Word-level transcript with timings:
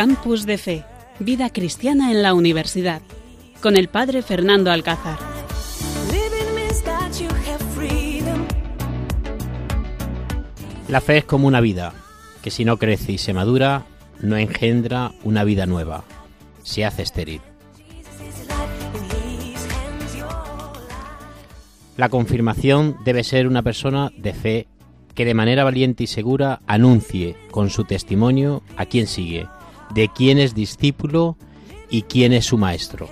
Campus 0.00 0.46
de 0.46 0.56
Fe, 0.56 0.82
Vida 1.18 1.50
Cristiana 1.50 2.10
en 2.10 2.22
la 2.22 2.32
Universidad, 2.32 3.02
con 3.60 3.76
el 3.76 3.88
Padre 3.88 4.22
Fernando 4.22 4.70
Alcázar. 4.70 5.18
La 10.88 11.02
fe 11.02 11.18
es 11.18 11.24
como 11.26 11.46
una 11.46 11.60
vida, 11.60 11.92
que 12.40 12.50
si 12.50 12.64
no 12.64 12.78
crece 12.78 13.12
y 13.12 13.18
se 13.18 13.34
madura, 13.34 13.84
no 14.22 14.38
engendra 14.38 15.12
una 15.22 15.44
vida 15.44 15.66
nueva, 15.66 16.04
se 16.62 16.86
hace 16.86 17.02
estéril. 17.02 17.42
La 21.98 22.08
confirmación 22.08 22.96
debe 23.04 23.22
ser 23.22 23.46
una 23.46 23.62
persona 23.62 24.12
de 24.16 24.32
fe 24.32 24.66
que 25.14 25.26
de 25.26 25.34
manera 25.34 25.62
valiente 25.62 26.04
y 26.04 26.06
segura 26.06 26.62
anuncie 26.66 27.36
con 27.50 27.68
su 27.68 27.84
testimonio 27.84 28.62
a 28.78 28.86
quién 28.86 29.06
sigue, 29.06 29.46
de 29.94 30.08
quién 30.08 30.38
es 30.38 30.54
discípulo 30.54 31.36
y 31.88 32.02
quién 32.02 32.32
es 32.32 32.46
su 32.46 32.58
maestro. 32.58 33.08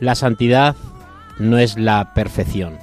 La 0.00 0.14
santidad 0.14 0.76
no 1.38 1.58
es 1.58 1.78
la 1.78 2.14
perfección. 2.14 2.78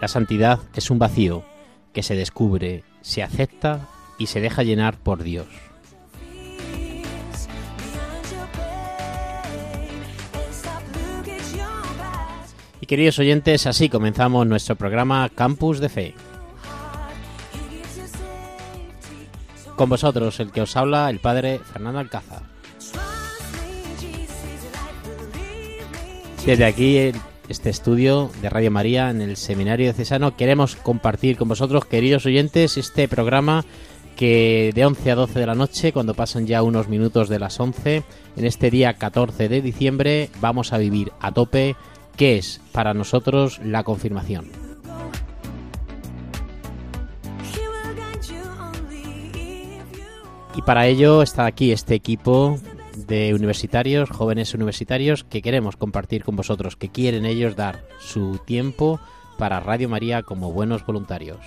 La 0.00 0.08
santidad 0.08 0.60
es 0.74 0.90
un 0.90 0.98
vacío 0.98 1.44
que 1.92 2.02
se 2.02 2.14
descubre, 2.14 2.84
se 3.00 3.22
acepta 3.22 3.88
y 4.18 4.26
se 4.26 4.40
deja 4.40 4.62
llenar 4.62 4.96
por 4.98 5.22
Dios. 5.22 5.46
Y 12.80 12.86
queridos 12.86 13.18
oyentes, 13.18 13.66
así 13.66 13.88
comenzamos 13.88 14.46
nuestro 14.46 14.76
programa 14.76 15.30
Campus 15.34 15.80
de 15.80 15.88
Fe. 15.88 16.14
Con 19.76 19.88
vosotros, 19.88 20.38
el 20.40 20.52
que 20.52 20.62
os 20.62 20.76
habla, 20.76 21.10
el 21.10 21.18
padre 21.18 21.58
Fernando 21.58 21.98
Alcázar. 21.98 22.42
Desde 26.46 26.64
aquí, 26.64 27.12
este 27.48 27.70
estudio 27.70 28.30
de 28.42 28.50
Radio 28.50 28.70
María 28.70 29.10
en 29.10 29.20
el 29.20 29.36
Seminario 29.36 29.86
de 29.86 29.94
Cesano, 29.94 30.36
queremos 30.36 30.76
compartir 30.76 31.36
con 31.36 31.48
vosotros, 31.48 31.86
queridos 31.86 32.26
oyentes, 32.26 32.76
este 32.76 33.08
programa 33.08 33.64
que 34.16 34.70
de 34.74 34.86
11 34.86 35.10
a 35.10 35.14
12 35.16 35.40
de 35.40 35.46
la 35.46 35.54
noche, 35.54 35.92
cuando 35.92 36.14
pasan 36.14 36.46
ya 36.46 36.62
unos 36.62 36.88
minutos 36.88 37.28
de 37.28 37.38
las 37.38 37.58
11, 37.58 38.04
en 38.36 38.44
este 38.44 38.70
día 38.70 38.94
14 38.94 39.48
de 39.48 39.60
diciembre, 39.60 40.30
vamos 40.40 40.72
a 40.72 40.78
vivir 40.78 41.12
a 41.20 41.32
tope 41.32 41.74
¿Qué 42.16 42.36
es 42.36 42.60
para 42.72 42.94
nosotros 42.94 43.58
la 43.64 43.82
confirmación? 43.82 44.63
Y 50.56 50.62
para 50.62 50.86
ello 50.86 51.22
está 51.22 51.46
aquí 51.46 51.72
este 51.72 51.94
equipo 51.94 52.58
de 52.96 53.34
universitarios, 53.34 54.10
jóvenes 54.10 54.54
universitarios, 54.54 55.24
que 55.24 55.42
queremos 55.42 55.76
compartir 55.76 56.22
con 56.22 56.36
vosotros, 56.36 56.76
que 56.76 56.90
quieren 56.90 57.26
ellos 57.26 57.56
dar 57.56 57.84
su 57.98 58.38
tiempo 58.44 59.00
para 59.36 59.58
Radio 59.60 59.88
María 59.88 60.22
como 60.22 60.52
buenos 60.52 60.86
voluntarios. 60.86 61.40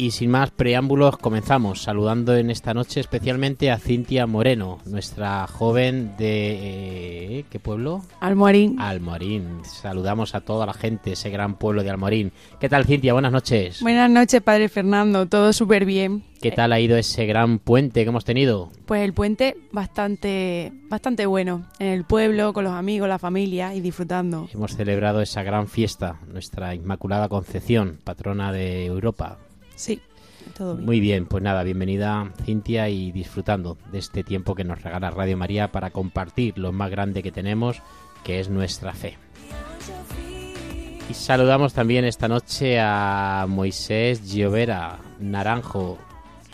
Y 0.00 0.12
sin 0.12 0.30
más 0.30 0.50
preámbulos, 0.50 1.18
comenzamos 1.18 1.82
saludando 1.82 2.34
en 2.34 2.50
esta 2.50 2.72
noche 2.72 3.00
especialmente 3.00 3.70
a 3.70 3.78
Cintia 3.78 4.26
Moreno, 4.26 4.78
nuestra 4.86 5.46
joven 5.46 6.16
de... 6.16 7.40
Eh, 7.40 7.44
¿Qué 7.50 7.60
pueblo? 7.60 8.00
Almorín. 8.18 8.80
Almorín. 8.80 9.62
Saludamos 9.62 10.34
a 10.34 10.40
toda 10.40 10.64
la 10.64 10.72
gente, 10.72 11.12
ese 11.12 11.28
gran 11.28 11.56
pueblo 11.56 11.82
de 11.82 11.90
Almorín. 11.90 12.32
¿Qué 12.58 12.70
tal, 12.70 12.86
Cintia? 12.86 13.12
Buenas 13.12 13.30
noches. 13.30 13.82
Buenas 13.82 14.08
noches, 14.08 14.40
Padre 14.40 14.70
Fernando. 14.70 15.26
Todo 15.26 15.52
súper 15.52 15.84
bien. 15.84 16.24
¿Qué 16.40 16.50
tal 16.50 16.72
ha 16.72 16.80
ido 16.80 16.96
ese 16.96 17.26
gran 17.26 17.58
puente 17.58 18.02
que 18.02 18.08
hemos 18.08 18.24
tenido? 18.24 18.70
Pues 18.86 19.02
el 19.02 19.12
puente 19.12 19.58
bastante, 19.70 20.72
bastante 20.88 21.26
bueno. 21.26 21.66
En 21.78 21.88
el 21.88 22.04
pueblo, 22.04 22.54
con 22.54 22.64
los 22.64 22.72
amigos, 22.72 23.06
la 23.06 23.18
familia 23.18 23.74
y 23.74 23.82
disfrutando. 23.82 24.48
Hemos 24.54 24.74
celebrado 24.74 25.20
esa 25.20 25.42
gran 25.42 25.68
fiesta, 25.68 26.20
nuestra 26.26 26.74
Inmaculada 26.74 27.28
Concepción, 27.28 27.98
patrona 28.02 28.50
de 28.50 28.86
Europa. 28.86 29.36
Sí, 29.80 29.98
todo 30.58 30.74
bien. 30.74 30.84
Muy 30.84 31.00
bien, 31.00 31.24
pues 31.24 31.42
nada, 31.42 31.62
bienvenida 31.62 32.30
Cintia 32.44 32.90
y 32.90 33.12
disfrutando 33.12 33.78
de 33.90 33.98
este 33.98 34.22
tiempo 34.22 34.54
que 34.54 34.62
nos 34.62 34.82
regala 34.82 35.10
Radio 35.10 35.38
María 35.38 35.72
para 35.72 35.88
compartir 35.88 36.58
lo 36.58 36.70
más 36.70 36.90
grande 36.90 37.22
que 37.22 37.32
tenemos, 37.32 37.80
que 38.22 38.40
es 38.40 38.50
nuestra 38.50 38.92
fe. 38.92 39.16
Y 41.08 41.14
saludamos 41.14 41.72
también 41.72 42.04
esta 42.04 42.28
noche 42.28 42.78
a 42.78 43.46
Moisés 43.48 44.20
Giovera 44.22 44.98
Naranjo. 45.18 45.96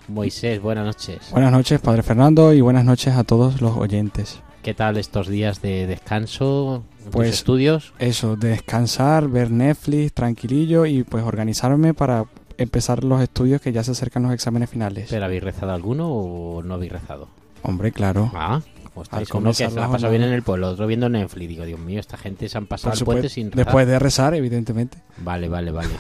Moisés, 0.06 0.62
buenas 0.62 0.86
noches. 0.86 1.19
Buenas 1.32 1.50
noches, 1.50 1.81
Padre 1.81 2.04
Fernando, 2.04 2.53
y 2.53 2.60
buenas 2.60 2.84
noches 2.84 3.16
a 3.16 3.25
todos 3.25 3.60
los 3.60 3.76
oyentes. 3.76 4.41
¿Qué 4.62 4.72
tal 4.72 4.98
estos 4.98 5.26
días 5.26 5.60
de 5.62 5.88
descanso? 5.88 6.84
Pues 7.10 7.31
estudios? 7.31 7.92
Eso, 7.98 8.36
de 8.36 8.50
descansar, 8.50 9.26
ver 9.26 9.50
Netflix, 9.50 10.12
tranquilillo 10.12 10.86
y 10.86 11.03
pues 11.03 11.25
organizarme 11.25 11.92
para 11.92 12.26
empezar 12.58 13.04
los 13.04 13.22
estudios 13.22 13.60
que 13.60 13.72
ya 13.72 13.82
se 13.84 13.92
acercan 13.92 14.22
los 14.22 14.32
exámenes 14.32 14.70
finales. 14.70 15.08
¿Pero 15.10 15.24
habéis 15.24 15.42
rezado 15.42 15.72
alguno 15.72 16.08
o 16.08 16.62
no 16.62 16.74
habéis 16.74 16.92
rezado? 16.92 17.28
Hombre, 17.62 17.92
claro. 17.92 18.30
Ah, 18.34 18.60
estáis 19.02 19.30
uno 19.32 19.50
que 19.50 19.54
se 19.54 19.70
la 19.70 19.86
ha 19.86 19.90
pasado 19.90 20.10
bien 20.10 20.22
en 20.22 20.32
el 20.32 20.42
pueblo, 20.42 20.68
otro 20.68 20.86
viendo 20.86 21.08
Netflix. 21.08 21.48
Digo, 21.48 21.64
Dios 21.64 21.80
mío, 21.80 22.00
esta 22.00 22.16
gente 22.16 22.48
se 22.48 22.58
han 22.58 22.66
pasado 22.66 22.94
el 22.94 23.04
puente 23.04 23.28
sin 23.28 23.50
rezar. 23.50 23.64
Después 23.64 23.86
de 23.86 23.98
rezar, 23.98 24.34
evidentemente. 24.34 24.98
Vale, 25.18 25.48
vale, 25.48 25.70
vale. 25.70 25.90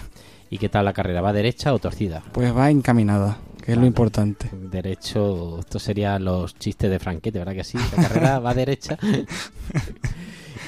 ¿Y 0.48 0.58
qué 0.58 0.68
tal 0.68 0.84
la 0.84 0.92
carrera? 0.92 1.20
¿Va 1.20 1.32
derecha 1.32 1.74
o 1.74 1.78
torcida? 1.78 2.22
Pues 2.32 2.56
va 2.56 2.70
encaminada, 2.70 3.38
que 3.64 3.72
es 3.72 3.78
lo 3.78 3.86
importante. 3.86 4.48
Derecho, 4.52 5.58
esto 5.60 5.78
serían 5.78 6.24
los 6.24 6.54
chistes 6.56 6.88
de 6.88 6.98
Franquete, 6.98 7.38
¿verdad 7.38 7.54
que 7.54 7.64
sí? 7.64 7.78
La 7.96 8.02
carrera 8.08 8.38
va 8.38 8.54
derecha. 8.54 8.96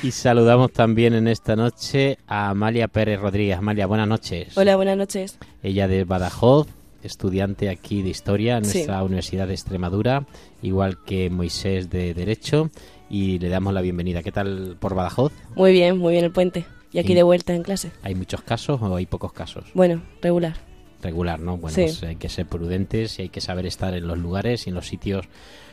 Y 0.01 0.13
saludamos 0.13 0.73
también 0.73 1.15
en 1.15 1.27
esta 1.27 1.57
noche 1.57 2.19
a 2.29 2.51
Amalia 2.51 2.87
Pérez 2.87 3.19
Rodríguez. 3.21 3.59
Amalia, 3.59 3.87
buenas 3.87 4.07
noches. 4.07 4.57
Hola, 4.57 4.77
buenas 4.77 4.97
noches. 4.97 5.39
Ella 5.61 5.89
de 5.89 6.05
Badajoz, 6.05 6.69
estudiante 7.03 7.69
aquí 7.69 8.03
de 8.03 8.11
Historia 8.11 8.59
en 8.59 8.63
nuestra 8.63 9.03
Universidad 9.03 9.49
de 9.49 9.55
Extremadura, 9.55 10.25
igual 10.63 11.03
que 11.05 11.31
Moisés 11.31 11.91
de 11.91 12.15
Derecho, 12.15 12.71
y 13.11 13.41
le 13.41 13.49
damos 13.49 13.75
la 13.75 13.81
bienvenida. 13.81 14.23
¿Qué 14.23 14.31
tal 14.31 14.77
por 14.79 14.95
Badajoz? 14.95 15.33
Muy 15.57 15.73
bien, 15.73 15.99
muy 15.99 16.13
bien 16.13 16.25
el 16.25 16.33
puente. 16.33 16.65
Y 16.93 17.01
aquí 17.01 17.15
de 17.15 17.25
vuelta 17.25 17.53
en 17.55 17.65
clase. 17.65 17.91
¿Hay 18.03 18.15
muchos 18.15 18.43
casos 18.43 18.81
o 18.81 18.95
hay 18.95 19.07
pocos 19.07 19.33
casos? 19.33 19.65
Bueno, 19.75 20.03
regular. 20.23 20.55
Regular, 21.03 21.41
¿no? 21.41 21.57
Bueno, 21.57 21.75
pues 21.75 22.03
hay 22.05 22.17
que 22.17 22.29
ser 22.29 22.47
prudentes 22.47 23.19
y 23.19 23.23
hay 23.23 23.29
que 23.31 23.41
saber 23.41 23.67
estar 23.67 23.95
en 23.95 24.07
los 24.07 24.19
lugares 24.19 24.67
y 24.67 24.71
en 24.71 24.77
los 24.77 24.87
sitios 24.87 25.27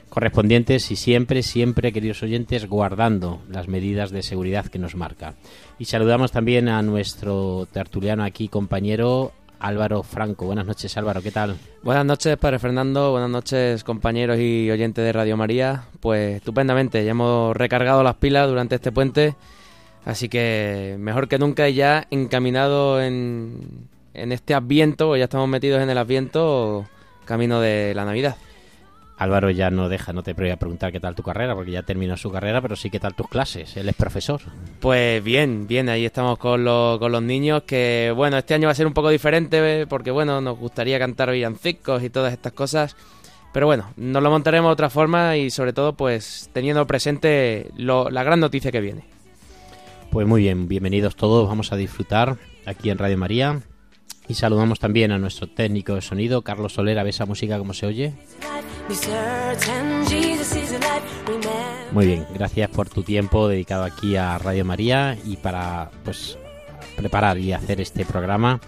correspondientes 0.09 0.91
y 0.91 0.95
siempre, 0.95 1.43
siempre, 1.43 1.91
queridos 1.91 2.23
oyentes, 2.23 2.67
guardando 2.67 3.41
las 3.49 3.67
medidas 3.67 4.11
de 4.11 4.23
seguridad 4.23 4.67
que 4.67 4.79
nos 4.79 4.95
marca. 4.95 5.35
Y 5.79 5.85
saludamos 5.85 6.31
también 6.31 6.69
a 6.69 6.81
nuestro 6.81 7.68
tertuliano 7.71 8.24
aquí, 8.24 8.47
compañero 8.47 9.33
Álvaro 9.59 10.03
Franco. 10.03 10.45
Buenas 10.45 10.65
noches, 10.65 10.95
Álvaro, 10.97 11.21
¿qué 11.21 11.31
tal? 11.31 11.57
Buenas 11.83 12.06
noches, 12.06 12.38
Padre 12.38 12.59
Fernando. 12.59 13.12
Buenas 13.12 13.30
noches, 13.30 13.83
compañeros 13.83 14.38
y 14.39 14.69
oyentes 14.69 15.03
de 15.03 15.12
Radio 15.12 15.38
María. 15.38 15.85
Pues 16.00 16.38
estupendamente, 16.38 17.03
ya 17.03 17.12
hemos 17.12 17.56
recargado 17.56 18.03
las 18.03 18.15
pilas 18.15 18.47
durante 18.47 18.75
este 18.75 18.91
puente, 18.91 19.35
así 20.06 20.30
que 20.30 20.95
mejor 21.00 21.27
que 21.27 21.39
nunca 21.39 21.68
ya 21.69 22.07
encaminado 22.12 23.01
en, 23.01 23.88
en 24.13 24.31
este 24.31 24.53
adviento, 24.53 25.15
ya 25.15 25.25
estamos 25.25 25.50
metidos 25.50 25.81
en 25.81 25.89
el 25.89 25.97
adviento 25.97 26.85
camino 27.25 27.59
de 27.59 27.94
la 27.95 28.06
Navidad. 28.06 28.38
Álvaro 29.17 29.50
ya 29.50 29.69
no 29.69 29.88
deja, 29.88 30.12
no 30.12 30.23
te 30.23 30.33
voy 30.33 30.50
a 30.50 30.57
preguntar 30.57 30.91
qué 30.91 31.00
tal 31.00 31.15
tu 31.15 31.23
carrera, 31.23 31.56
porque 31.56 31.71
ya 31.71 31.83
terminó 31.83 32.17
su 32.17 32.31
carrera, 32.31 32.62
pero 32.62 32.75
sí 32.75 32.89
qué 32.89 33.00
tal 33.00 33.15
tus 33.15 33.29
clases. 33.29 33.77
Él 33.77 33.88
es 33.88 33.95
profesor. 33.95 34.41
Pues 34.81 35.23
bien, 35.23 35.67
bien, 35.67 35.88
ahí 35.88 36.06
estamos 36.06 36.38
con 36.38 36.65
los, 36.65 37.00
con 37.00 37.12
los 37.12 37.23
niños, 37.23 37.63
que 37.63 38.12
bueno, 38.15 38.38
este 38.38 38.53
año 38.53 38.67
va 38.67 38.73
a 38.73 38.75
ser 38.75 38.88
un 38.88 38.94
poco 38.94 39.09
diferente, 39.09 39.88
porque 39.88 40.12
bueno, 40.12 40.41
nos 40.41 40.59
gustaría 40.59 41.00
cantar 41.00 41.31
villancicos 41.31 42.03
y 42.03 42.09
todas 42.09 42.33
estas 42.33 42.51
cosas. 42.53 42.95
Pero 43.53 43.67
bueno, 43.67 43.94
nos 43.95 44.21
lo 44.21 44.29
montaremos 44.29 44.69
de 44.69 44.73
otra 44.73 44.89
forma 44.89 45.38
y 45.38 45.50
sobre 45.50 45.71
todo 45.71 45.94
pues 45.94 46.50
teniendo 46.51 46.85
presente 46.85 47.71
la 47.77 48.23
gran 48.23 48.41
noticia 48.41 48.69
que 48.69 48.81
viene. 48.81 49.06
Pues 50.11 50.27
muy 50.27 50.41
bien, 50.41 50.68
bienvenidos 50.68 51.15
todos, 51.15 51.47
vamos 51.47 51.71
a 51.71 51.77
disfrutar 51.77 52.35
aquí 52.65 52.89
en 52.89 52.97
Radio 52.97 53.18
María. 53.18 53.61
Y 54.27 54.33
saludamos 54.33 54.79
también 54.79 55.11
a 55.11 55.19
nuestro 55.19 55.47
técnico 55.47 55.95
de 55.95 56.01
sonido, 56.01 56.41
Carlos 56.41 56.73
Solera. 56.73 57.03
¿Ves 57.03 57.15
esa 57.15 57.25
música 57.25 57.57
cómo 57.59 57.73
se 57.73 57.85
oye? 57.85 58.13
Muy 61.91 62.05
bien, 62.05 62.27
gracias 62.33 62.69
por 62.69 62.87
tu 62.89 63.01
tiempo 63.01 63.47
dedicado 63.47 63.83
aquí 63.83 64.15
a 64.15 64.37
Radio 64.37 64.63
María 64.63 65.17
y 65.25 65.37
para 65.37 65.89
pues 66.03 66.37
preparar 66.95 67.37
y 67.37 67.51
hacer 67.53 67.81
este 67.81 68.05
programa 68.05 68.59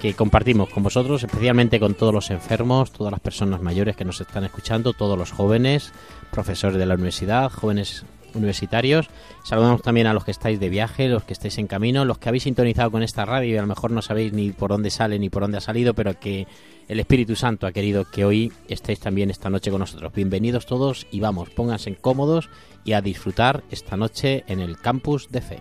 que 0.00 0.14
compartimos 0.14 0.68
con 0.68 0.82
vosotros, 0.82 1.22
especialmente 1.22 1.80
con 1.80 1.94
todos 1.94 2.12
los 2.12 2.30
enfermos, 2.30 2.90
todas 2.92 3.12
las 3.12 3.20
personas 3.20 3.62
mayores 3.62 3.96
que 3.96 4.04
nos 4.04 4.20
están 4.20 4.44
escuchando, 4.44 4.92
todos 4.92 5.16
los 5.16 5.32
jóvenes, 5.32 5.92
profesores 6.30 6.76
de 6.76 6.86
la 6.86 6.94
universidad, 6.94 7.50
jóvenes 7.50 8.04
universitarios. 8.34 9.08
Saludamos 9.44 9.82
también 9.82 10.06
a 10.06 10.14
los 10.14 10.24
que 10.24 10.30
estáis 10.30 10.60
de 10.60 10.68
viaje, 10.68 11.08
los 11.08 11.24
que 11.24 11.32
estáis 11.32 11.58
en 11.58 11.66
camino, 11.66 12.04
los 12.04 12.18
que 12.18 12.28
habéis 12.28 12.44
sintonizado 12.44 12.90
con 12.90 13.02
esta 13.02 13.24
radio 13.24 13.54
y 13.54 13.56
a 13.56 13.62
lo 13.62 13.66
mejor 13.66 13.90
no 13.90 14.02
sabéis 14.02 14.32
ni 14.32 14.50
por 14.50 14.70
dónde 14.70 14.90
sale 14.90 15.18
ni 15.18 15.30
por 15.30 15.42
dónde 15.42 15.58
ha 15.58 15.60
salido, 15.60 15.94
pero 15.94 16.18
que 16.18 16.46
el 16.88 17.00
Espíritu 17.00 17.36
Santo 17.36 17.66
ha 17.66 17.72
querido 17.72 18.04
que 18.04 18.24
hoy 18.24 18.52
estéis 18.68 19.00
también 19.00 19.30
esta 19.30 19.50
noche 19.50 19.70
con 19.70 19.80
nosotros. 19.80 20.12
Bienvenidos 20.12 20.66
todos 20.66 21.06
y 21.10 21.20
vamos, 21.20 21.50
pónganse 21.50 21.94
cómodos 21.96 22.50
y 22.84 22.92
a 22.92 23.00
disfrutar 23.00 23.62
esta 23.70 23.96
noche 23.96 24.44
en 24.46 24.60
el 24.60 24.78
campus 24.78 25.28
de 25.30 25.40
fe. 25.40 25.60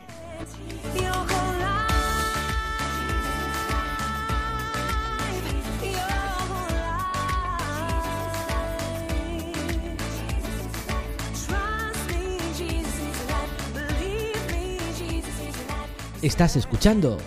Estás 16.21 16.55
escuchando 16.55 17.17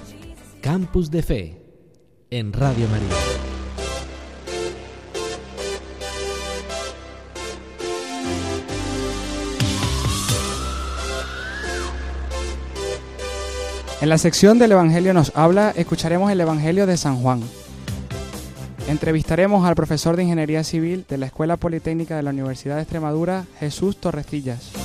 Campus 0.61 1.11
de 1.11 1.25
Fe 1.25 1.61
en 2.31 2.52
Radio 2.52 2.87
María. 2.87 3.08
En 14.00 14.08
la 14.08 14.17
sección 14.17 14.61
del 14.61 14.70
Evangelio 14.70 15.12
nos 15.12 15.32
habla, 15.35 15.73
escucharemos 15.75 16.31
el 16.31 16.41
Evangelio 16.41 16.87
de 16.87 16.96
San 16.96 17.17
Juan. 17.17 17.43
Entrevistaremos 18.87 19.67
al 19.67 19.75
profesor 19.75 20.14
de 20.14 20.23
Ingeniería 20.23 20.62
Civil 20.62 21.05
de 21.08 21.19
la 21.19 21.26
Escuela 21.26 21.56
Politécnica 21.56 22.14
de 22.14 22.23
la 22.23 22.31
Universidad 22.31 22.76
de 22.76 22.82
Extremadura, 22.82 23.44
Jesús 23.58 23.96
Torrecillas. 23.96 24.83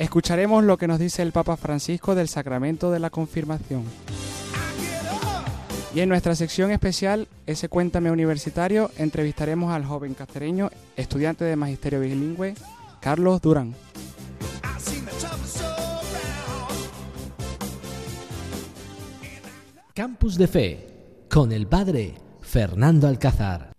Escucharemos 0.00 0.64
lo 0.64 0.78
que 0.78 0.88
nos 0.88 0.98
dice 0.98 1.20
el 1.20 1.30
Papa 1.30 1.58
Francisco 1.58 2.14
del 2.14 2.26
sacramento 2.26 2.90
de 2.90 3.00
la 3.00 3.10
confirmación. 3.10 3.84
Y 5.94 6.00
en 6.00 6.08
nuestra 6.08 6.34
sección 6.34 6.70
especial, 6.70 7.28
ese 7.46 7.68
Cuéntame 7.68 8.10
Universitario, 8.10 8.90
entrevistaremos 8.96 9.70
al 9.74 9.84
joven 9.84 10.14
castereño, 10.14 10.70
estudiante 10.96 11.44
de 11.44 11.54
Magisterio 11.54 12.00
Bilingüe, 12.00 12.54
Carlos 13.02 13.42
Durán. 13.42 13.74
Campus 19.92 20.38
de 20.38 20.46
Fe 20.46 21.26
con 21.28 21.52
el 21.52 21.66
Padre 21.66 22.14
Fernando 22.40 23.06
Alcázar. 23.06 23.72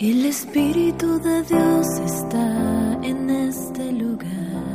El 0.00 0.26
Espíritu 0.26 1.20
de 1.20 1.42
Dios 1.44 1.86
está 2.04 2.98
en 3.04 3.30
este 3.30 3.92
lugar. 3.92 4.67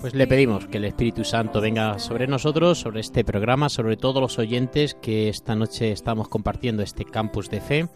Pues 0.00 0.14
le 0.14 0.26
pedimos 0.26 0.66
que 0.66 0.76
el 0.76 0.84
Espíritu 0.84 1.24
Santo 1.24 1.60
venga 1.60 1.98
sobre 1.98 2.26
nosotros, 2.26 2.78
sobre 2.78 3.00
este 3.00 3.24
programa, 3.24 3.68
sobre 3.68 3.96
todos 3.96 4.20
los 4.20 4.38
oyentes 4.38 4.94
que 4.94 5.28
esta 5.28 5.56
noche 5.56 5.90
estamos 5.90 6.28
compartiendo 6.28 6.82
este 6.82 7.04
campus 7.04 7.50
de 7.50 7.60
fe 7.60 7.88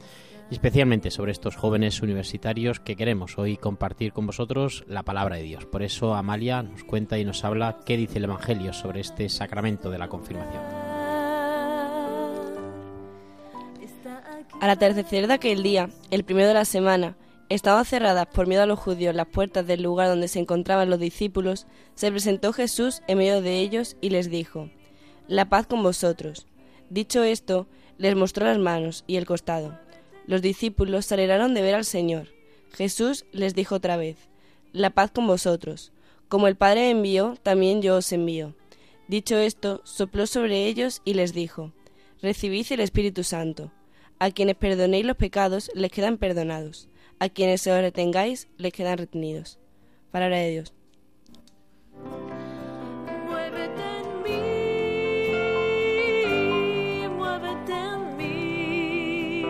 y 0.50 0.54
especialmente 0.54 1.10
sobre 1.10 1.30
estos 1.30 1.54
jóvenes 1.54 2.02
universitarios 2.02 2.80
que 2.80 2.96
queremos 2.96 3.38
hoy 3.38 3.56
compartir 3.56 4.12
con 4.12 4.26
vosotros 4.26 4.84
la 4.88 5.04
palabra 5.04 5.36
de 5.36 5.42
Dios. 5.42 5.66
Por 5.66 5.82
eso 5.82 6.14
Amalia 6.14 6.62
nos 6.62 6.82
cuenta 6.82 7.18
y 7.18 7.24
nos 7.24 7.44
habla 7.44 7.78
qué 7.86 7.96
dice 7.96 8.18
el 8.18 8.24
Evangelio 8.24 8.72
sobre 8.72 9.00
este 9.00 9.28
sacramento 9.28 9.90
de 9.90 9.98
la 9.98 10.08
confirmación. 10.08 10.62
Al 14.60 14.70
atardecer 14.70 15.26
de 15.26 15.34
aquel 15.34 15.62
día, 15.62 15.88
el 16.10 16.24
primero 16.24 16.48
de 16.48 16.54
la 16.54 16.64
semana, 16.64 17.16
estaban 17.50 17.84
cerradas 17.84 18.26
por 18.28 18.46
miedo 18.46 18.62
a 18.62 18.66
los 18.66 18.78
judíos 18.78 19.14
las 19.14 19.26
puertas 19.26 19.66
del 19.66 19.82
lugar 19.82 20.08
donde 20.08 20.28
se 20.28 20.38
encontraban 20.38 20.88
los 20.88 21.00
discípulos, 21.00 21.66
se 21.94 22.10
presentó 22.10 22.52
Jesús 22.52 23.02
en 23.08 23.18
medio 23.18 23.42
de 23.42 23.58
ellos 23.58 23.96
y 24.00 24.10
les 24.10 24.30
dijo, 24.30 24.70
La 25.28 25.48
paz 25.48 25.66
con 25.66 25.82
vosotros. 25.82 26.46
Dicho 26.88 27.24
esto, 27.24 27.66
les 27.98 28.16
mostró 28.16 28.46
las 28.46 28.58
manos 28.58 29.04
y 29.06 29.16
el 29.16 29.26
costado. 29.26 29.78
Los 30.26 30.42
discípulos 30.42 31.06
se 31.06 31.14
alegraron 31.14 31.52
de 31.52 31.62
ver 31.62 31.74
al 31.74 31.84
Señor. 31.84 32.28
Jesús 32.72 33.26
les 33.32 33.54
dijo 33.54 33.74
otra 33.74 33.96
vez, 33.96 34.16
La 34.72 34.90
paz 34.90 35.10
con 35.10 35.26
vosotros. 35.26 35.92
Como 36.28 36.46
el 36.46 36.54
Padre 36.54 36.90
envió, 36.90 37.36
también 37.42 37.82
yo 37.82 37.96
os 37.96 38.12
envío. 38.12 38.54
Dicho 39.08 39.36
esto, 39.36 39.80
sopló 39.82 40.28
sobre 40.28 40.66
ellos 40.66 41.02
y 41.04 41.14
les 41.14 41.34
dijo, 41.34 41.72
Recibid 42.22 42.66
el 42.70 42.78
Espíritu 42.78 43.24
Santo. 43.24 43.72
A 44.20 44.30
quienes 44.30 44.54
perdonéis 44.54 45.04
los 45.04 45.16
pecados 45.16 45.70
les 45.74 45.90
quedan 45.90 46.16
perdonados. 46.16 46.89
A 47.22 47.28
quienes 47.28 47.60
se 47.60 47.70
os 47.70 47.78
retengáis 47.82 48.48
les 48.56 48.72
quedan 48.72 48.96
retenidos. 48.96 49.58
Palabra 50.10 50.38
de 50.38 50.50
Dios. 50.52 50.72
Muévete 53.28 53.82
en 54.00 54.22
mí, 54.24 54.40
muévete 57.14 57.72
en 57.74 58.16
mí. 58.16 59.44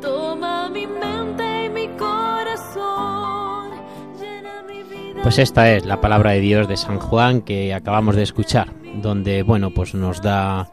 Toma 0.00 0.68
mi 0.70 0.88
mente 0.88 1.66
y 1.66 1.68
mi 1.68 1.86
corazón. 1.96 3.70
Llena 4.18 4.64
mi 4.64 4.82
vida. 4.82 5.22
Pues 5.22 5.38
esta 5.38 5.72
es 5.72 5.86
la 5.86 6.00
palabra 6.00 6.32
de 6.32 6.40
Dios 6.40 6.66
de 6.66 6.76
San 6.76 6.98
Juan 6.98 7.40
que 7.40 7.72
acabamos 7.72 8.16
de 8.16 8.24
escuchar, 8.24 8.74
donde 9.00 9.44
bueno, 9.44 9.72
pues 9.72 9.94
nos 9.94 10.20
da 10.20 10.68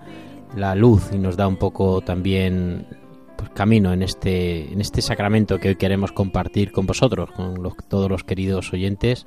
la 0.56 0.74
luz 0.74 1.12
y 1.14 1.20
nos 1.20 1.38
da 1.38 1.48
un 1.48 1.58
poco 1.58 2.02
también 2.02 2.88
pues, 3.38 3.50
camino 3.52 3.94
en 3.94 4.04
este 4.04 4.72
en 4.74 4.82
este 4.82 5.02
sacramento 5.02 5.60
que 5.60 5.70
hoy 5.70 5.76
queremos 5.76 6.12
compartir 6.12 6.72
con 6.72 6.86
vosotros, 6.86 7.32
con 7.32 7.62
los- 7.64 7.76
todos 7.90 8.10
los 8.10 8.24
queridos 8.24 8.74
oyentes 8.74 9.26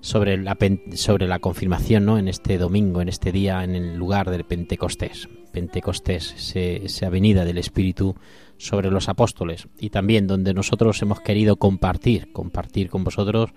sobre 0.00 0.36
la 0.38 0.56
sobre 0.94 1.26
la 1.26 1.38
confirmación, 1.40 2.04
¿no? 2.04 2.18
En 2.18 2.28
este 2.28 2.56
domingo, 2.58 3.00
en 3.02 3.08
este 3.08 3.32
día, 3.32 3.64
en 3.64 3.74
el 3.74 3.96
lugar 3.96 4.30
del 4.30 4.44
Pentecostés. 4.44 5.28
Pentecostés, 5.52 6.34
ese- 6.36 6.84
esa 6.84 7.08
venida 7.10 7.44
del 7.44 7.58
Espíritu 7.58 8.14
sobre 8.58 8.90
los 8.90 9.08
apóstoles 9.08 9.68
y 9.78 9.90
también 9.90 10.26
donde 10.26 10.54
nosotros 10.54 11.00
hemos 11.02 11.20
querido 11.20 11.56
compartir, 11.56 12.32
compartir 12.32 12.88
con 12.90 13.04
vosotros 13.04 13.50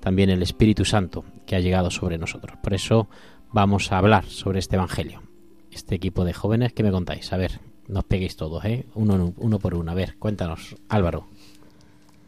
también 0.00 0.30
el 0.30 0.42
Espíritu 0.42 0.84
Santo 0.84 1.24
que 1.46 1.56
ha 1.56 1.60
llegado 1.60 1.90
sobre 1.90 2.18
nosotros. 2.18 2.56
Por 2.62 2.74
eso 2.74 3.08
vamos 3.52 3.92
a 3.92 3.98
hablar 3.98 4.24
sobre 4.26 4.58
este 4.58 4.76
Evangelio. 4.76 5.22
Este 5.70 5.94
equipo 5.94 6.24
de 6.24 6.32
jóvenes, 6.32 6.72
¿qué 6.72 6.82
me 6.82 6.90
contáis? 6.90 7.32
A 7.32 7.36
ver, 7.36 7.60
no 7.92 8.00
os 8.00 8.06
peguéis 8.06 8.36
todos, 8.36 8.64
¿eh? 8.64 8.86
Uno, 8.94 9.34
uno 9.36 9.58
por 9.58 9.74
uno. 9.74 9.92
A 9.92 9.94
ver, 9.94 10.16
cuéntanos, 10.18 10.74
Álvaro. 10.88 11.28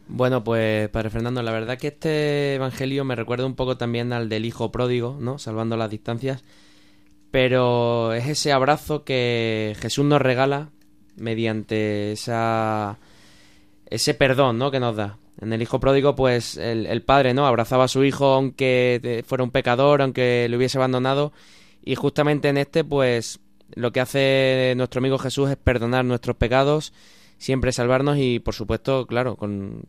Bueno, 0.07 0.43
pues 0.43 0.87
Padre 0.89 1.09
Fernando, 1.09 1.41
la 1.41 1.51
verdad 1.51 1.79
que 1.79 1.87
este 1.87 2.55
evangelio 2.55 3.03
me 3.03 3.15
recuerda 3.15 3.45
un 3.45 3.55
poco 3.55 3.75
también 3.75 4.13
al 4.13 4.29
del 4.29 4.45
hijo 4.45 4.71
pródigo, 4.71 5.17
¿no? 5.19 5.39
Salvando 5.39 5.75
las 5.77 5.89
distancias. 5.89 6.43
Pero 7.31 8.13
es 8.13 8.27
ese 8.27 8.53
abrazo 8.53 9.03
que 9.03 9.75
Jesús 9.79 10.05
nos 10.05 10.21
regala 10.21 10.69
mediante 11.15 12.11
esa 12.11 12.99
ese 13.89 14.13
perdón, 14.13 14.59
¿no? 14.59 14.69
Que 14.71 14.79
nos 14.79 14.95
da. 14.95 15.17
En 15.41 15.51
el 15.51 15.61
hijo 15.61 15.79
pródigo, 15.79 16.15
pues 16.15 16.57
el, 16.57 16.85
el 16.85 17.01
padre, 17.01 17.33
¿no? 17.33 17.47
Abrazaba 17.47 17.85
a 17.85 17.89
su 17.89 18.03
hijo 18.03 18.33
aunque 18.33 19.01
eh, 19.03 19.23
fuera 19.25 19.43
un 19.43 19.51
pecador, 19.51 20.01
aunque 20.01 20.47
le 20.47 20.57
hubiese 20.57 20.77
abandonado. 20.77 21.33
Y 21.83 21.95
justamente 21.95 22.49
en 22.49 22.57
este, 22.57 22.83
pues 22.83 23.39
lo 23.73 23.91
que 23.91 23.99
hace 24.01 24.73
nuestro 24.77 24.99
amigo 24.99 25.17
Jesús 25.17 25.49
es 25.49 25.57
perdonar 25.57 26.05
nuestros 26.05 26.35
pecados, 26.37 26.93
siempre 27.37 27.71
salvarnos 27.71 28.17
y, 28.17 28.39
por 28.39 28.53
supuesto, 28.53 29.07
claro, 29.07 29.35
con 29.35 29.83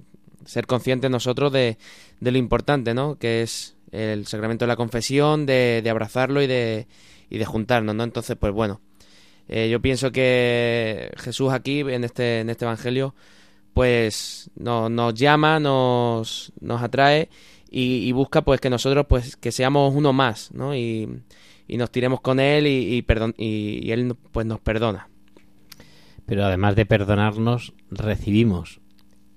ser 0.44 0.66
conscientes 0.66 1.10
nosotros 1.10 1.52
de, 1.52 1.76
de 2.20 2.30
lo 2.32 2.38
importante, 2.38 2.94
¿no? 2.94 3.18
Que 3.18 3.42
es 3.42 3.76
el 3.92 4.26
sacramento 4.26 4.64
de 4.64 4.68
la 4.68 4.76
confesión, 4.76 5.46
de, 5.46 5.80
de 5.82 5.90
abrazarlo 5.90 6.42
y 6.42 6.46
de, 6.46 6.86
y 7.30 7.38
de 7.38 7.44
juntarnos, 7.44 7.94
¿no? 7.94 8.04
Entonces, 8.04 8.36
pues 8.38 8.52
bueno, 8.52 8.80
eh, 9.48 9.68
yo 9.70 9.80
pienso 9.80 10.10
que 10.12 11.12
Jesús 11.18 11.52
aquí, 11.52 11.80
en 11.80 12.04
este, 12.04 12.40
en 12.40 12.50
este 12.50 12.64
Evangelio, 12.64 13.14
pues 13.74 14.50
no- 14.56 14.88
nos 14.88 15.14
llama, 15.14 15.60
nos, 15.60 16.52
nos 16.60 16.82
atrae 16.82 17.28
y, 17.70 18.08
y 18.08 18.12
busca 18.12 18.42
pues 18.42 18.60
que 18.60 18.70
nosotros 18.70 19.06
pues 19.08 19.36
que 19.36 19.52
seamos 19.52 19.94
uno 19.94 20.12
más, 20.12 20.50
¿no? 20.52 20.74
Y, 20.74 21.08
y 21.68 21.76
nos 21.76 21.90
tiremos 21.90 22.20
con 22.20 22.40
él 22.40 22.66
y, 22.66 23.02
perdon- 23.02 23.34
y, 23.38 23.90
él 23.90 24.14
pues 24.32 24.46
nos 24.46 24.60
perdona. 24.60 25.08
Pero 26.26 26.44
además 26.44 26.76
de 26.76 26.86
perdonarnos, 26.86 27.72
recibimos 27.90 28.80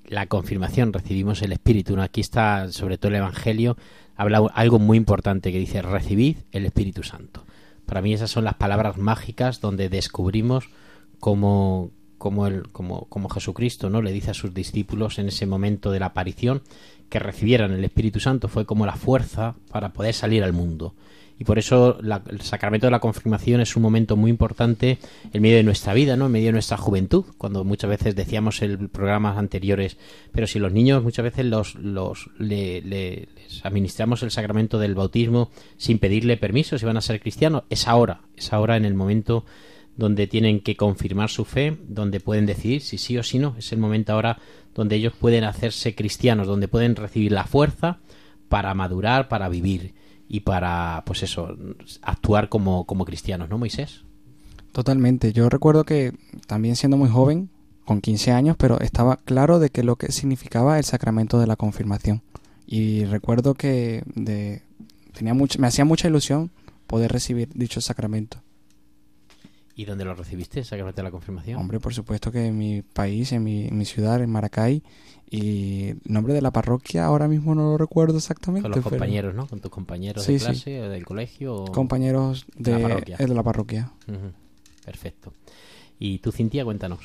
la 0.06 0.26
confirmación, 0.26 0.92
recibimos 0.92 1.42
el 1.42 1.52
Espíritu. 1.52 2.00
Aquí 2.00 2.22
está, 2.22 2.72
sobre 2.72 2.98
todo 2.98 3.10
el 3.10 3.18
Evangelio, 3.18 3.78
habla 4.16 4.40
algo 4.54 4.80
muy 4.80 4.98
importante 4.98 5.52
que 5.52 5.60
dice, 5.60 5.82
recibid 5.82 6.38
el 6.52 6.66
Espíritu 6.66 7.04
Santo. 7.04 7.46
Para 7.86 8.02
mí 8.02 8.14
esas 8.14 8.32
son 8.32 8.44
las 8.44 8.56
palabras 8.56 8.98
mágicas 8.98 9.62
donde 9.62 9.90
descubrimos 9.90 10.70
cómo, 11.20 11.92
como, 12.18 12.48
el, 12.48 12.70
como, 12.70 13.06
como 13.06 13.30
Jesucristo 13.30 13.90
no 13.90 14.02
le 14.02 14.12
dice 14.12 14.32
a 14.32 14.36
sus 14.36 14.54
discípulos 14.54 15.20
en 15.20 15.28
ese 15.28 15.46
momento 15.46 15.92
de 15.92 16.00
la 16.00 16.08
aparición 16.08 16.62
que 17.10 17.20
recibieran 17.20 17.72
el 17.72 17.84
Espíritu 17.84 18.20
Santo 18.20 18.48
fue 18.48 18.66
como 18.66 18.86
la 18.86 18.96
fuerza 18.96 19.56
para 19.72 19.94
poder 19.94 20.14
salir 20.14 20.44
al 20.44 20.54
mundo. 20.54 20.94
Y 21.40 21.46
por 21.46 21.58
eso 21.58 21.98
la- 22.02 22.22
el 22.30 22.42
sacramento 22.42 22.86
de 22.88 22.92
la 22.92 23.00
confirmación 23.00 23.62
es 23.62 23.76
un 23.78 23.82
momento 23.82 24.18
muy 24.18 24.30
importante 24.30 24.98
en 25.32 25.42
medio 25.42 25.56
de 25.56 25.64
nuestra 25.64 25.94
vida, 25.94 26.18
¿no? 26.18 26.26
En 26.26 26.34
medio 26.34 26.48
de 26.48 26.52
nuestra 26.52 26.76
juventud, 26.78 27.24
cuando 27.38 27.64
muchas 27.64 27.90
veces 27.90 28.14
decíamos 28.16 28.62
en 28.62 28.90
programas 28.90 29.38
anteriores, 29.38 29.98
pero 30.34 30.48
si 30.48 30.60
los 30.60 30.74
niños 30.74 31.02
muchas 31.02 31.24
veces 31.24 31.46
los, 31.46 31.76
los 31.76 32.30
le- 32.38 32.82
le- 32.82 33.30
les 33.36 33.66
administramos 33.66 34.22
el 34.22 34.32
sacramento 34.32 34.80
del 34.80 34.96
bautismo 34.96 35.50
sin 35.78 35.98
pedirle 35.98 36.36
permiso 36.36 36.78
si 36.78 36.86
van 36.86 36.98
a 36.98 37.02
ser 37.02 37.22
cristianos, 37.22 37.64
es 37.70 37.88
ahora, 37.88 38.20
es 38.36 38.52
ahora 38.52 38.76
en 38.76 38.84
el 38.84 38.94
momento 38.94 39.46
donde 39.96 40.28
tienen 40.28 40.60
que 40.60 40.76
confirmar 40.76 41.30
su 41.30 41.46
fe, 41.46 41.78
donde 41.88 42.20
pueden 42.20 42.46
decidir 42.46 42.82
si 42.82 42.98
sí 42.98 43.18
o 43.18 43.24
si 43.24 43.40
no. 43.40 43.56
Es 43.58 43.72
el 43.72 43.80
momento 43.80 44.12
ahora 44.14 44.40
donde 44.76 44.98
ellos 44.98 45.14
pueden 45.18 45.46
hacerse 45.46 45.96
cristianos, 45.96 46.48
donde 46.48 46.68
pueden 46.68 46.96
recibir 46.98 47.32
la 47.32 47.46
fuerza 47.46 48.00
para 48.50 48.74
madurar, 48.74 49.28
para 49.30 49.48
vivir 49.50 49.94
y 50.30 50.42
para, 50.42 51.04
pues 51.06 51.24
eso, 51.24 51.58
actuar 52.04 52.48
como, 52.48 52.86
como 52.86 53.04
cristianos, 53.04 53.50
¿no, 53.50 53.58
Moisés? 53.58 54.04
Totalmente. 54.72 55.34
Yo 55.34 55.50
recuerdo 55.50 55.84
que 55.84 56.14
también 56.48 56.76
siendo 56.76 56.96
muy 56.96 57.10
joven, 57.10 57.50
con 57.84 58.02
15 58.02 58.32
años, 58.32 58.56
pero 58.56 58.80
estaba 58.82 59.18
claro 59.18 59.58
de 59.58 59.72
que 59.72 59.82
lo 59.82 59.96
que 59.96 60.12
significaba 60.12 60.78
el 60.78 60.86
sacramento 60.86 61.40
de 61.40 61.48
la 61.48 61.56
confirmación. 61.56 62.22
Y 62.68 63.06
recuerdo 63.06 63.56
que 63.56 64.04
de, 64.14 64.62
tenía 65.12 65.34
mucho, 65.34 65.60
me 65.60 65.66
hacía 65.66 65.86
mucha 65.86 66.08
ilusión 66.08 66.52
poder 66.86 67.12
recibir 67.12 67.50
dicho 67.56 67.82
sacramento. 67.82 68.44
¿Y 69.80 69.86
dónde 69.86 70.04
lo 70.04 70.14
recibiste, 70.14 70.60
el 70.60 70.66
sacramento 70.66 70.98
de 70.98 71.04
la 71.04 71.12
confirmación? 71.12 71.58
Hombre, 71.58 71.80
por 71.80 71.94
supuesto 71.94 72.32
que 72.34 72.48
en 72.48 72.58
mi 72.58 72.82
país, 72.82 73.32
en 73.32 73.44
mi, 73.46 73.68
en 73.68 73.78
mi 73.78 73.86
ciudad, 73.86 74.22
en 74.22 74.30
Maracay, 74.30 74.84
y 75.32 75.90
el 75.90 76.02
nombre 76.04 76.34
de 76.34 76.42
la 76.42 76.52
parroquia 76.52 77.06
ahora 77.06 77.30
mismo 77.30 77.56
no 77.56 77.62
lo 77.72 77.78
recuerdo 77.78 78.18
exactamente. 78.18 78.64
Con 78.64 78.72
los 78.72 78.80
pero- 78.80 78.90
compañeros, 78.90 79.36
¿no? 79.36 79.48
Con 79.48 79.62
tus 79.62 79.72
compañeros 79.72 80.24
Sí, 80.26 80.34
de 80.34 80.40
sí. 80.40 80.46
clase, 80.46 80.82
o 80.82 80.90
del 80.90 81.06
colegio. 81.06 81.56
o- 81.56 81.72
Compañeros 81.72 82.46
de 82.58 82.74
de, 82.74 82.80
la 82.80 82.88
parroquia. 82.90 83.16
eh, 83.20 83.26
de 83.26 83.34
la 83.36 83.44
parroquia. 83.44 83.92
Perfecto. 84.84 85.34
Y 85.98 86.20
tú, 86.20 86.32
Cintia, 86.34 86.66
cuéntanos. 86.66 87.00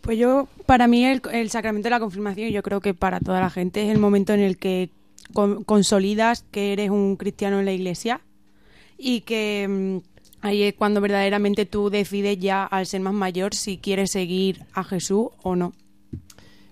Pues 0.00 0.16
yo, 0.18 0.46
para 0.66 0.86
mí, 0.88 1.04
el, 1.04 1.20
el 1.32 1.50
sacramento 1.50 1.86
de 1.86 1.90
la 1.90 2.00
confirmación, 2.00 2.48
y 2.48 2.52
yo 2.52 2.62
creo 2.62 2.80
que 2.80 2.94
para 2.94 3.18
toda 3.20 3.40
la 3.40 3.50
gente, 3.50 3.82
es 3.84 3.90
el 3.90 3.98
momento 3.98 4.32
en 4.34 4.40
el 4.40 4.56
que 4.56 4.90
con- 5.32 5.64
consolidas 5.64 6.44
que 6.50 6.72
eres 6.72 6.90
un 6.90 7.16
cristiano 7.16 7.58
en 7.58 7.64
la 7.66 7.72
iglesia 7.72 8.20
y 8.98 9.22
que 9.22 9.66
mm, 9.68 10.09
ahí 10.42 10.62
es 10.62 10.74
cuando 10.74 11.00
verdaderamente 11.00 11.66
tú 11.66 11.90
decides 11.90 12.38
ya, 12.38 12.64
al 12.64 12.86
ser 12.86 13.00
más 13.00 13.14
mayor, 13.14 13.54
si 13.54 13.78
quieres 13.78 14.10
seguir 14.12 14.64
a 14.72 14.84
Jesús 14.84 15.28
o 15.42 15.56
no. 15.56 15.72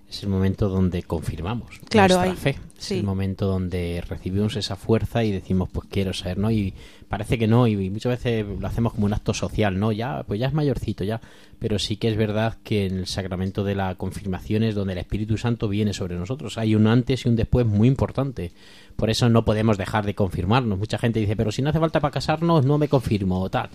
Es 0.09 0.23
el 0.23 0.29
momento 0.29 0.69
donde 0.69 1.03
confirmamos 1.03 1.69
Claro, 1.87 2.15
nuestra 2.15 2.31
ahí- 2.31 2.55
fe. 2.55 2.59
Es 2.77 2.83
sí. 2.85 2.95
el 2.97 3.03
momento 3.03 3.45
donde 3.45 4.03
recibimos 4.07 4.55
esa 4.55 4.75
fuerza 4.75 5.23
y 5.23 5.31
decimos, 5.31 5.69
pues 5.71 5.87
quiero 5.91 6.13
ser, 6.13 6.37
¿no? 6.39 6.49
Y 6.49 6.73
parece 7.09 7.37
que 7.37 7.47
no, 7.47 7.67
y 7.67 7.89
muchas 7.89 8.11
veces 8.11 8.45
lo 8.59 8.65
hacemos 8.67 8.93
como 8.93 9.05
un 9.07 9.13
acto 9.13 9.33
social, 9.33 9.77
¿no? 9.77 9.91
Ya, 9.91 10.23
pues 10.27 10.39
ya 10.39 10.47
es 10.47 10.53
mayorcito, 10.53 11.03
ya. 11.03 11.19
Pero 11.59 11.77
sí 11.77 11.97
que 11.97 12.07
es 12.07 12.15
verdad 12.15 12.57
que 12.63 12.85
en 12.85 12.99
el 12.99 13.07
sacramento 13.07 13.65
de 13.65 13.75
la 13.75 13.95
confirmación 13.95 14.63
es 14.63 14.75
donde 14.75 14.93
el 14.93 14.99
Espíritu 14.99 15.37
Santo 15.37 15.67
viene 15.67 15.91
sobre 15.93 16.15
nosotros. 16.15 16.57
Hay 16.57 16.73
un 16.75 16.87
antes 16.87 17.25
y 17.25 17.29
un 17.29 17.35
después 17.35 17.65
muy 17.65 17.87
importante. 17.89 18.51
Por 18.95 19.09
eso 19.09 19.27
no 19.29 19.43
podemos 19.43 19.77
dejar 19.77 20.05
de 20.05 20.15
confirmarnos. 20.15 20.77
Mucha 20.79 20.97
gente 20.97 21.19
dice, 21.19 21.35
pero 21.35 21.51
si 21.51 21.61
no 21.61 21.69
hace 21.69 21.79
falta 21.79 21.99
para 21.99 22.11
casarnos, 22.13 22.65
no 22.65 22.77
me 22.77 22.87
confirmo 22.87 23.41
o 23.41 23.49
tal. 23.49 23.69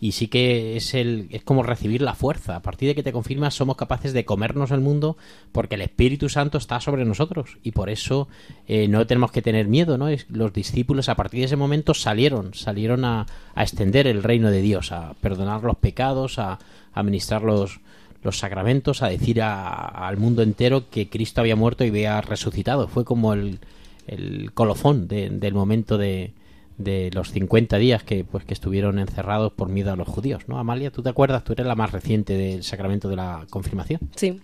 Y 0.00 0.12
sí 0.12 0.28
que 0.28 0.76
es 0.76 0.92
el 0.94 1.28
es 1.30 1.42
como 1.42 1.62
recibir 1.62 2.02
la 2.02 2.14
fuerza. 2.14 2.56
A 2.56 2.62
partir 2.62 2.88
de 2.88 2.94
que 2.94 3.02
te 3.02 3.12
confirmas 3.12 3.54
somos 3.54 3.76
capaces 3.76 4.12
de 4.12 4.24
comernos 4.24 4.70
el 4.70 4.80
mundo 4.80 5.16
porque 5.52 5.74
el 5.76 5.82
Espíritu 5.82 6.28
Santo 6.28 6.58
está 6.58 6.80
sobre 6.80 7.04
nosotros 7.04 7.58
y 7.62 7.72
por 7.72 7.88
eso 7.90 8.28
eh, 8.68 8.88
no 8.88 9.06
tenemos 9.06 9.32
que 9.32 9.42
tener 9.42 9.66
miedo, 9.68 9.96
¿no? 9.98 10.08
Es- 10.08 10.26
los 10.30 10.52
discípulos 10.52 11.08
a 11.10 11.14
partir 11.14 11.40
de 11.40 11.46
ese 11.46 11.56
momento 11.56 11.92
salieron, 11.94 12.54
salieron 12.54 12.79
a, 13.04 13.26
a 13.54 13.62
extender 13.62 14.06
el 14.06 14.22
reino 14.22 14.50
de 14.50 14.62
Dios, 14.62 14.92
a 14.92 15.14
perdonar 15.20 15.62
los 15.62 15.76
pecados, 15.76 16.38
a, 16.38 16.58
a 16.92 17.02
ministrar 17.02 17.42
los 17.42 17.80
los 18.22 18.38
sacramentos, 18.38 19.02
a 19.02 19.08
decir 19.08 19.40
a- 19.40 19.72
al 20.06 20.18
mundo 20.18 20.42
entero 20.42 20.90
que 20.90 21.08
Cristo 21.08 21.40
había 21.40 21.56
muerto 21.56 21.84
y 21.84 21.88
había 21.88 22.20
resucitado. 22.20 22.86
Fue 22.86 23.02
como 23.02 23.32
el, 23.32 23.60
el 24.06 24.52
colofón 24.52 25.08
de- 25.08 25.30
del 25.30 25.54
momento 25.54 25.96
de, 25.96 26.32
de 26.76 27.10
los 27.14 27.30
50 27.32 27.78
días 27.78 28.02
que 28.02 28.22
pues 28.24 28.44
que 28.44 28.52
estuvieron 28.52 28.98
encerrados 28.98 29.52
por 29.54 29.70
miedo 29.70 29.90
a 29.90 29.96
los 29.96 30.06
judíos, 30.06 30.42
¿no? 30.48 30.58
Amalia, 30.58 30.90
¿tú 30.90 31.02
te 31.02 31.08
acuerdas? 31.08 31.44
Tú 31.44 31.54
eres 31.54 31.64
la 31.66 31.74
más 31.76 31.92
reciente 31.92 32.34
del 32.36 32.62
sacramento 32.62 33.08
de 33.08 33.16
la 33.16 33.46
confirmación. 33.48 34.00
Sí. 34.16 34.38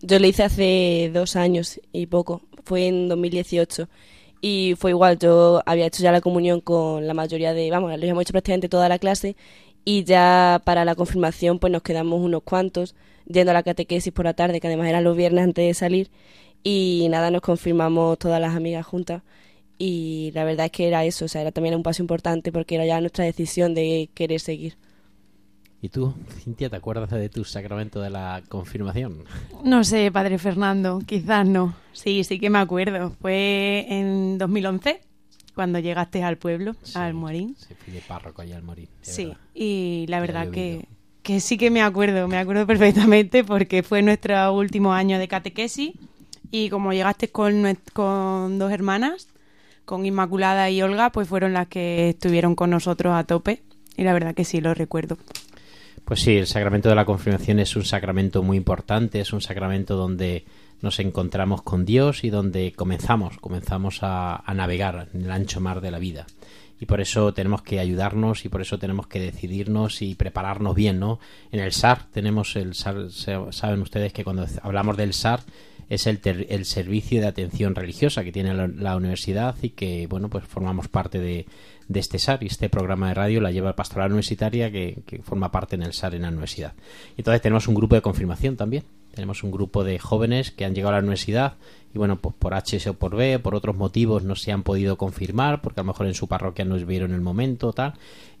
Yo 0.00 0.18
lo 0.18 0.26
hice 0.26 0.42
hace 0.42 1.10
dos 1.14 1.36
años 1.36 1.80
y 1.92 2.06
poco. 2.06 2.42
Fue 2.64 2.88
en 2.88 3.08
2018. 3.08 3.88
Y 4.42 4.74
fue 4.76 4.90
igual, 4.90 5.18
yo 5.18 5.62
había 5.66 5.86
hecho 5.86 6.02
ya 6.02 6.12
la 6.12 6.20
comunión 6.20 6.60
con 6.60 7.06
la 7.06 7.14
mayoría 7.14 7.54
de, 7.54 7.70
vamos, 7.70 7.90
lo 7.90 7.94
habíamos 7.94 8.22
hecho 8.22 8.32
prácticamente 8.32 8.68
toda 8.68 8.88
la 8.88 8.98
clase 8.98 9.36
y 9.84 10.04
ya 10.04 10.60
para 10.64 10.84
la 10.84 10.96
confirmación 10.96 11.58
pues 11.60 11.72
nos 11.72 11.82
quedamos 11.82 12.20
unos 12.20 12.42
cuantos 12.42 12.94
yendo 13.26 13.52
a 13.52 13.54
la 13.54 13.62
catequesis 13.62 14.12
por 14.12 14.24
la 14.24 14.34
tarde, 14.34 14.60
que 14.60 14.66
además 14.66 14.88
eran 14.88 15.04
los 15.04 15.16
viernes 15.16 15.44
antes 15.44 15.64
de 15.66 15.74
salir 15.74 16.10
y 16.64 17.06
nada, 17.10 17.30
nos 17.30 17.42
confirmamos 17.42 18.18
todas 18.18 18.40
las 18.40 18.56
amigas 18.56 18.84
juntas 18.86 19.22
y 19.78 20.32
la 20.34 20.44
verdad 20.44 20.66
es 20.66 20.72
que 20.72 20.88
era 20.88 21.04
eso, 21.04 21.26
o 21.26 21.28
sea, 21.28 21.42
era 21.42 21.52
también 21.52 21.74
un 21.76 21.82
paso 21.84 22.02
importante 22.02 22.52
porque 22.52 22.76
era 22.76 22.86
ya 22.86 23.00
nuestra 23.00 23.24
decisión 23.24 23.74
de 23.74 24.10
querer 24.14 24.40
seguir. 24.40 24.76
¿Y 25.84 25.88
tú, 25.88 26.14
Cintia, 26.38 26.70
te 26.70 26.76
acuerdas 26.76 27.10
de 27.10 27.28
tu 27.28 27.42
sacramento 27.44 28.00
de 28.00 28.08
la 28.08 28.40
confirmación? 28.48 29.24
No 29.64 29.82
sé, 29.82 30.12
padre 30.12 30.38
Fernando, 30.38 31.02
quizás 31.04 31.44
no. 31.44 31.74
Sí, 31.92 32.22
sí 32.22 32.38
que 32.38 32.50
me 32.50 32.60
acuerdo. 32.60 33.10
Fue 33.20 33.84
en 33.88 34.38
2011, 34.38 35.00
cuando 35.56 35.80
llegaste 35.80 36.22
al 36.22 36.38
pueblo, 36.38 36.76
Sí, 36.84 36.92
al 36.96 37.14
Morín. 37.14 37.56
Se 37.56 37.74
fui 37.74 37.92
de 37.92 38.00
párroco 38.00 38.42
allá 38.42 38.58
al 38.58 38.64
de 38.64 38.88
Sí, 39.00 39.24
verdad. 39.26 39.40
y 39.54 40.06
la 40.08 40.20
verdad 40.20 40.50
que, 40.50 40.86
que 41.24 41.40
sí 41.40 41.58
que 41.58 41.70
me 41.72 41.82
acuerdo, 41.82 42.28
me 42.28 42.36
acuerdo 42.38 42.64
perfectamente 42.64 43.42
porque 43.42 43.82
fue 43.82 44.02
nuestro 44.02 44.52
último 44.52 44.92
año 44.92 45.18
de 45.18 45.26
catequesis 45.26 45.94
y 46.52 46.70
como 46.70 46.92
llegaste 46.92 47.26
con, 47.28 47.76
con 47.92 48.60
dos 48.60 48.70
hermanas, 48.70 49.26
con 49.84 50.06
Inmaculada 50.06 50.70
y 50.70 50.80
Olga, 50.80 51.10
pues 51.10 51.26
fueron 51.26 51.54
las 51.54 51.66
que 51.66 52.10
estuvieron 52.10 52.54
con 52.54 52.70
nosotros 52.70 53.14
a 53.14 53.24
tope 53.24 53.62
y 53.96 54.04
la 54.04 54.12
verdad 54.12 54.32
que 54.34 54.44
sí 54.44 54.60
lo 54.60 54.74
recuerdo. 54.74 55.18
Pues 56.12 56.24
sí, 56.24 56.36
el 56.36 56.46
sacramento 56.46 56.90
de 56.90 56.94
la 56.94 57.06
confirmación 57.06 57.58
es 57.58 57.74
un 57.74 57.86
sacramento 57.86 58.42
muy 58.42 58.58
importante, 58.58 59.18
es 59.18 59.32
un 59.32 59.40
sacramento 59.40 59.96
donde 59.96 60.44
nos 60.82 60.98
encontramos 60.98 61.62
con 61.62 61.86
Dios 61.86 62.22
y 62.22 62.28
donde 62.28 62.74
comenzamos, 62.74 63.38
comenzamos 63.38 64.02
a, 64.02 64.36
a 64.36 64.52
navegar 64.52 65.08
en 65.14 65.22
el 65.22 65.30
ancho 65.30 65.58
mar 65.62 65.80
de 65.80 65.90
la 65.90 65.98
vida. 65.98 66.26
Y 66.78 66.84
por 66.84 67.00
eso 67.00 67.32
tenemos 67.32 67.62
que 67.62 67.80
ayudarnos 67.80 68.44
y 68.44 68.50
por 68.50 68.60
eso 68.60 68.78
tenemos 68.78 69.06
que 69.06 69.20
decidirnos 69.20 70.02
y 70.02 70.14
prepararnos 70.14 70.74
bien, 70.74 71.00
¿no? 71.00 71.18
En 71.50 71.60
el 71.60 71.72
SAR 71.72 72.04
tenemos 72.12 72.56
el 72.56 72.74
SAR, 72.74 73.10
saben 73.10 73.80
ustedes 73.80 74.12
que 74.12 74.22
cuando 74.22 74.44
hablamos 74.60 74.98
del 74.98 75.14
SAR 75.14 75.40
es 75.94 76.06
el, 76.06 76.20
ter- 76.20 76.46
el 76.48 76.64
servicio 76.64 77.20
de 77.20 77.26
atención 77.26 77.74
religiosa 77.74 78.24
que 78.24 78.32
tiene 78.32 78.54
la, 78.54 78.96
universidad 78.96 79.54
y 79.60 79.70
que, 79.70 80.06
bueno, 80.06 80.30
pues 80.30 80.42
formamos 80.44 80.88
parte 80.88 81.18
de, 81.18 81.44
de 81.86 82.00
este 82.00 82.18
SAR 82.18 82.42
y 82.42 82.46
este 82.46 82.70
programa 82.70 83.08
de 83.08 83.14
radio 83.14 83.40
la 83.42 83.50
lleva 83.50 83.76
Pastoral 83.76 84.10
Universitaria 84.10 84.72
que, 84.72 85.02
que 85.06 85.18
forma 85.18 85.50
parte 85.52 85.76
en 85.76 85.82
el 85.82 85.92
SAR 85.92 86.14
en 86.14 86.22
la 86.22 86.28
universidad. 86.28 86.72
Y 87.16 87.20
entonces 87.20 87.42
tenemos 87.42 87.68
un 87.68 87.74
grupo 87.74 87.94
de 87.94 88.00
confirmación 88.00 88.56
también. 88.56 88.84
Tenemos 89.14 89.42
un 89.42 89.50
grupo 89.50 89.84
de 89.84 89.98
jóvenes 89.98 90.50
que 90.50 90.64
han 90.64 90.74
llegado 90.74 90.94
a 90.94 90.96
la 90.96 91.02
universidad 91.02 91.56
y 91.94 91.98
bueno, 91.98 92.16
pues 92.16 92.34
por 92.38 92.54
H 92.54 92.88
o 92.88 92.94
por 92.94 93.14
B, 93.14 93.38
por 93.38 93.54
otros 93.54 93.76
motivos 93.76 94.22
no 94.22 94.34
se 94.34 94.50
han 94.52 94.62
podido 94.62 94.96
confirmar 94.96 95.60
porque 95.60 95.80
a 95.80 95.82
lo 95.82 95.88
mejor 95.88 96.06
en 96.06 96.14
su 96.14 96.26
parroquia 96.26 96.64
no 96.64 96.76
vieron 96.86 97.12
el 97.12 97.20
momento 97.20 97.74
tal 97.74 97.92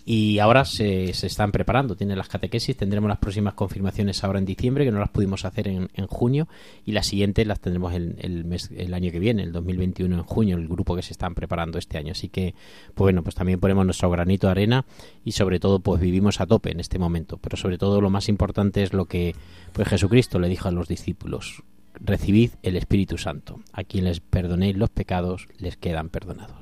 y 0.04 0.38
ahora 0.38 0.64
se, 0.64 1.12
se 1.14 1.26
están 1.26 1.52
preparando, 1.52 1.96
tienen 1.96 2.18
las 2.18 2.28
catequesis, 2.28 2.76
tendremos 2.76 3.08
las 3.08 3.18
próximas 3.18 3.54
confirmaciones 3.54 4.22
ahora 4.24 4.38
en 4.38 4.44
diciembre 4.44 4.84
que 4.84 4.90
no 4.90 4.98
las 4.98 5.10
pudimos 5.10 5.44
hacer 5.44 5.68
en, 5.68 5.90
en 5.94 6.06
junio 6.06 6.48
y 6.84 6.92
las 6.92 7.06
siguientes 7.06 7.46
las 7.46 7.60
tendremos 7.60 7.94
el, 7.94 8.16
el, 8.18 8.44
mes, 8.44 8.70
el 8.76 8.94
año 8.94 9.12
que 9.12 9.20
viene, 9.20 9.42
el 9.42 9.52
2021 9.52 10.14
en 10.14 10.22
junio, 10.22 10.56
el 10.56 10.68
grupo 10.68 10.96
que 10.96 11.02
se 11.02 11.12
están 11.12 11.34
preparando 11.34 11.78
este 11.78 11.98
año. 11.98 12.12
Así 12.12 12.28
que, 12.28 12.54
pues 12.94 13.04
bueno, 13.04 13.22
pues 13.22 13.34
también 13.34 13.60
ponemos 13.60 13.84
nuestro 13.84 14.10
granito 14.10 14.48
de 14.48 14.52
arena 14.52 14.84
y 15.24 15.32
sobre 15.32 15.60
todo 15.60 15.80
pues 15.80 16.00
vivimos 16.00 16.40
a 16.40 16.46
tope 16.46 16.72
en 16.72 16.80
este 16.80 16.98
momento. 16.98 17.38
Pero 17.38 17.56
sobre 17.56 17.78
todo 17.78 18.00
lo 18.00 18.10
más 18.10 18.28
importante 18.28 18.82
es 18.82 18.92
lo 18.92 19.04
que 19.06 19.34
pues 19.72 19.88
Jesucristo 19.88 20.38
le 20.38 20.48
dijo 20.48 20.68
a 20.68 20.72
los 20.72 20.88
discípulos, 20.88 21.62
recibid 21.94 22.52
el 22.62 22.76
Espíritu 22.76 23.18
Santo. 23.18 23.60
A 23.72 23.84
quien 23.84 24.04
les 24.04 24.20
perdonéis 24.20 24.76
los 24.76 24.90
pecados, 24.90 25.48
les 25.58 25.76
quedan 25.76 26.08
perdonados. 26.08 26.61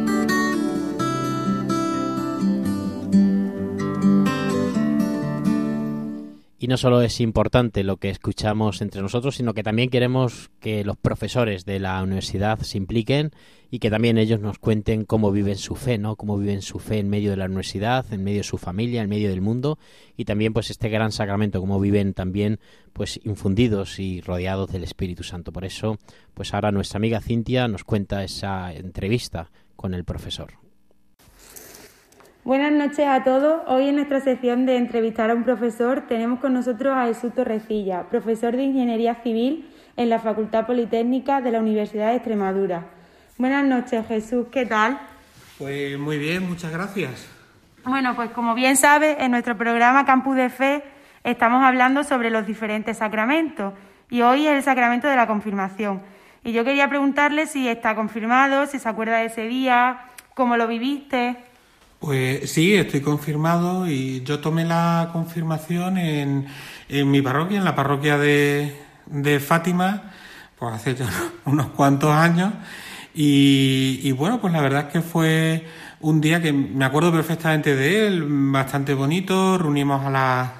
No 6.71 6.77
solo 6.77 7.01
es 7.01 7.19
importante 7.19 7.83
lo 7.83 7.97
que 7.97 8.09
escuchamos 8.09 8.81
entre 8.81 9.01
nosotros, 9.01 9.35
sino 9.35 9.53
que 9.53 9.61
también 9.61 9.89
queremos 9.89 10.51
que 10.61 10.85
los 10.85 10.95
profesores 10.95 11.65
de 11.65 11.81
la 11.81 12.01
universidad 12.01 12.59
se 12.61 12.77
impliquen 12.77 13.31
y 13.69 13.79
que 13.79 13.89
también 13.89 14.17
ellos 14.17 14.39
nos 14.39 14.57
cuenten 14.57 15.03
cómo 15.03 15.33
viven 15.33 15.57
su 15.57 15.75
fe, 15.75 15.97
¿no? 15.97 16.15
Cómo 16.15 16.37
viven 16.37 16.61
su 16.61 16.79
fe 16.79 16.99
en 16.99 17.09
medio 17.09 17.31
de 17.31 17.35
la 17.35 17.47
universidad, 17.47 18.05
en 18.13 18.23
medio 18.23 18.37
de 18.37 18.45
su 18.45 18.57
familia, 18.57 19.01
en 19.01 19.09
medio 19.09 19.29
del 19.29 19.41
mundo 19.41 19.79
y 20.15 20.23
también 20.23 20.53
pues 20.53 20.69
este 20.69 20.87
gran 20.87 21.11
sacramento, 21.11 21.59
cómo 21.59 21.77
viven 21.77 22.13
también 22.13 22.61
pues 22.93 23.19
infundidos 23.25 23.99
y 23.99 24.21
rodeados 24.21 24.71
del 24.71 24.85
Espíritu 24.85 25.23
Santo. 25.23 25.51
Por 25.51 25.65
eso, 25.65 25.97
pues 26.33 26.53
ahora 26.53 26.71
nuestra 26.71 26.99
amiga 26.99 27.19
Cintia 27.19 27.67
nos 27.67 27.83
cuenta 27.83 28.23
esa 28.23 28.73
entrevista 28.73 29.51
con 29.75 29.93
el 29.93 30.05
profesor. 30.05 30.53
Buenas 32.43 32.71
noches 32.71 33.07
a 33.07 33.23
todos. 33.23 33.61
Hoy 33.67 33.89
en 33.89 33.97
nuestra 33.97 34.19
sección 34.19 34.65
de 34.65 34.75
entrevistar 34.75 35.29
a 35.29 35.35
un 35.35 35.43
profesor 35.43 36.05
tenemos 36.07 36.39
con 36.39 36.55
nosotros 36.55 36.91
a 36.97 37.05
Jesús 37.05 37.35
Torrecilla, 37.35 38.09
profesor 38.09 38.55
de 38.55 38.63
Ingeniería 38.63 39.13
Civil 39.21 39.69
en 39.95 40.09
la 40.09 40.17
Facultad 40.17 40.65
Politécnica 40.65 41.39
de 41.39 41.51
la 41.51 41.59
Universidad 41.59 42.09
de 42.09 42.15
Extremadura. 42.15 42.85
Buenas 43.37 43.63
noches, 43.63 44.07
Jesús. 44.07 44.47
¿Qué 44.51 44.65
tal? 44.65 44.97
Pues 45.59 45.99
muy 45.99 46.17
bien, 46.17 46.49
muchas 46.49 46.71
gracias. 46.71 47.29
Bueno, 47.85 48.15
pues 48.15 48.31
como 48.31 48.55
bien 48.55 48.75
sabes, 48.75 49.17
en 49.19 49.29
nuestro 49.29 49.55
programa 49.55 50.07
Campus 50.07 50.35
de 50.35 50.49
Fe 50.49 50.83
estamos 51.23 51.63
hablando 51.63 52.03
sobre 52.03 52.31
los 52.31 52.47
diferentes 52.47 52.97
sacramentos 52.97 53.75
y 54.09 54.21
hoy 54.21 54.47
es 54.47 54.53
el 54.53 54.63
sacramento 54.63 55.07
de 55.07 55.15
la 55.15 55.27
confirmación. 55.27 56.01
Y 56.43 56.53
yo 56.53 56.63
quería 56.63 56.89
preguntarle 56.89 57.45
si 57.45 57.67
está 57.67 57.93
confirmado, 57.93 58.65
si 58.65 58.79
se 58.79 58.89
acuerda 58.89 59.17
de 59.17 59.25
ese 59.25 59.43
día, 59.43 60.05
cómo 60.33 60.57
lo 60.57 60.67
viviste. 60.67 61.50
Pues 62.01 62.51
sí, 62.51 62.73
estoy 62.73 63.01
confirmado 63.01 63.87
y 63.87 64.23
yo 64.23 64.39
tomé 64.39 64.65
la 64.65 65.11
confirmación 65.13 65.99
en, 65.99 66.47
en 66.89 67.11
mi 67.11 67.21
parroquia, 67.21 67.59
en 67.59 67.63
la 67.63 67.75
parroquia 67.75 68.17
de, 68.17 68.75
de 69.05 69.39
Fátima, 69.39 70.11
pues 70.57 70.73
hace 70.73 70.95
ya 70.95 71.07
unos 71.45 71.67
cuantos 71.67 72.09
años. 72.11 72.53
Y, 73.13 73.99
y 74.01 74.11
bueno, 74.13 74.41
pues 74.41 74.51
la 74.51 74.61
verdad 74.61 74.87
es 74.87 74.93
que 74.93 75.01
fue 75.01 75.67
un 75.99 76.21
día 76.21 76.41
que 76.41 76.51
me 76.53 76.85
acuerdo 76.85 77.11
perfectamente 77.11 77.75
de 77.75 78.07
él, 78.07 78.25
bastante 78.51 78.95
bonito, 78.95 79.59
reunimos 79.59 80.03
a 80.03 80.09
la, 80.09 80.53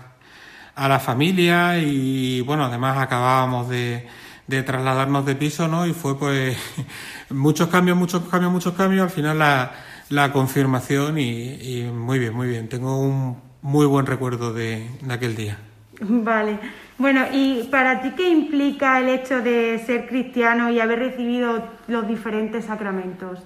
a 0.75 0.87
la 0.87 0.99
familia 0.99 1.79
y 1.79 2.41
bueno, 2.41 2.65
además 2.65 2.99
acabábamos 2.99 3.67
de, 3.67 4.07
de 4.45 4.61
trasladarnos 4.63 5.25
de 5.25 5.35
piso, 5.35 5.67
¿no? 5.67 5.87
Y 5.87 5.93
fue 5.93 6.19
pues 6.19 6.55
muchos 7.31 7.69
cambios, 7.69 7.97
muchos 7.97 8.23
cambios, 8.29 8.51
muchos 8.51 8.75
cambios, 8.75 9.05
al 9.05 9.09
final 9.09 9.39
la, 9.39 9.71
la 10.11 10.31
confirmación 10.33 11.17
y, 11.17 11.53
y 11.79 11.83
muy 11.91 12.19
bien, 12.19 12.33
muy 12.35 12.47
bien. 12.47 12.69
Tengo 12.69 12.99
un 13.01 13.41
muy 13.61 13.85
buen 13.87 14.05
recuerdo 14.05 14.53
de, 14.53 14.89
de 15.01 15.13
aquel 15.13 15.35
día. 15.35 15.57
Vale. 16.01 16.59
Bueno, 16.97 17.25
¿y 17.31 17.63
para 17.71 18.01
ti 18.01 18.11
qué 18.15 18.27
implica 18.29 18.99
el 18.99 19.09
hecho 19.09 19.41
de 19.41 19.79
ser 19.85 20.07
cristiano 20.07 20.69
y 20.69 20.79
haber 20.79 20.99
recibido 20.99 21.69
los 21.87 22.07
diferentes 22.07 22.65
sacramentos? 22.65 23.39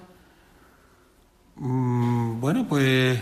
Mm, 1.56 2.40
Bueno, 2.40 2.66
pues 2.68 3.18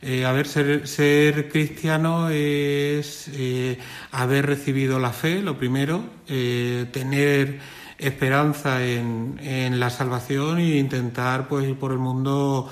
eh, 0.00 0.24
a 0.24 0.32
ver, 0.32 0.46
ser, 0.48 0.88
ser 0.88 1.48
cristiano 1.48 2.28
es 2.30 3.30
eh, 3.34 3.78
haber 4.10 4.46
recibido 4.46 4.98
la 4.98 5.12
fe, 5.12 5.42
lo 5.42 5.56
primero, 5.58 6.02
eh, 6.28 6.86
tener 6.92 7.60
esperanza 8.02 8.84
en, 8.84 9.78
la 9.78 9.90
salvación 9.90 10.58
e 10.58 10.78
intentar 10.78 11.48
pues 11.48 11.68
ir 11.68 11.78
por 11.78 11.92
el 11.92 11.98
mundo 11.98 12.68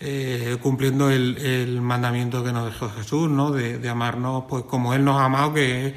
eh, 0.00 0.56
cumpliendo 0.62 1.10
el, 1.10 1.80
mandamiento 1.80 2.42
que 2.42 2.52
nos 2.52 2.66
dejó 2.66 2.88
Jesús, 2.90 3.28
¿no? 3.30 3.50
De, 3.50 3.88
amarnos 3.88 4.44
pues 4.48 4.64
como 4.64 4.94
Él 4.94 5.04
nos 5.04 5.20
ha 5.20 5.26
amado, 5.26 5.54
que, 5.54 5.94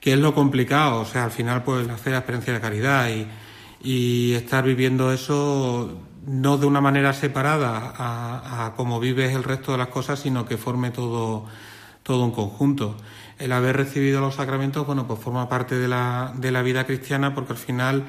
que 0.00 0.14
es 0.14 0.18
lo 0.18 0.34
complicado. 0.34 1.00
O 1.00 1.04
sea, 1.04 1.24
al 1.24 1.30
final 1.30 1.62
pues 1.62 1.86
fe, 2.00 2.10
la 2.10 2.18
experiencia 2.18 2.52
de 2.52 2.60
caridad 2.60 3.08
y, 3.10 3.28
estar 4.34 4.64
viviendo 4.64 5.12
eso 5.12 6.00
no 6.26 6.58
de 6.58 6.66
una 6.66 6.80
manera 6.80 7.12
separada 7.12 7.94
a, 7.96 8.66
a 8.66 8.74
como 8.74 8.98
vives 8.98 9.32
el 9.32 9.44
resto 9.44 9.72
de 9.72 9.78
las 9.78 9.88
cosas, 9.88 10.18
sino 10.18 10.44
que 10.44 10.56
forme 10.56 10.90
todo, 10.90 11.44
todo 12.02 12.24
un 12.24 12.32
conjunto. 12.32 12.96
El 13.38 13.52
haber 13.52 13.76
recibido 13.76 14.20
los 14.20 14.34
sacramentos, 14.36 14.86
bueno, 14.86 15.06
pues 15.06 15.20
forma 15.20 15.48
parte 15.48 15.76
de 15.76 15.88
la, 15.88 16.32
de 16.36 16.50
la 16.50 16.62
vida 16.62 16.86
cristiana 16.86 17.34
porque 17.34 17.52
al 17.52 17.58
final 17.58 18.04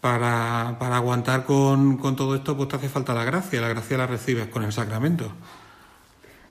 para, 0.00 0.76
para 0.78 0.96
aguantar 0.96 1.44
con, 1.44 1.98
con 1.98 2.16
todo 2.16 2.34
esto 2.34 2.56
pues 2.56 2.68
te 2.68 2.76
hace 2.76 2.88
falta 2.88 3.14
la 3.14 3.24
gracia, 3.24 3.60
la 3.60 3.68
gracia 3.68 3.98
la 3.98 4.06
recibes 4.06 4.48
con 4.48 4.62
el 4.64 4.72
sacramento. 4.72 5.32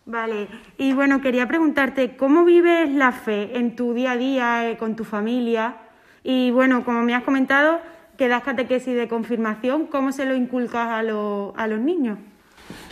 Vale. 0.06 0.50
Y 0.78 0.94
bueno, 0.94 1.22
quería 1.22 1.48
preguntarte, 1.48 2.18
¿cómo 2.18 2.44
vives 2.44 2.90
la 2.92 3.12
fe 3.12 3.58
en 3.58 3.76
tu 3.76 3.94
día 3.94 4.12
a 4.14 4.18
día, 4.18 4.70
eh, 4.70 4.78
con 4.78 4.96
tu 4.96 5.04
familia? 5.06 5.78
Y 6.24 6.52
bueno, 6.52 6.84
como 6.84 7.04
me 7.04 7.14
has 7.16 7.24
comentado, 7.24 7.80
que 8.18 8.28
das 8.28 8.44
catequesis 8.44 8.96
de 8.96 9.08
confirmación, 9.08 9.88
¿cómo 9.88 10.12
se 10.12 10.26
lo 10.26 10.36
inculcas 10.36 10.88
a, 10.90 11.04
lo- 11.04 11.54
a 11.58 11.68
los 11.68 11.80
niños? 11.80 12.18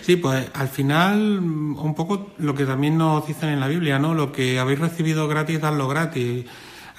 Sí, 0.10 0.15
pues 0.15 0.50
al 0.56 0.69
final 0.69 1.39
mm, 1.39 1.78
un 1.78 1.93
poco 1.93 2.32
lo 2.39 2.56
que 2.56 2.65
también 2.65 2.98
nos 2.98 3.28
dicen 3.28 3.50
en 3.50 3.60
la 3.60 3.67
Biblia, 3.67 4.00
¿no? 4.00 4.15
Lo 4.15 4.32
que 4.32 4.58
habéis 4.58 4.80
recibido 4.80 5.28
gratis, 5.28 5.62
dadlo 5.62 5.88
gratis. 5.88 6.45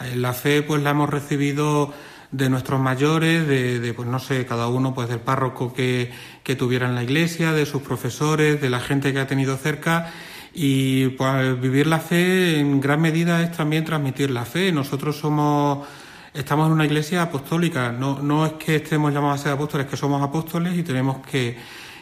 Eh, 0.01 0.15
La 0.15 0.33
fe 0.33 0.63
pues 0.63 0.81
la 0.81 0.91
hemos 0.91 1.11
recibido 1.11 1.93
de 2.31 2.49
nuestros 2.49 2.79
mayores, 2.79 3.49
de, 3.49 3.93
pues 3.97 4.07
no 4.07 4.21
sé, 4.21 4.47
cada 4.47 4.69
uno 4.69 4.95
pues 4.95 5.09
del 5.09 5.19
párroco 5.19 5.73
que, 5.73 6.13
que 6.45 6.55
tuviera 6.55 6.89
en 6.89 6.95
la 6.95 7.03
iglesia, 7.03 7.51
de 7.51 7.67
sus 7.67 7.83
profesores, 7.83 8.61
de 8.61 8.71
la 8.71 8.79
gente 8.79 9.13
que 9.13 9.19
ha 9.19 9.27
tenido 9.27 9.57
cerca 9.57 10.13
y 10.55 11.09
pues 11.09 11.61
vivir 11.61 11.89
la 11.89 11.99
fe 11.99 12.61
en 12.61 12.81
gran 12.81 13.01
medida 13.01 13.43
es 13.43 13.51
también 13.51 13.85
transmitir 13.85 14.31
la 14.31 14.45
fe. 14.45 14.71
Nosotros 14.71 15.17
somos 15.17 15.85
estamos 16.33 16.69
en 16.69 16.75
una 16.75 16.87
iglesia 16.87 17.23
apostólica, 17.23 17.91
no, 17.91 18.21
no 18.23 18.47
es 18.47 18.53
que 18.53 18.77
estemos 18.77 19.13
llamados 19.13 19.41
a 19.41 19.43
ser 19.43 19.53
apóstoles, 19.53 19.89
que 19.89 19.97
somos 19.97 20.23
apóstoles 20.23 20.79
y 20.79 20.85
tenemos 20.85 21.27
que, 21.27 21.57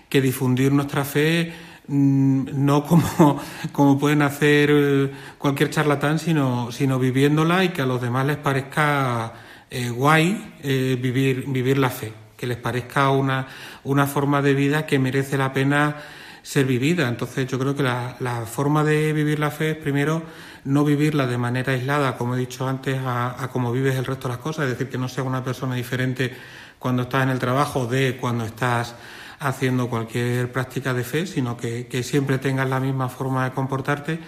que 0.08 0.20
difundir 0.20 0.72
nuestra 0.72 1.04
fe 1.04 1.52
mm, 1.86 2.64
no 2.64 2.84
como, 2.84 3.40
como 3.72 3.98
pueden 3.98 4.22
hacer 4.22 4.70
eh, 4.72 5.10
cualquier 5.38 5.70
charlatán, 5.70 6.18
sino, 6.18 6.72
sino 6.72 6.98
viviéndola 6.98 7.64
y 7.64 7.70
que 7.70 7.82
a 7.82 7.86
los 7.86 8.00
demás 8.00 8.26
les 8.26 8.36
parezca 8.36 9.32
eh, 9.70 9.90
guay 9.90 10.54
eh, 10.62 10.98
vivir, 11.00 11.44
vivir 11.48 11.78
la 11.78 11.90
fe, 11.90 12.12
que 12.36 12.46
les 12.46 12.56
parezca 12.56 13.10
una, 13.10 13.46
una 13.84 14.06
forma 14.06 14.42
de 14.42 14.54
vida 14.54 14.86
que 14.86 14.98
merece 14.98 15.36
la 15.36 15.52
pena 15.52 15.96
ser 16.42 16.64
vivida. 16.64 17.08
Entonces 17.08 17.46
yo 17.46 17.58
creo 17.58 17.76
que 17.76 17.82
la, 17.82 18.16
la 18.20 18.46
forma 18.46 18.82
de 18.82 19.12
vivir 19.12 19.38
la 19.38 19.50
fe 19.50 19.72
es 19.72 19.76
primero 19.76 20.22
no 20.64 20.84
vivirla 20.84 21.26
de 21.26 21.38
manera 21.38 21.72
aislada, 21.72 22.16
como 22.16 22.34
he 22.34 22.38
dicho 22.38 22.66
antes, 22.66 22.98
a, 22.98 23.42
a 23.42 23.48
cómo 23.48 23.72
vives 23.72 23.96
el 23.96 24.04
resto 24.04 24.28
de 24.28 24.34
las 24.34 24.42
cosas, 24.42 24.64
es 24.64 24.72
decir, 24.72 24.88
que 24.88 24.98
no 24.98 25.08
seas 25.08 25.26
una 25.26 25.44
persona 25.44 25.74
diferente 25.74 26.34
cuando 26.78 27.02
estás 27.02 27.24
en 27.24 27.30
el 27.30 27.38
trabajo 27.38 27.86
de 27.86 28.16
cuando 28.16 28.44
estás 28.44 28.94
haciendo 29.40 29.88
cualquier 29.88 30.50
práctica 30.50 30.94
de 30.94 31.04
fe, 31.04 31.26
sino 31.26 31.56
que, 31.56 31.86
que 31.86 32.02
siempre 32.02 32.38
tengas 32.38 32.68
la 32.68 32.80
misma 32.80 33.08
forma 33.08 33.44
de 33.44 33.52
comportarte 33.52 34.18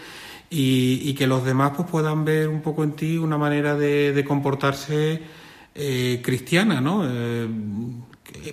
y, 0.50 1.00
y 1.04 1.14
que 1.14 1.26
los 1.26 1.44
demás 1.44 1.72
pues, 1.76 1.88
puedan 1.88 2.24
ver 2.24 2.48
un 2.48 2.60
poco 2.60 2.82
en 2.84 2.92
ti 2.92 3.16
una 3.18 3.38
manera 3.38 3.74
de, 3.76 4.12
de 4.12 4.24
comportarse 4.24 5.22
eh, 5.74 6.20
cristiana, 6.22 6.80
¿no? 6.80 7.04
Eh, 7.06 7.48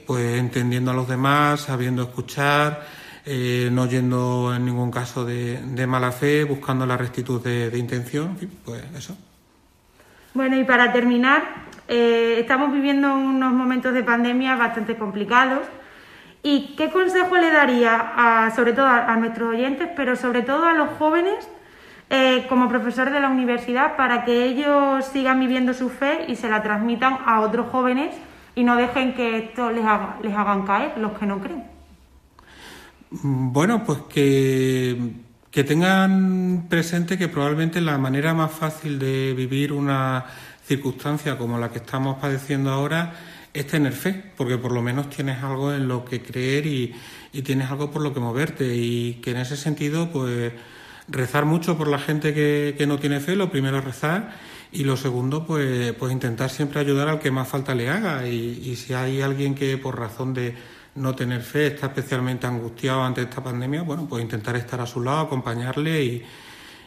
pues 0.06 0.40
entendiendo 0.40 0.92
a 0.92 0.94
los 0.94 1.08
demás, 1.08 1.62
sabiendo 1.62 2.04
escuchar, 2.04 2.86
eh, 3.26 3.70
no 3.72 3.88
yendo 3.88 4.54
en 4.56 4.66
ningún 4.66 4.92
caso 4.92 5.26
de, 5.26 5.62
de 5.62 5.88
mala 5.88 6.12
fe, 6.12 6.44
buscando 6.44 6.86
la 6.86 6.98
rectitud 6.98 7.42
de, 7.42 7.70
de 7.70 7.78
intención, 7.78 8.38
pues 8.66 8.84
eso. 8.96 9.18
Bueno, 10.34 10.58
y 10.60 10.64
para 10.64 10.94
terminar, 10.94 11.66
estamos 11.88 12.72
viviendo 12.72 13.14
unos 13.16 13.54
momentos 13.54 13.94
de 13.94 14.04
pandemia 14.04 14.56
bastante 14.56 14.96
complicados. 14.96 15.62
¿Y 16.44 16.76
qué 16.78 16.90
consejo 16.92 17.36
le 17.36 17.52
daría, 17.52 18.14
a, 18.16 18.56
sobre 18.56 18.74
todo 18.74 18.86
a, 18.86 19.16
nuestros 19.18 19.50
oyentes, 19.54 19.90
pero 19.96 20.16
sobre 20.16 20.44
todo 20.44 20.66
a 20.66 20.74
los 20.74 20.90
jóvenes, 20.98 21.48
eh, 22.10 22.46
como 22.48 22.70
profesor 22.70 23.12
de 23.12 23.20
la 23.20 23.30
universidad, 23.30 23.98
para 23.98 24.24
que 24.24 24.46
ellos 24.46 25.06
sigan 25.06 25.40
viviendo 25.40 25.74
su 25.74 25.90
fe 25.90 26.26
y 26.28 26.36
se 26.36 26.48
la 26.48 26.64
transmitan 26.64 27.18
a 27.26 27.42
otros 27.42 27.68
jóvenes 27.70 28.16
y 28.56 28.64
no 28.64 28.76
dejen 28.76 29.14
que 29.14 29.38
esto 29.38 29.72
les, 29.72 29.84
les 30.22 30.34
hagan 30.36 30.66
caer, 30.66 30.98
los 30.98 31.18
que 31.18 31.26
no 31.26 31.40
creen? 31.40 31.64
Bueno, 33.10 33.84
pues 33.84 34.00
que, 34.10 35.12
que 35.52 35.64
tengan 35.64 36.68
presente 36.70 37.18
que 37.18 37.28
probablemente 37.28 37.82
la 37.82 37.98
manera 37.98 38.34
más 38.34 38.52
fácil 38.52 39.00
de 39.00 39.34
vivir 39.34 39.74
una 39.74 40.26
circunstancia 40.66 41.38
como 41.38 41.58
la 41.58 41.70
que 41.70 41.78
estamos 41.78 42.18
padeciendo 42.20 42.72
ahora 42.72 43.14
es 43.54 43.68
tener 43.68 43.94
fe, 43.94 44.24
porque 44.36 44.58
por 44.58 44.72
lo 44.72 44.82
menos 44.82 45.10
tienes 45.10 45.42
algo 45.44 45.74
en 45.74 45.88
lo 45.88 46.06
que 46.06 46.22
creer 46.22 46.66
y, 46.66 46.96
y 47.34 47.42
tienes 47.42 47.70
algo 47.72 47.92
por 47.92 48.02
lo 48.02 48.14
que 48.14 48.20
moverte 48.20 48.76
y 48.76 49.16
que 49.16 49.32
en 49.32 49.38
ese 49.38 49.58
sentido 49.58 50.12
pues 50.12 50.54
rezar 51.08 51.46
mucho 51.46 51.78
por 51.78 51.88
la 51.88 52.00
gente 52.00 52.34
que, 52.34 52.76
que 52.78 52.88
no 52.88 53.00
tiene 53.00 53.20
fe, 53.20 53.36
lo 53.36 53.50
primero 53.50 53.78
es 53.80 53.84
rezar 53.84 54.34
Y 54.72 54.84
lo 54.84 54.98
segundo, 54.98 55.46
pues, 55.46 55.94
pues 55.94 56.12
intentar 56.12 56.50
siempre 56.50 56.80
ayudar 56.80 57.08
al 57.08 57.20
que 57.20 57.32
más 57.32 57.48
falta 57.48 57.74
le 57.74 57.90
haga. 57.90 58.28
Y, 58.28 58.62
y 58.64 58.76
si 58.76 58.94
hay 58.94 59.22
alguien 59.22 59.56
que 59.56 59.78
por 59.78 59.98
razón 59.98 60.34
de 60.34 60.56
no 60.96 61.16
tener 61.16 61.42
fe 61.42 61.68
está 61.68 61.88
especialmente 61.88 62.48
angustiado 62.48 63.04
ante 63.04 63.22
esta 63.22 63.44
pandemia, 63.44 63.84
bueno, 63.84 64.08
pues 64.10 64.24
intentar 64.24 64.56
estar 64.56 64.82
a 64.82 64.86
su 64.88 65.02
lado, 65.02 65.20
acompañarle 65.20 66.04
y, 66.04 66.26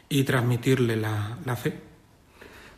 y 0.08 0.24
transmitirle 0.24 0.96
la, 0.96 1.38
la 1.44 1.56
fe. 1.56 1.89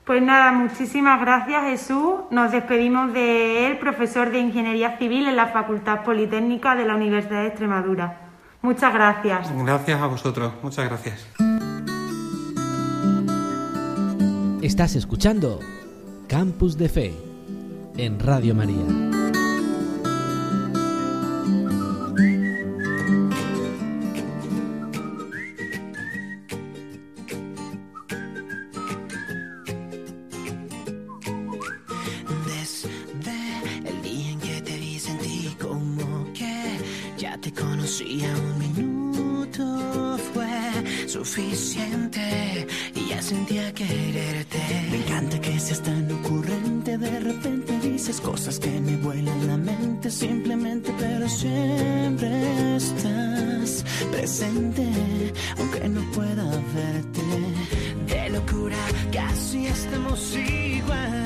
Pues 0.05 0.21
nada, 0.21 0.51
muchísimas 0.51 1.21
gracias 1.21 1.63
Jesús. 1.63 2.15
Nos 2.31 2.51
despedimos 2.51 3.13
de 3.13 3.67
él, 3.67 3.79
profesor 3.79 4.31
de 4.31 4.41
Ingeniería 4.41 4.99
Civil 4.99 5.29
en 5.29 5.37
la 5.37 5.47
Facultad 5.47 6.03
Politécnica 6.03 6.75
de 6.75 6.85
la 6.85 6.97
Universidad 6.97 7.43
de 7.43 7.49
Extremadura. 7.49 8.19
Muchas 8.63 8.93
gracias. 8.93 9.53
Gracias 9.65 10.01
a 10.01 10.07
vosotros, 10.07 10.53
muchas 10.63 10.89
gracias. 10.89 11.29
Estás 14.61 14.97
escuchando 14.97 15.61
Campus 16.29 16.79
de 16.79 16.89
Fe 16.89 17.15
en 17.97 18.19
Radio 18.19 18.55
María. 18.55 19.22
Presente, 54.23 54.87
aunque 55.59 55.89
no 55.89 56.01
pueda 56.13 56.45
verte. 56.75 57.21
De 58.07 58.31
locura 58.31 58.77
casi 59.11 59.67
estamos 59.67 60.37
igual. 60.37 61.25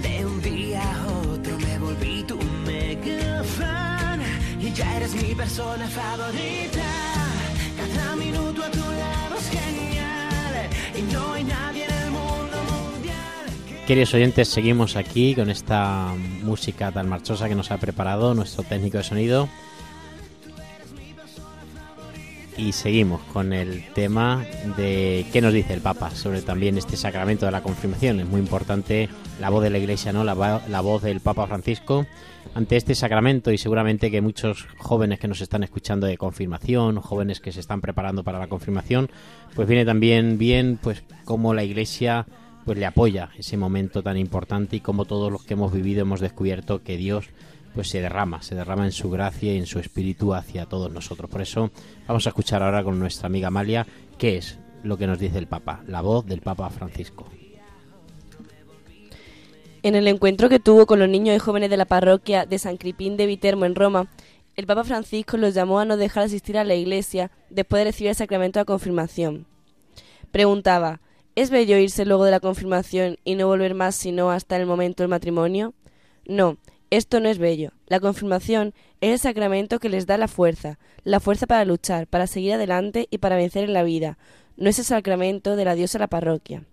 De 0.00 0.24
un 0.24 0.40
día 0.40 0.80
a 0.82 1.06
otro 1.32 1.58
me 1.58 1.78
volví 1.78 2.22
tu 2.22 2.38
mega 2.64 3.44
fan 3.44 4.22
y 4.58 4.72
ya 4.72 4.96
eres 4.96 5.14
mi 5.14 5.34
persona 5.34 5.86
favorita. 5.86 6.88
Cada 7.76 8.16
minuto 8.16 8.64
a 8.64 8.70
tu 8.70 8.86
lado 9.02 9.34
es 9.38 9.50
genial 9.50 10.54
y 10.98 11.12
no 11.12 11.32
hay 11.34 11.44
nadie 11.44 11.84
en 11.84 11.92
el 11.92 12.10
mundo 12.10 12.56
mundial. 12.72 13.84
Queridos 13.86 14.14
oyentes, 14.14 14.48
seguimos 14.48 14.96
aquí 14.96 15.34
con 15.34 15.50
esta 15.50 16.14
música 16.42 16.90
tan 16.90 17.06
marchosa 17.06 17.50
que 17.50 17.54
nos 17.54 17.70
ha 17.70 17.76
preparado 17.76 18.32
nuestro 18.32 18.62
técnico 18.62 18.96
de 18.96 19.04
sonido. 19.04 19.50
Y 22.56 22.72
seguimos 22.72 23.20
con 23.32 23.52
el 23.52 23.84
tema 23.94 24.44
de 24.76 25.26
qué 25.32 25.40
nos 25.40 25.52
dice 25.52 25.74
el 25.74 25.80
Papa 25.80 26.10
sobre 26.12 26.40
también 26.40 26.78
este 26.78 26.96
sacramento 26.96 27.46
de 27.46 27.52
la 27.52 27.62
confirmación. 27.62 28.20
Es 28.20 28.26
muy 28.26 28.40
importante 28.40 29.08
la 29.40 29.50
voz 29.50 29.62
de 29.64 29.70
la 29.70 29.78
Iglesia, 29.78 30.12
¿no? 30.12 30.22
La, 30.22 30.62
la 30.68 30.80
voz 30.80 31.02
del 31.02 31.20
Papa 31.20 31.48
Francisco 31.48 32.06
ante 32.54 32.76
este 32.76 32.94
sacramento 32.94 33.50
y 33.50 33.58
seguramente 33.58 34.10
que 34.10 34.20
muchos 34.20 34.68
jóvenes 34.78 35.18
que 35.18 35.26
nos 35.26 35.40
están 35.40 35.64
escuchando 35.64 36.06
de 36.06 36.16
confirmación, 36.16 37.00
jóvenes 37.00 37.40
que 37.40 37.50
se 37.50 37.58
están 37.58 37.80
preparando 37.80 38.22
para 38.22 38.38
la 38.38 38.46
confirmación, 38.46 39.10
pues 39.56 39.66
viene 39.66 39.84
también 39.84 40.38
bien 40.38 40.78
pues 40.80 41.02
cómo 41.24 41.54
la 41.54 41.64
Iglesia 41.64 42.26
pues 42.64 42.78
le 42.78 42.86
apoya 42.86 43.30
ese 43.36 43.56
momento 43.56 44.02
tan 44.02 44.16
importante 44.16 44.76
y 44.76 44.80
como 44.80 45.04
todos 45.04 45.30
los 45.30 45.44
que 45.44 45.54
hemos 45.54 45.72
vivido 45.72 46.02
hemos 46.02 46.20
descubierto 46.20 46.82
que 46.82 46.96
Dios 46.96 47.26
pues 47.74 47.88
se 47.88 48.00
derrama, 48.00 48.42
se 48.42 48.54
derrama 48.54 48.84
en 48.84 48.92
su 48.92 49.10
gracia 49.10 49.52
y 49.52 49.58
en 49.58 49.66
su 49.66 49.78
espíritu 49.78 50.34
hacia 50.34 50.66
todos 50.66 50.92
nosotros. 50.92 51.28
Por 51.30 51.42
eso 51.42 51.70
vamos 52.06 52.26
a 52.26 52.30
escuchar 52.30 52.62
ahora 52.62 52.84
con 52.84 52.98
nuestra 52.98 53.26
amiga 53.26 53.48
Amalia 53.48 53.86
qué 54.16 54.36
es 54.36 54.58
lo 54.82 54.96
que 54.96 55.06
nos 55.06 55.18
dice 55.18 55.38
el 55.38 55.48
Papa, 55.48 55.82
la 55.86 56.00
voz 56.00 56.24
del 56.26 56.40
Papa 56.40 56.70
Francisco. 56.70 57.26
En 59.82 59.94
el 59.94 60.08
encuentro 60.08 60.48
que 60.48 60.60
tuvo 60.60 60.86
con 60.86 60.98
los 60.98 61.08
niños 61.08 61.36
y 61.36 61.38
jóvenes 61.38 61.68
de 61.68 61.76
la 61.76 61.84
parroquia 61.84 62.46
de 62.46 62.58
San 62.58 62.78
Cripín 62.78 63.16
de 63.16 63.26
Vitermo 63.26 63.66
en 63.66 63.74
Roma, 63.74 64.08
el 64.56 64.66
Papa 64.66 64.84
Francisco 64.84 65.36
los 65.36 65.52
llamó 65.52 65.80
a 65.80 65.84
no 65.84 65.96
dejar 65.96 66.22
de 66.22 66.26
asistir 66.28 66.56
a 66.56 66.64
la 66.64 66.74
iglesia 66.74 67.30
después 67.50 67.80
de 67.80 67.90
recibir 67.90 68.10
el 68.10 68.16
sacramento 68.16 68.60
de 68.60 68.64
confirmación. 68.64 69.46
Preguntaba, 70.30 71.00
¿es 71.34 71.50
bello 71.50 71.76
irse 71.76 72.06
luego 72.06 72.24
de 72.24 72.30
la 72.30 72.40
confirmación 72.40 73.18
y 73.24 73.34
no 73.34 73.46
volver 73.46 73.74
más 73.74 73.94
sino 73.94 74.30
hasta 74.30 74.56
el 74.56 74.64
momento 74.64 75.02
del 75.02 75.10
matrimonio? 75.10 75.74
No, 76.26 76.56
esto 76.96 77.20
no 77.20 77.28
es 77.28 77.38
bello. 77.38 77.72
La 77.86 78.00
confirmación 78.00 78.74
es 79.00 79.12
el 79.12 79.18
sacramento 79.18 79.78
que 79.78 79.88
les 79.88 80.06
da 80.06 80.18
la 80.18 80.28
fuerza, 80.28 80.78
la 81.02 81.20
fuerza 81.20 81.46
para 81.46 81.64
luchar, 81.64 82.06
para 82.06 82.26
seguir 82.26 82.54
adelante 82.54 83.08
y 83.10 83.18
para 83.18 83.36
vencer 83.36 83.64
en 83.64 83.72
la 83.72 83.82
vida. 83.82 84.18
No 84.56 84.68
es 84.68 84.78
el 84.78 84.84
sacramento 84.84 85.56
de 85.56 85.64
la 85.64 85.74
diosa 85.74 85.98
la 85.98 86.08
parroquia. 86.08 86.64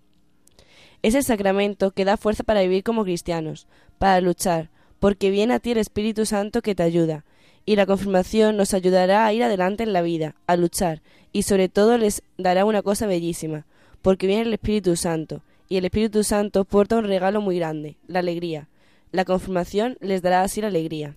Es 1.02 1.16
el 1.16 1.24
sacramento 1.24 1.92
que 1.92 2.06
da 2.06 2.18
fuerza 2.18 2.44
para 2.44 2.62
vivir 2.62 2.84
como 2.84 3.04
cristianos, 3.04 3.68
para 3.98 4.22
luchar, 4.22 4.70
porque 5.00 5.32
viene 5.32 5.56
a 5.56 5.60
ti 5.60 5.72
el 5.72 5.80
Espíritu 5.80 6.28
Santo 6.28 6.62
que 6.62 6.76
te 6.76 6.84
ayuda, 6.84 7.26
y 7.66 7.76
la 7.76 7.88
confirmación 7.88 8.58
nos 8.58 8.74
ayudará 8.74 9.26
a 9.26 9.34
ir 9.34 9.44
adelante 9.44 9.84
en 9.84 9.94
la 9.94 10.04
vida, 10.04 10.36
a 10.46 10.56
luchar, 10.56 11.02
y 11.32 11.44
sobre 11.44 11.70
todo 11.70 11.98
les 11.98 12.22
dará 12.38 12.66
una 12.66 12.84
cosa 12.84 13.08
bellísima, 13.08 13.66
porque 14.02 14.28
viene 14.28 14.44
el 14.44 14.54
Espíritu 14.54 14.96
Santo, 14.96 15.42
y 15.70 15.78
el 15.78 15.86
Espíritu 15.86 16.24
Santo 16.24 16.66
porta 16.66 16.98
un 16.98 17.06
regalo 17.06 17.42
muy 17.42 17.58
grande, 17.58 17.98
la 18.06 18.20
alegría. 18.20 18.68
La 19.12 19.26
confirmación 19.26 19.98
les 20.00 20.22
dará 20.22 20.42
así 20.42 20.62
la 20.62 20.68
alegría. 20.68 21.16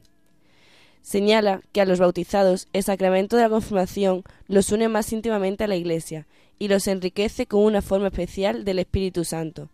Señala 1.03 1.61
que 1.73 1.81
a 1.81 1.85
los 1.85 2.01
bautizados 2.01 2.67
el 2.73 2.83
sacramento 2.83 3.37
de 3.37 3.43
la 3.43 3.51
confirmación 3.51 4.25
los 4.49 4.73
une 4.73 4.89
más 4.89 5.13
íntimamente 5.13 5.65
a 5.65 5.69
la 5.69 5.77
Iglesia 5.77 6.27
y 6.59 6.69
los 6.69 6.89
enriquece 6.89 7.47
con 7.47 7.63
una 7.63 7.83
forma 7.83 8.07
especial 8.09 8.65
del 8.65 8.79
Espíritu 8.79 9.25
Santo. 9.25 9.71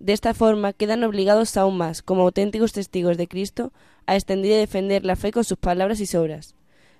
De 0.00 0.12
esta 0.12 0.34
forma 0.34 0.72
quedan 0.72 1.04
obligados 1.04 1.56
aún 1.56 1.78
más, 1.78 2.02
como 2.02 2.22
auténticos 2.22 2.72
testigos 2.72 3.16
de 3.16 3.28
Cristo, 3.28 3.72
a 4.06 4.16
extender 4.16 4.50
y 4.50 4.56
defender 4.56 5.04
la 5.04 5.16
fe 5.16 5.30
con 5.30 5.44
sus 5.44 5.56
palabras 5.56 6.00
y 6.00 6.16
obras. 6.16 6.54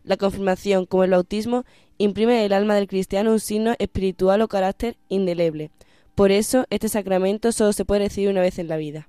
La 0.05 0.17
confirmación, 0.17 0.87
como 0.87 1.05
el 1.05 1.11
bautismo, 1.11 1.65
imprime 1.99 2.39
en 2.39 2.45
el 2.45 2.53
alma 2.53 2.75
del 2.77 2.87
cristiano 2.87 3.33
un 3.33 3.41
signo 3.41 3.75
espiritual 3.79 4.41
o 4.43 4.49
carácter 4.49 4.97
indeleble. 5.09 5.71
Por 6.15 6.31
eso, 6.31 6.67
este 6.71 6.89
sacramento 6.89 7.53
solo 7.53 7.73
se 7.73 7.85
puede 7.85 8.05
recibir 8.05 8.31
una 8.31 8.41
vez 8.41 8.59
en 8.59 8.69
la 8.69 8.77
vida. 8.77 9.09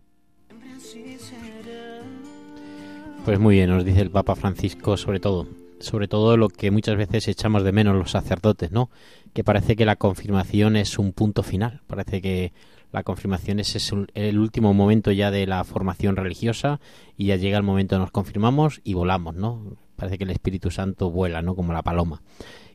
Pues 3.25 3.39
muy 3.39 3.55
bien, 3.55 3.71
nos 3.71 3.83
dice 3.83 4.01
el 4.01 4.11
Papa 4.11 4.35
Francisco 4.35 4.97
sobre 4.97 5.19
todo, 5.19 5.47
sobre 5.79 6.07
todo 6.07 6.38
lo 6.38 6.47
que 6.47 6.69
muchas 6.69 6.95
veces 6.95 7.27
echamos 7.27 7.63
de 7.63 7.71
menos 7.71 7.95
los 7.95 8.11
sacerdotes, 8.11 8.71
¿no? 8.71 8.91
Que 9.33 9.43
parece 9.43 9.75
que 9.75 9.83
la 9.83 9.95
confirmación 9.95 10.75
es 10.75 10.99
un 10.99 11.11
punto 11.11 11.41
final, 11.41 11.81
parece 11.88 12.21
que 12.21 12.53
la 12.91 13.01
confirmación 13.01 13.59
es, 13.59 13.91
el 14.13 14.38
último 14.38 14.75
momento 14.75 15.11
ya 15.11 15.31
de 15.31 15.47
la 15.47 15.63
formación 15.63 16.17
religiosa 16.17 16.79
y 17.17 17.25
ya 17.25 17.35
llega 17.35 17.57
el 17.57 17.63
momento 17.63 17.97
nos 17.97 18.11
confirmamos 18.11 18.79
y 18.83 18.93
volamos, 18.93 19.33
¿no? 19.33 19.75
Parece 19.95 20.19
que 20.19 20.25
el 20.25 20.29
Espíritu 20.29 20.69
Santo 20.69 21.09
vuela, 21.09 21.41
¿no? 21.41 21.55
Como 21.55 21.73
la 21.73 21.81
paloma. 21.81 22.21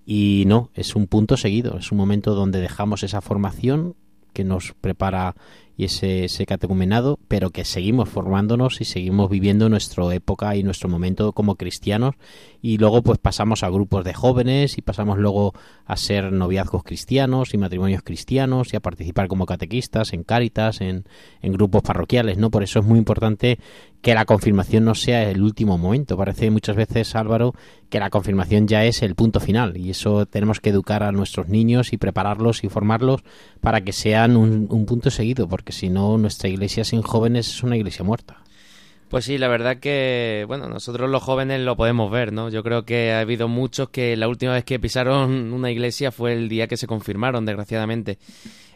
Y 0.04 0.42
no, 0.48 0.70
es 0.74 0.96
un 0.96 1.06
punto 1.06 1.36
seguido, 1.36 1.78
es 1.78 1.92
un 1.92 1.98
momento 1.98 2.34
donde 2.34 2.60
dejamos 2.60 3.04
esa 3.04 3.20
formación 3.20 3.94
que 4.32 4.42
nos 4.42 4.74
prepara 4.80 5.36
y 5.80 5.84
ese, 5.84 6.44
catecumenado, 6.44 7.18
pero 7.26 7.48
que 7.48 7.64
seguimos 7.64 8.10
formándonos 8.10 8.82
y 8.82 8.84
seguimos 8.84 9.30
viviendo 9.30 9.70
nuestra 9.70 10.14
época 10.14 10.54
y 10.54 10.62
nuestro 10.62 10.90
momento 10.90 11.32
como 11.32 11.54
cristianos 11.54 12.16
y 12.60 12.76
luego 12.76 13.02
pues 13.02 13.18
pasamos 13.18 13.62
a 13.62 13.70
grupos 13.70 14.04
de 14.04 14.12
jóvenes 14.12 14.76
y 14.76 14.82
pasamos 14.82 15.16
luego 15.16 15.54
a 15.86 15.96
ser 15.96 16.32
noviazgos 16.32 16.84
cristianos 16.84 17.54
y 17.54 17.58
matrimonios 17.58 18.02
cristianos 18.02 18.74
y 18.74 18.76
a 18.76 18.80
participar 18.80 19.28
como 19.28 19.46
catequistas 19.46 20.12
en 20.12 20.22
cáritas, 20.22 20.82
en, 20.82 21.04
en 21.40 21.52
grupos 21.54 21.80
parroquiales, 21.80 22.36
¿no? 22.36 22.50
Por 22.50 22.62
eso 22.62 22.80
es 22.80 22.84
muy 22.84 22.98
importante 22.98 23.58
que 24.02 24.14
la 24.14 24.24
confirmación 24.24 24.84
no 24.84 24.94
sea 24.94 25.30
el 25.30 25.42
último 25.42 25.76
momento. 25.76 26.16
Parece 26.16 26.50
muchas 26.50 26.76
veces, 26.76 27.14
Álvaro, 27.14 27.54
que 27.90 28.00
la 28.00 28.10
confirmación 28.10 28.66
ya 28.66 28.84
es 28.84 29.02
el 29.02 29.14
punto 29.14 29.40
final 29.40 29.76
y 29.76 29.90
eso 29.90 30.26
tenemos 30.26 30.60
que 30.60 30.70
educar 30.70 31.02
a 31.02 31.12
nuestros 31.12 31.48
niños 31.48 31.92
y 31.92 31.98
prepararlos 31.98 32.64
y 32.64 32.68
formarlos 32.68 33.22
para 33.60 33.82
que 33.82 33.92
sean 33.92 34.36
un, 34.36 34.68
un 34.70 34.86
punto 34.86 35.10
seguido, 35.10 35.48
porque 35.48 35.69
si 35.72 35.88
no, 35.88 36.18
nuestra 36.18 36.48
iglesia 36.48 36.84
sin 36.84 37.02
jóvenes 37.02 37.48
es 37.48 37.62
una 37.62 37.76
iglesia 37.76 38.04
muerta. 38.04 38.38
Pues 39.10 39.24
sí, 39.24 39.38
la 39.38 39.48
verdad 39.48 39.78
que, 39.78 40.44
bueno, 40.46 40.68
nosotros 40.68 41.10
los 41.10 41.20
jóvenes 41.20 41.60
lo 41.62 41.76
podemos 41.76 42.12
ver, 42.12 42.32
¿no? 42.32 42.48
Yo 42.48 42.62
creo 42.62 42.84
que 42.84 43.12
ha 43.12 43.18
habido 43.18 43.48
muchos 43.48 43.88
que 43.88 44.16
la 44.16 44.28
última 44.28 44.52
vez 44.52 44.64
que 44.64 44.78
pisaron 44.78 45.52
una 45.52 45.70
iglesia 45.72 46.12
fue 46.12 46.32
el 46.32 46.48
día 46.48 46.68
que 46.68 46.76
se 46.76 46.86
confirmaron, 46.86 47.44
desgraciadamente. 47.44 48.18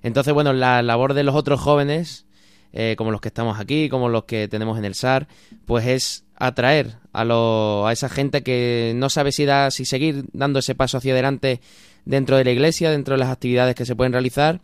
Entonces, 0.03 0.35
bueno, 0.35 0.53
la 0.53 0.83
labor 0.83 1.15
de 1.15 1.23
los 1.23 1.37
otros 1.37 1.61
jóvenes, 1.61 2.27
eh, 2.73 2.97
como 2.99 3.13
los 3.13 3.21
que 3.21 3.29
estamos 3.29 3.61
aquí, 3.61 3.89
como 3.89 4.09
los 4.09 4.25
que 4.25 4.49
tenemos 4.49 4.77
en 4.77 4.85
el 4.85 4.97
SAR, 4.97 5.29
pues 5.67 5.87
es 5.87 6.25
atraer 6.35 6.97
a, 7.13 7.25
lo, 7.25 7.87
a 7.87 7.93
esa 7.93 8.09
gente 8.09 8.43
que 8.43 8.93
no 8.97 9.11
sabe 9.11 9.31
si, 9.31 9.45
da, 9.45 9.71
si 9.71 9.85
seguir 9.85 10.25
dando 10.33 10.59
ese 10.59 10.75
paso 10.75 10.99
hacia 10.99 11.13
adelante 11.13 11.61
dentro 12.05 12.37
de 12.37 12.45
la 12.45 12.51
iglesia, 12.51 12.91
dentro 12.91 13.15
de 13.15 13.19
las 13.19 13.31
actividades 13.31 13.77
que 13.77 13.87
se 13.87 13.95
pueden 13.95 14.13
realizar, 14.13 14.61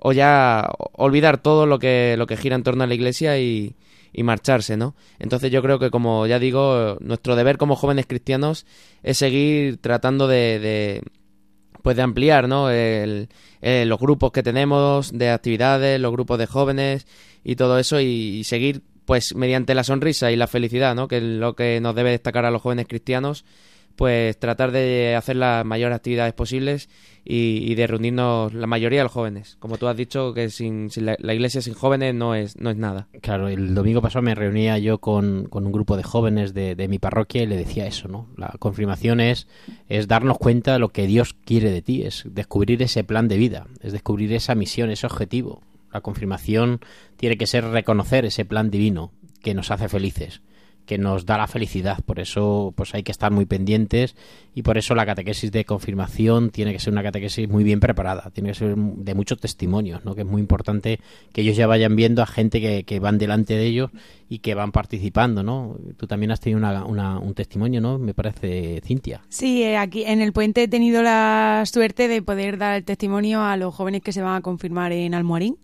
o 0.00 0.12
ya 0.12 0.68
olvidar 0.92 1.38
todo 1.38 1.66
lo 1.66 1.78
que, 1.78 2.14
lo 2.18 2.26
que 2.26 2.36
gira 2.36 2.56
en 2.56 2.62
torno 2.62 2.84
a 2.84 2.86
la 2.86 2.94
iglesia 2.94 3.38
y, 3.38 3.76
y 4.12 4.22
marcharse, 4.22 4.76
¿no? 4.76 4.94
Entonces 5.18 5.52
yo 5.52 5.62
creo 5.62 5.78
que, 5.78 5.90
como 5.90 6.26
ya 6.26 6.38
digo, 6.38 6.96
nuestro 7.00 7.36
deber 7.36 7.58
como 7.58 7.76
jóvenes 7.76 8.06
cristianos 8.06 8.66
es 9.02 9.18
seguir 9.18 9.76
tratando 9.78 10.26
de, 10.26 10.58
de 10.58 11.02
pues 11.82 11.96
de 11.96 12.02
ampliar, 12.02 12.48
¿no? 12.48 12.70
El, 12.70 13.28
eh, 13.60 13.84
los 13.86 13.98
grupos 13.98 14.32
que 14.32 14.42
tenemos 14.42 15.12
de 15.12 15.30
actividades, 15.30 16.00
los 16.00 16.12
grupos 16.12 16.38
de 16.38 16.46
jóvenes 16.46 17.06
y 17.44 17.56
todo 17.56 17.78
eso 17.78 18.00
y, 18.00 18.06
y 18.38 18.44
seguir, 18.44 18.82
pues, 19.04 19.34
mediante 19.34 19.74
la 19.74 19.84
sonrisa 19.84 20.30
y 20.30 20.36
la 20.36 20.46
felicidad, 20.46 20.94
¿no? 20.94 21.08
Que 21.08 21.18
es 21.18 21.22
lo 21.22 21.54
que 21.54 21.80
nos 21.80 21.94
debe 21.94 22.10
destacar 22.10 22.44
a 22.44 22.50
los 22.50 22.62
jóvenes 22.62 22.86
cristianos, 22.88 23.44
pues 23.96 24.38
tratar 24.38 24.72
de 24.72 25.14
hacer 25.14 25.36
las 25.36 25.64
mayores 25.64 25.96
actividades 25.96 26.32
posibles 26.32 26.88
y, 27.24 27.74
de 27.74 27.86
reunirnos 27.86 28.52
la 28.54 28.66
mayoría 28.66 29.00
de 29.00 29.04
los 29.04 29.12
jóvenes. 29.12 29.56
Como 29.60 29.78
tú 29.78 29.88
has 29.88 29.96
dicho, 29.96 30.32
que 30.32 30.50
sin, 30.50 30.90
sin 30.90 31.06
la, 31.06 31.16
la 31.20 31.34
iglesia 31.34 31.60
sin 31.60 31.74
jóvenes 31.74 32.14
no 32.14 32.34
es, 32.34 32.58
no 32.58 32.70
es 32.70 32.76
nada. 32.76 33.08
Claro, 33.20 33.48
el 33.48 33.74
domingo 33.74 34.00
pasado 34.00 34.22
me 34.22 34.34
reunía 34.34 34.78
yo 34.78 34.98
con, 34.98 35.44
con 35.44 35.66
un 35.66 35.72
grupo 35.72 35.96
de 35.96 36.02
jóvenes 36.02 36.54
de, 36.54 36.74
de 36.74 36.88
mi 36.88 36.98
parroquia 36.98 37.42
y 37.42 37.46
le 37.46 37.56
decía 37.56 37.86
eso, 37.86 38.08
¿no? 38.08 38.28
La 38.36 38.54
confirmación 38.58 39.20
es, 39.20 39.46
es 39.88 40.08
darnos 40.08 40.38
cuenta 40.38 40.72
de 40.72 40.78
lo 40.78 40.88
que 40.88 41.06
Dios 41.06 41.34
quiere 41.44 41.70
de 41.70 41.82
ti, 41.82 42.02
es 42.02 42.24
descubrir 42.26 42.82
ese 42.82 43.04
plan 43.04 43.28
de 43.28 43.36
vida, 43.36 43.66
es 43.82 43.92
descubrir 43.92 44.32
esa 44.32 44.54
misión, 44.54 44.90
ese 44.90 45.06
objetivo. 45.06 45.62
La 45.92 46.00
confirmación 46.00 46.80
tiene 47.16 47.36
que 47.36 47.46
ser 47.46 47.64
reconocer 47.64 48.24
ese 48.24 48.44
plan 48.44 48.70
divino 48.70 49.12
que 49.42 49.54
nos 49.54 49.70
hace 49.70 49.88
felices 49.88 50.40
que 50.90 50.98
nos 50.98 51.24
da 51.24 51.38
la 51.38 51.46
felicidad. 51.46 51.98
Por 52.04 52.18
eso, 52.18 52.74
pues 52.76 52.92
hay 52.96 53.04
que 53.04 53.12
estar 53.12 53.30
muy 53.30 53.44
pendientes 53.46 54.16
y 54.56 54.62
por 54.62 54.76
eso 54.76 54.96
la 54.96 55.06
catequesis 55.06 55.52
de 55.52 55.64
confirmación 55.64 56.50
tiene 56.50 56.72
que 56.72 56.80
ser 56.80 56.92
una 56.92 57.04
catequesis 57.04 57.48
muy 57.48 57.62
bien 57.62 57.78
preparada, 57.78 58.30
tiene 58.34 58.48
que 58.48 58.56
ser 58.56 58.74
de 58.76 59.14
muchos 59.14 59.38
testimonios, 59.38 60.04
¿no? 60.04 60.16
Que 60.16 60.22
es 60.22 60.26
muy 60.26 60.40
importante 60.40 60.98
que 61.32 61.42
ellos 61.42 61.56
ya 61.56 61.68
vayan 61.68 61.94
viendo 61.94 62.22
a 62.22 62.26
gente 62.26 62.60
que, 62.60 62.82
que 62.82 62.98
van 62.98 63.18
delante 63.18 63.54
de 63.54 63.66
ellos 63.66 63.92
y 64.28 64.40
que 64.40 64.54
van 64.56 64.72
participando, 64.72 65.44
¿no? 65.44 65.76
Tú 65.96 66.08
también 66.08 66.32
has 66.32 66.40
tenido 66.40 66.58
una, 66.58 66.84
una- 66.84 67.20
un 67.20 67.34
testimonio, 67.34 67.80
¿no? 67.80 67.98
Me 68.00 68.12
parece, 68.12 68.80
Cintia. 68.84 69.20
Sí, 69.28 69.62
eh, 69.62 69.76
aquí 69.76 70.02
en 70.02 70.20
el 70.20 70.32
puente 70.32 70.64
he 70.64 70.68
tenido 70.68 71.04
la 71.04 71.62
suerte 71.66 72.08
de 72.08 72.20
poder 72.20 72.58
dar 72.58 72.74
el 72.78 72.84
testimonio 72.84 73.42
a 73.42 73.56
los 73.56 73.72
jóvenes 73.72 74.02
que 74.02 74.12
se 74.12 74.22
van 74.22 74.34
a 74.34 74.40
confirmar 74.40 74.90
en 74.90 75.14
Almoharín 75.14 75.56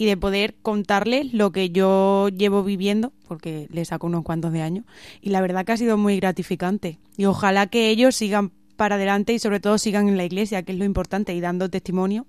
y 0.00 0.06
de 0.06 0.16
poder 0.16 0.54
contarles 0.62 1.34
lo 1.34 1.50
que 1.50 1.70
yo 1.70 2.28
llevo 2.28 2.62
viviendo, 2.62 3.12
porque 3.26 3.66
les 3.72 3.88
saco 3.88 4.06
unos 4.06 4.22
cuantos 4.22 4.52
de 4.52 4.62
años, 4.62 4.84
y 5.20 5.30
la 5.30 5.40
verdad 5.40 5.64
que 5.64 5.72
ha 5.72 5.76
sido 5.76 5.98
muy 5.98 6.16
gratificante. 6.20 7.00
Y 7.16 7.24
ojalá 7.24 7.66
que 7.66 7.90
ellos 7.90 8.14
sigan 8.14 8.52
para 8.76 8.94
adelante 8.94 9.32
y 9.32 9.40
sobre 9.40 9.58
todo 9.58 9.76
sigan 9.76 10.08
en 10.08 10.16
la 10.16 10.24
iglesia, 10.24 10.62
que 10.62 10.70
es 10.70 10.78
lo 10.78 10.84
importante, 10.84 11.34
y 11.34 11.40
dando 11.40 11.68
testimonio 11.68 12.26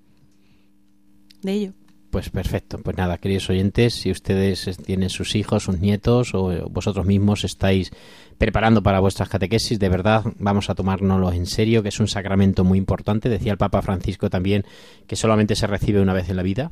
de 1.43 1.51
ello. 1.53 1.73
Pues 2.09 2.31
perfecto. 2.31 2.79
Pues 2.79 2.97
nada, 2.97 3.19
queridos 3.19 3.51
oyentes, 3.51 3.93
si 3.93 4.09
ustedes 4.09 4.67
es- 4.67 4.77
tienen 4.77 5.11
sus 5.11 5.35
hijos, 5.35 5.65
sus 5.65 5.77
nietos 5.79 6.33
o 6.33 6.67
vosotros 6.71 7.05
mismos 7.05 7.43
estáis 7.43 7.91
preparando 8.39 8.81
para 8.81 8.99
vuestras 8.99 9.29
catequesis, 9.29 9.77
de 9.77 9.89
verdad 9.89 10.23
vamos 10.39 10.71
a 10.71 10.75
tomárnoslo 10.75 11.31
en 11.31 11.45
serio, 11.45 11.83
que 11.83 11.89
es 11.89 11.99
un 11.99 12.07
sacramento 12.07 12.63
muy 12.63 12.79
importante. 12.79 13.29
Decía 13.29 13.51
el 13.51 13.59
Papa 13.59 13.83
Francisco 13.83 14.31
también 14.31 14.63
que 15.05 15.15
solamente 15.15 15.55
se 15.55 15.67
recibe 15.67 16.01
una 16.01 16.13
vez 16.13 16.29
en 16.29 16.37
la 16.37 16.41
vida. 16.41 16.71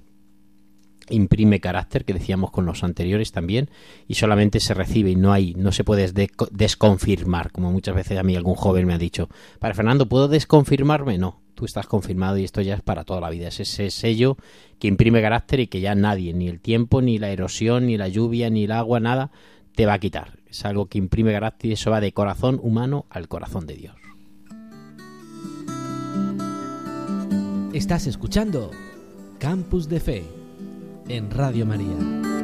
Imprime 1.10 1.60
carácter, 1.60 2.04
que 2.04 2.14
decíamos 2.14 2.52
con 2.52 2.66
los 2.66 2.84
anteriores 2.84 3.32
también, 3.32 3.70
y 4.08 4.16
solamente 4.16 4.60
se 4.60 4.74
recibe 4.74 5.12
y 5.12 5.16
no 5.16 5.32
hay, 5.32 5.54
no 5.56 5.72
se 5.72 5.84
puede 5.84 6.14
desco- 6.14 6.50
desconfirmar, 6.52 7.52
como 7.52 7.72
muchas 7.72 7.96
veces 7.96 8.18
a 8.18 8.24
mí 8.24 8.36
algún 8.36 8.56
joven 8.56 8.86
me 8.86 8.94
ha 8.94 8.98
dicho. 8.98 9.30
Para 9.60 9.74
Fernando, 9.74 10.10
¿puedo 10.10 10.28
desconfirmarme? 10.28 11.18
No, 11.18 11.42
tú 11.56 11.66
estás 11.66 11.88
confirmado 11.88 12.38
y 12.38 12.44
esto 12.44 12.62
ya 12.62 12.76
es 12.76 12.82
para 12.82 13.04
toda 13.04 13.22
la 13.22 13.30
vida. 13.30 13.48
Es 13.48 13.60
ese 13.60 13.90
sello 13.90 14.38
que 14.80 14.88
imprime 14.88 15.22
carácter 15.22 15.62
y 15.62 15.68
que 15.68 15.80
ya 15.80 15.96
nadie, 15.96 16.34
ni 16.34 16.50
el 16.50 16.60
tiempo, 16.60 17.02
ni 17.02 17.20
la 17.20 17.30
erosión, 17.30 17.88
ni 17.88 17.98
la 17.98 18.10
lluvia, 18.10 18.50
ni 18.50 18.66
el 18.66 18.72
agua, 18.72 19.00
nada, 19.00 19.32
te 19.76 19.86
va 19.86 19.94
a 19.94 20.00
quitar. 20.00 20.40
Es 20.50 20.66
algo 20.66 20.88
que 20.88 20.98
imprime 20.98 21.32
carácter 21.32 21.70
y 21.70 21.74
eso 21.74 21.92
va 21.92 22.02
de 22.02 22.12
corazón 22.12 22.60
humano 22.62 23.06
al 23.10 23.28
corazón 23.28 23.66
de 23.66 23.76
Dios. 23.76 23.96
Estás 27.74 28.08
escuchando 28.08 28.72
Campus 29.40 29.88
de 29.88 30.00
Fe 30.00 30.37
en 31.10 31.32
Radio 31.32 31.66
María. 31.66 32.37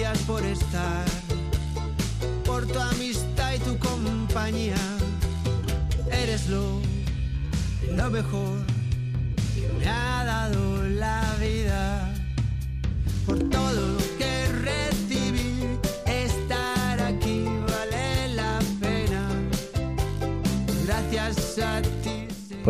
Gracias 0.00 0.26
por 0.26 0.42
estar, 0.44 1.04
por 2.46 2.66
tu 2.66 2.78
amistad 2.78 3.54
y 3.54 3.58
tu 3.58 3.78
compañía. 3.78 4.76
Eres 6.10 6.48
lo, 6.48 6.80
lo 7.94 8.10
mejor 8.10 8.69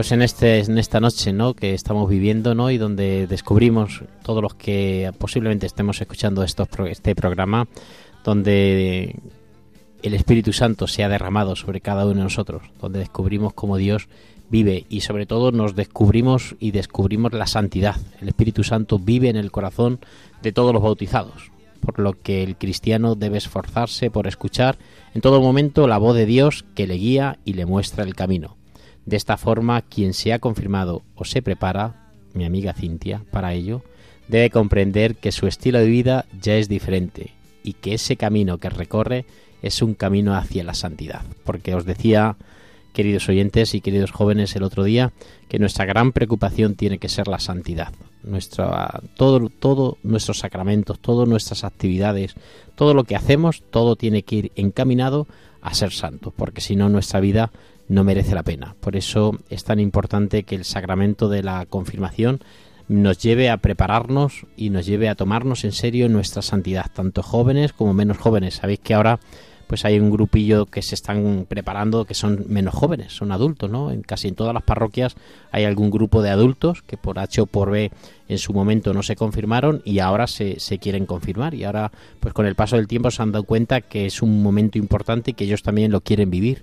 Pues 0.01 0.13
en 0.13 0.23
este 0.23 0.61
en 0.61 0.79
esta 0.79 0.99
noche, 0.99 1.31
¿no? 1.35 1.53
que 1.53 1.75
estamos 1.75 2.09
viviendo, 2.09 2.71
y 2.71 2.79
donde 2.79 3.27
descubrimos 3.27 4.03
todos 4.23 4.43
los 4.43 4.55
que 4.55 5.13
posiblemente 5.19 5.67
estemos 5.67 6.01
escuchando 6.01 6.43
estos 6.43 6.69
este 6.89 7.15
programa, 7.15 7.69
donde 8.25 9.15
el 10.03 10.15
Espíritu 10.15 10.55
Santo 10.55 10.87
se 10.87 11.05
ha 11.05 11.11
derramado 11.11 11.55
sobre 11.55 11.83
cada 11.83 12.07
uno 12.07 12.15
de 12.15 12.23
nosotros, 12.23 12.63
donde 12.81 13.01
descubrimos 13.01 13.53
cómo 13.53 13.77
Dios 13.77 14.09
vive 14.49 14.87
y 14.89 15.03
sobre 15.03 15.27
todo 15.27 15.53
nos 15.53 15.75
descubrimos 15.77 16.57
y 16.59 16.71
descubrimos 16.71 17.35
la 17.35 17.47
santidad. 17.47 17.97
El 18.23 18.29
Espíritu 18.29 18.65
Santo 18.65 18.99
vive 18.99 19.29
en 19.29 19.37
el 19.37 19.51
corazón 19.51 20.01
de 20.41 20.53
todos 20.53 20.73
los 20.73 20.83
bautizados, 20.83 21.53
por 21.81 21.99
lo 21.99 22.15
que 22.15 22.43
el 22.43 22.57
cristiano 22.57 23.17
debe 23.17 23.37
esforzarse 23.37 24.11
por 24.11 24.27
escuchar 24.27 24.79
en 25.13 25.21
todo 25.21 25.43
momento 25.43 25.87
la 25.87 25.99
voz 25.99 26.17
de 26.17 26.25
Dios 26.25 26.65
que 26.75 26.87
le 26.87 26.95
guía 26.95 27.39
y 27.45 27.53
le 27.53 27.67
muestra 27.67 28.05
el 28.05 28.15
camino. 28.15 28.57
De 29.07 29.17
esta 29.17 29.37
forma, 29.37 29.83
quien 29.83 30.15
se 30.15 30.33
ha 30.33 30.39
confirmado 30.39 31.03
o 31.15 31.25
se 31.25 31.43
prepara, 31.43 32.13
mi 32.35 32.45
amiga 32.45 32.73
Cintia, 32.73 33.23
para 33.31 33.55
ello, 33.55 33.83
debe 34.29 34.51
comprender 34.51 35.17
que 35.17 35.33
su 35.33 35.47
estilo 35.47 35.79
de 35.79 35.87
vida 35.87 36.27
ya 36.41 36.57
es 36.57 36.69
diferente 36.69 37.33
y 37.63 37.75
que 37.75 37.95
ese 37.95 38.17
camino 38.17 38.59
que 38.59 38.71
recorre 38.71 39.27
es 39.63 39.83
un 39.83 39.95
camino 39.95 40.35
hacia 40.35 40.65
la 40.65 40.75
santidad. 40.75 41.23
Porque 41.45 41.75
os 41.75 41.85
decía, 41.85 42.37
queridos 42.93 43.29
oyentes 43.29 43.75
y 43.75 43.81
queridos 43.81 44.11
jóvenes, 44.11 44.55
el 44.57 44.63
otro 44.63 44.85
día, 44.85 45.13
que 45.49 45.59
nuestra 45.59 45.85
gran 45.85 46.13
preocupación 46.13 46.75
tiene 46.75 46.99
que 46.99 47.09
ser 47.09 47.29
la 47.29 47.39
santidad. 47.39 47.93
Nuestra, 48.23 49.01
todo, 49.17 49.49
todo 49.49 49.99
nuestros 50.03 50.39
sacramentos, 50.39 50.99
todas 51.01 51.29
nuestras 51.29 51.65
actividades, 51.65 52.35
todo 52.75 52.95
lo 52.95 53.05
que 53.05 53.17
hacemos, 53.17 53.63
todo 53.71 53.97
tiene 53.97 54.23
que 54.23 54.37
ir 54.37 54.53
encaminado 54.57 55.27
a 55.63 55.75
ser 55.75 55.93
santo, 55.93 56.33
porque 56.35 56.61
si 56.61 56.77
no 56.77 56.89
nuestra 56.89 57.21
vida 57.21 57.51
no 57.91 58.05
merece 58.05 58.37
la 58.37 58.45
pena. 58.45 58.77
Por 58.81 58.95
eso 58.95 59.37
es 59.51 59.65
tan 59.65 59.81
importante 59.81 60.45
que 60.45 60.55
el 60.55 60.65
sacramento 60.65 61.29
de 61.29 61.43
la 61.43 61.67
confirmación 61.67 62.39
nos 62.87 63.19
lleve 63.19 63.51
a 63.51 63.57
prepararnos 63.57 64.47
y 64.57 64.71
nos 64.71 64.87
lleve 64.87 65.09
a 65.09 65.17
tomarnos 65.17 65.65
en 65.65 65.73
serio 65.73 66.09
nuestra 66.09 66.41
santidad, 66.41 66.87
tanto 66.95 67.25
jóvenes 67.25 67.73
como 67.73 67.93
menos 67.93 68.17
jóvenes. 68.17 68.55
Sabéis 68.55 68.79
que 68.79 68.95
ahora 68.95 69.19
pues 69.67 69.85
hay 69.85 69.99
un 69.99 70.11
grupillo 70.11 70.67
que 70.67 70.83
se 70.83 70.95
están 70.95 71.47
preparando 71.49 72.05
que 72.05 72.15
son 72.15 72.45
menos 72.49 72.75
jóvenes, 72.75 73.13
son 73.13 73.33
adultos, 73.33 73.71
¿no? 73.71 73.91
En 73.91 74.03
casi 74.03 74.29
en 74.29 74.35
todas 74.37 74.55
las 74.55 74.65
parroquias 74.65 75.17
hay 75.51 75.65
algún 75.65 75.91
grupo 75.91 76.23
de 76.23 76.31
adultos 76.31 76.83
que 76.83 76.97
por 76.97 77.19
H 77.19 77.41
o 77.41 77.47
por 77.47 77.71
B 77.71 77.91
en 78.29 78.39
su 78.39 78.53
momento 78.53 78.95
no 78.95 79.03
se 79.03 79.17
confirmaron 79.17 79.83
y 79.85 79.99
ahora 79.99 80.29
se, 80.29 80.61
se 80.61 80.79
quieren 80.79 81.07
confirmar 81.07 81.55
y 81.55 81.65
ahora 81.65 81.91
pues 82.21 82.35
con 82.35 82.47
el 82.47 82.55
paso 82.55 82.77
del 82.77 82.89
tiempo 82.89 83.11
se 83.11 83.23
han 83.23 83.33
dado 83.33 83.45
cuenta 83.45 83.81
que 83.81 84.07
es 84.07 84.23
un 84.23 84.43
momento 84.43 84.79
importante 84.79 85.33
y 85.33 85.35
que 85.35 85.45
ellos 85.45 85.63
también 85.63 85.91
lo 85.91 86.01
quieren 86.01 86.31
vivir 86.31 86.63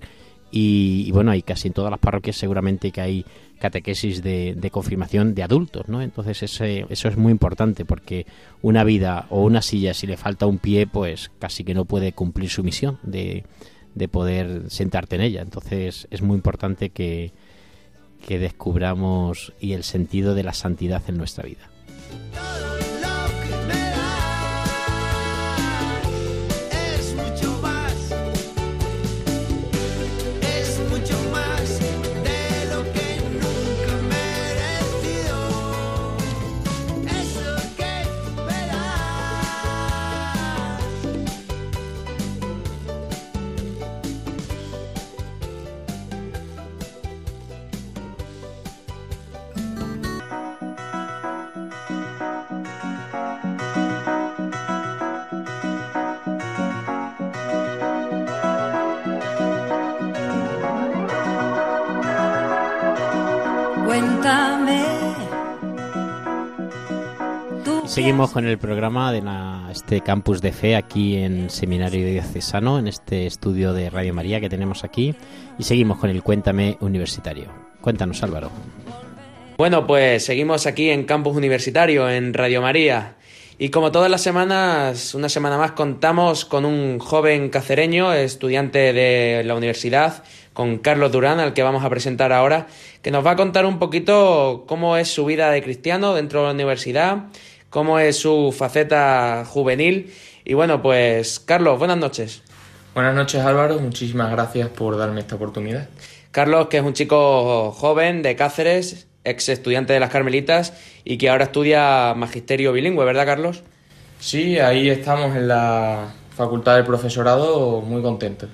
y, 0.52 1.12
bueno, 1.12 1.32
hay 1.32 1.42
casi 1.42 1.68
en 1.68 1.74
todas 1.74 1.92
las 1.92 2.00
parroquias 2.00 2.38
seguramente 2.38 2.92
que 2.92 3.02
hay 3.02 3.26
catequesis 3.60 4.22
de, 4.22 4.56
de 4.56 4.72
confirmación 4.72 5.36
de 5.36 5.44
adultos, 5.44 5.88
¿no? 5.88 6.02
Entonces 6.02 6.44
ese, 6.44 6.86
eso 6.90 7.08
es 7.08 7.18
muy 7.18 7.32
importante 7.32 7.86
porque 7.86 8.26
una 8.62 8.84
vida 8.84 9.26
o 9.30 9.44
una 9.44 9.62
silla, 9.62 9.94
si 9.94 10.08
le 10.08 10.16
falta 10.16 10.46
un 10.46 10.60
pie, 10.60 10.88
pues 10.88 11.32
casi 11.40 11.64
que 11.64 11.74
no 11.74 11.86
puede 11.86 12.14
cumplir 12.14 12.50
su 12.50 12.64
misión 12.64 13.00
de, 13.04 13.46
de 13.96 14.08
poder 14.08 14.70
sentarte 14.70 15.16
en 15.16 15.22
ella. 15.22 15.42
Entonces 15.42 16.08
es 16.12 16.22
muy 16.22 16.36
importante 16.36 16.92
que, 16.92 17.34
que 18.26 18.40
descubramos 18.40 19.54
y 19.60 19.74
el 19.74 19.84
sentido 19.84 20.36
de 20.36 20.44
la 20.44 20.54
santidad 20.54 21.02
en 21.08 21.18
nuestra 21.18 21.44
vida. 21.44 21.70
Seguimos 67.98 68.30
con 68.30 68.46
el 68.46 68.60
programa 68.60 69.12
de 69.12 69.24
la- 69.24 69.70
este 69.72 70.02
campus 70.02 70.40
de 70.40 70.52
fe 70.52 70.76
aquí 70.76 71.18
en 71.18 71.50
Seminario 71.50 72.06
Diocesano, 72.06 72.78
en 72.78 72.88
este 72.88 73.26
estudio 73.26 73.74
de 73.74 73.90
Radio 73.90 74.14
María 74.14 74.40
que 74.40 74.50
tenemos 74.50 74.84
aquí. 74.84 75.16
Y 75.58 75.64
seguimos 75.64 75.98
con 75.98 76.12
el 76.12 76.22
Cuéntame 76.22 76.78
Universitario. 76.80 77.48
Cuéntanos, 77.82 78.22
Álvaro. 78.22 78.52
Bueno, 79.58 79.88
pues 79.88 80.24
seguimos 80.24 80.68
aquí 80.68 80.92
en 80.92 81.06
Campus 81.06 81.36
Universitario, 81.36 82.08
en 82.08 82.36
Radio 82.36 82.62
María. 82.62 83.16
Y 83.58 83.70
como 83.70 83.92
todas 83.92 84.12
las 84.12 84.22
semanas, 84.22 85.16
una 85.16 85.28
semana 85.28 85.58
más 85.58 85.72
contamos 85.72 86.46
con 86.46 86.66
un 86.66 87.00
joven 87.00 87.50
cacereño, 87.50 88.14
estudiante 88.14 88.94
de 88.94 89.42
la 89.44 89.56
universidad, 89.56 90.24
con 90.54 90.78
Carlos 90.78 91.12
Durán, 91.12 91.40
al 91.40 91.54
que 91.54 91.64
vamos 91.64 91.84
a 91.84 91.90
presentar 91.90 92.32
ahora, 92.32 92.68
que 93.02 93.10
nos 93.10 93.26
va 93.26 93.32
a 93.32 93.36
contar 93.36 93.66
un 93.66 93.80
poquito 93.80 94.66
cómo 94.68 94.98
es 94.98 95.08
su 95.08 95.26
vida 95.26 95.50
de 95.50 95.64
cristiano 95.64 96.14
dentro 96.14 96.42
de 96.42 96.46
la 96.46 96.54
universidad, 96.54 97.26
cómo 97.70 98.00
es 98.00 98.18
su 98.18 98.54
faceta 98.58 99.44
juvenil. 99.46 100.14
Y 100.46 100.54
bueno, 100.54 100.82
pues 100.82 101.40
Carlos, 101.40 101.78
buenas 101.80 101.98
noches. 101.98 102.42
Buenas 102.94 103.14
noches 103.14 103.42
Álvaro, 103.44 103.78
muchísimas 103.80 104.32
gracias 104.32 104.70
por 104.70 104.98
darme 104.98 105.20
esta 105.20 105.36
oportunidad. 105.36 105.88
Carlos, 106.32 106.68
que 106.68 106.78
es 106.78 106.84
un 106.84 106.94
chico 106.94 107.72
joven 107.72 108.24
de 108.24 108.36
Cáceres, 108.36 109.08
ex 109.24 109.50
estudiante 109.50 109.94
de 109.94 110.00
las 110.00 110.10
Carmelitas 110.10 110.74
y 111.04 111.18
que 111.18 111.30
ahora 111.30 111.46
estudia 111.46 112.14
magisterio 112.16 112.74
bilingüe, 112.74 113.06
¿verdad, 113.06 113.26
Carlos? 113.26 113.64
Sí, 114.20 114.58
ahí 114.58 114.90
estamos 114.90 115.36
en 115.36 115.48
la 115.48 116.14
Facultad 116.36 116.76
del 116.76 116.86
Profesorado 116.86 117.82
muy 117.82 118.02
contentos. 118.02 118.50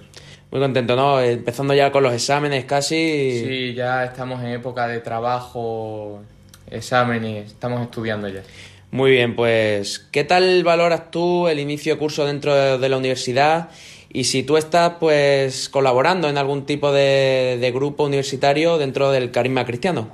Muy 0.52 0.60
contento, 0.60 0.96
¿no? 0.96 1.20
Empezando 1.22 1.74
ya 1.74 1.92
con 1.92 2.04
los 2.04 2.14
exámenes 2.14 2.66
casi. 2.66 3.44
Sí, 3.46 3.74
ya 3.74 4.04
estamos 4.04 4.42
en 4.42 4.50
época 4.50 4.88
de 4.88 5.00
trabajo, 5.00 6.22
exámenes, 6.70 7.48
estamos 7.48 7.82
estudiando 7.82 8.28
ya. 8.28 8.42
Muy 8.94 9.10
bien, 9.10 9.36
pues, 9.36 10.08
¿qué 10.12 10.24
tal 10.24 10.64
valoras 10.64 11.10
tú 11.10 11.48
el 11.48 11.60
inicio 11.60 11.96
de 11.96 12.00
curso 12.00 12.28
dentro 12.28 12.78
de, 12.78 12.90
la 12.90 12.98
universidad? 12.98 13.72
Y 14.12 14.26
si 14.26 14.44
tú 14.44 14.56
estás, 14.56 14.98
pues, 15.00 15.68
colaborando 15.68 16.30
en 16.30 16.38
algún 16.38 16.68
tipo 16.68 16.92
de, 16.92 17.58
de 17.60 17.72
grupo 17.72 18.04
universitario 18.04 18.78
dentro 18.78 19.10
del 19.10 19.32
carisma 19.32 19.66
cristiano. 19.66 20.10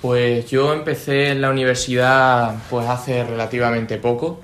Pues 0.00 0.48
yo 0.48 0.72
empecé 0.72 1.30
en 1.30 1.40
la 1.40 1.50
universidad 1.50 2.54
pues 2.70 2.86
hace 2.88 3.24
relativamente 3.24 3.96
poco 3.96 4.38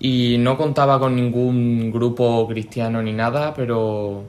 y 0.00 0.38
no 0.40 0.58
contaba 0.58 0.98
con 0.98 1.14
ningún 1.14 1.92
grupo 1.92 2.48
cristiano 2.48 3.02
ni 3.02 3.12
nada, 3.12 3.54
pero 3.54 4.24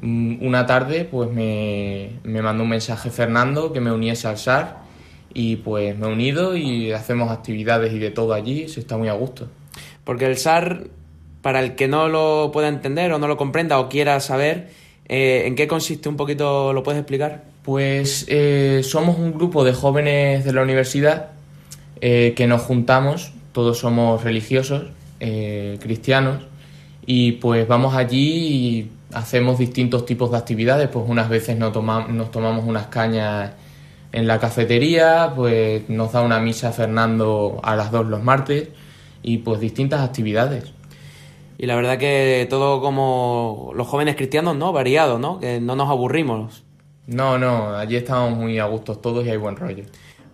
mm, 0.00 0.46
una 0.46 0.64
tarde 0.64 1.04
pues 1.04 1.28
me, 1.28 2.20
me 2.22 2.40
mandó 2.40 2.62
un 2.62 2.68
mensaje 2.68 3.10
Fernando 3.10 3.72
que 3.72 3.80
me 3.80 3.90
uniese 3.90 4.28
al 4.28 4.38
SAR 4.38 4.87
y 5.34 5.56
pues 5.56 5.96
me 5.98 6.06
he 6.06 6.12
unido 6.12 6.56
y 6.56 6.92
hacemos 6.92 7.30
actividades 7.30 7.92
y 7.92 7.98
de 7.98 8.10
todo 8.10 8.32
allí, 8.34 8.68
se 8.68 8.80
está 8.80 8.96
muy 8.96 9.08
a 9.08 9.12
gusto. 9.12 9.48
Porque 10.04 10.26
el 10.26 10.36
SAR, 10.36 10.84
para 11.42 11.60
el 11.60 11.74
que 11.74 11.88
no 11.88 12.08
lo 12.08 12.50
pueda 12.52 12.68
entender 12.68 13.12
o 13.12 13.18
no 13.18 13.28
lo 13.28 13.36
comprenda 13.36 13.78
o 13.78 13.88
quiera 13.88 14.18
saber, 14.20 14.68
eh, 15.08 15.42
¿en 15.46 15.54
qué 15.54 15.68
consiste 15.68 16.08
un 16.08 16.16
poquito? 16.16 16.72
¿Lo 16.72 16.82
puedes 16.82 16.98
explicar? 17.00 17.44
Pues 17.62 18.24
eh, 18.28 18.80
somos 18.82 19.18
un 19.18 19.32
grupo 19.32 19.64
de 19.64 19.72
jóvenes 19.74 20.44
de 20.44 20.52
la 20.52 20.62
universidad 20.62 21.28
eh, 22.00 22.32
que 22.36 22.46
nos 22.46 22.62
juntamos, 22.62 23.32
todos 23.52 23.78
somos 23.78 24.24
religiosos, 24.24 24.84
eh, 25.20 25.78
cristianos, 25.80 26.44
y 27.04 27.32
pues 27.32 27.66
vamos 27.68 27.94
allí 27.94 28.28
y 28.28 28.90
hacemos 29.12 29.58
distintos 29.58 30.06
tipos 30.06 30.30
de 30.30 30.36
actividades, 30.38 30.88
pues 30.88 31.04
unas 31.08 31.28
veces 31.28 31.56
nos, 31.58 31.72
toma- 31.72 32.06
nos 32.08 32.30
tomamos 32.30 32.64
unas 32.66 32.86
cañas 32.86 33.52
en 34.12 34.26
la 34.26 34.38
cafetería, 34.38 35.32
pues 35.36 35.88
nos 35.88 36.12
da 36.12 36.22
una 36.22 36.38
misa 36.40 36.72
Fernando 36.72 37.60
a 37.62 37.76
las 37.76 37.90
dos 37.90 38.06
los 38.06 38.22
martes, 38.22 38.68
y 39.22 39.38
pues 39.38 39.60
distintas 39.60 40.00
actividades. 40.00 40.72
Y 41.58 41.66
la 41.66 41.74
verdad 41.74 41.98
que 41.98 42.46
todo 42.48 42.80
como 42.80 43.72
los 43.74 43.86
jóvenes 43.88 44.14
cristianos, 44.16 44.56
¿no? 44.56 44.72
Variado, 44.72 45.18
¿no? 45.18 45.40
Que 45.40 45.60
no 45.60 45.74
nos 45.74 45.90
aburrimos. 45.90 46.62
No, 47.06 47.36
no, 47.38 47.74
allí 47.74 47.96
estamos 47.96 48.36
muy 48.38 48.58
a 48.58 48.66
gustos 48.66 49.00
todos 49.02 49.26
y 49.26 49.30
hay 49.30 49.36
buen 49.38 49.56
rollo. 49.56 49.84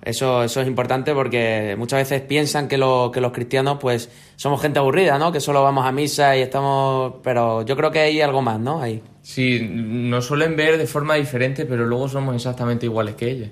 Eso, 0.03 0.45
eso 0.45 0.61
es 0.61 0.67
importante 0.67 1.15
porque 1.15 1.77
muchas 1.79 2.01
veces 2.01 2.21
piensan 2.21 2.69
que, 2.69 2.77
lo- 2.77 3.11
que 3.11 3.23
los 3.23 3.33
cristianos 3.33 3.79
pues 3.81 4.11
somos 4.37 4.61
gente 4.61 4.79
aburrida, 4.79 5.19
¿no? 5.19 5.33
Que 5.33 5.41
solo 5.41 5.63
vamos 5.63 5.87
a 5.87 5.93
misa 5.93 6.37
y 6.37 6.43
estamos... 6.43 7.15
Pero 7.23 7.63
yo 7.63 7.75
creo 7.75 7.91
que 7.91 8.01
hay 8.01 8.21
algo 8.21 8.43
más, 8.43 8.61
¿no? 8.61 8.83
Ahí. 8.83 9.03
Sí, 9.23 9.67
nos 9.67 10.27
suelen 10.27 10.57
ver 10.57 10.77
de 10.77 10.87
forma 10.87 11.15
diferente, 11.15 11.65
pero 11.65 11.87
luego 11.87 12.07
somos 12.11 12.35
exactamente 12.37 12.85
iguales 12.85 13.15
que 13.15 13.31
ellos. 13.31 13.49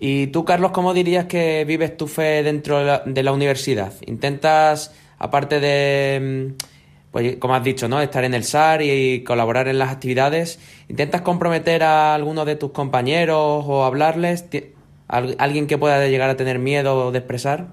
Y 0.00 0.28
tú, 0.28 0.44
Carlos, 0.44 0.70
¿cómo 0.72 0.94
dirías 0.94 1.26
que 1.26 1.64
vives 1.66 1.96
tu 1.96 2.06
fe 2.06 2.42
dentro 2.42 3.02
de 3.04 3.22
la, 3.22 3.32
universidad? 3.32 3.92
¿Intentas, 4.06 4.94
aparte 5.18 5.58
de, 5.60 6.52
mm, 6.52 6.64
pues 7.10 7.36
como 7.38 7.54
has 7.54 7.64
dicho, 7.64 7.88
¿no? 7.88 8.00
Estar 8.00 8.22
en 8.24 8.34
el 8.34 8.44
SAR 8.44 8.82
y 8.82 9.24
colaborar 9.24 9.66
en 9.66 9.78
las 9.78 9.90
actividades, 9.90 10.60
¿intentas 10.88 11.22
comprometer 11.22 11.82
a 11.82 12.14
alguno 12.14 12.44
de 12.44 12.54
tus 12.56 12.70
compañeros 12.70 13.64
o 13.66 13.84
hablarles? 13.84 14.48
Ti- 14.50 14.64
¿Al- 15.08 15.34
¿Alguien 15.38 15.66
que 15.66 15.78
pueda 15.78 16.06
llegar 16.06 16.30
a 16.30 16.36
tener 16.36 16.58
miedo 16.58 17.10
de 17.10 17.18
expresar? 17.18 17.68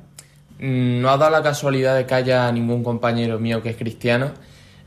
Mm, 0.60 1.02
No 1.02 1.10
ha 1.10 1.18
dado 1.18 1.32
la 1.32 1.44
casualidad 1.44 1.96
de 1.96 2.06
que 2.06 2.14
haya 2.16 2.52
ningún 2.52 2.84
compañero 2.84 3.40
mío 3.40 3.62
que 3.62 3.70
es 3.70 3.76
cristiano, 3.76 4.32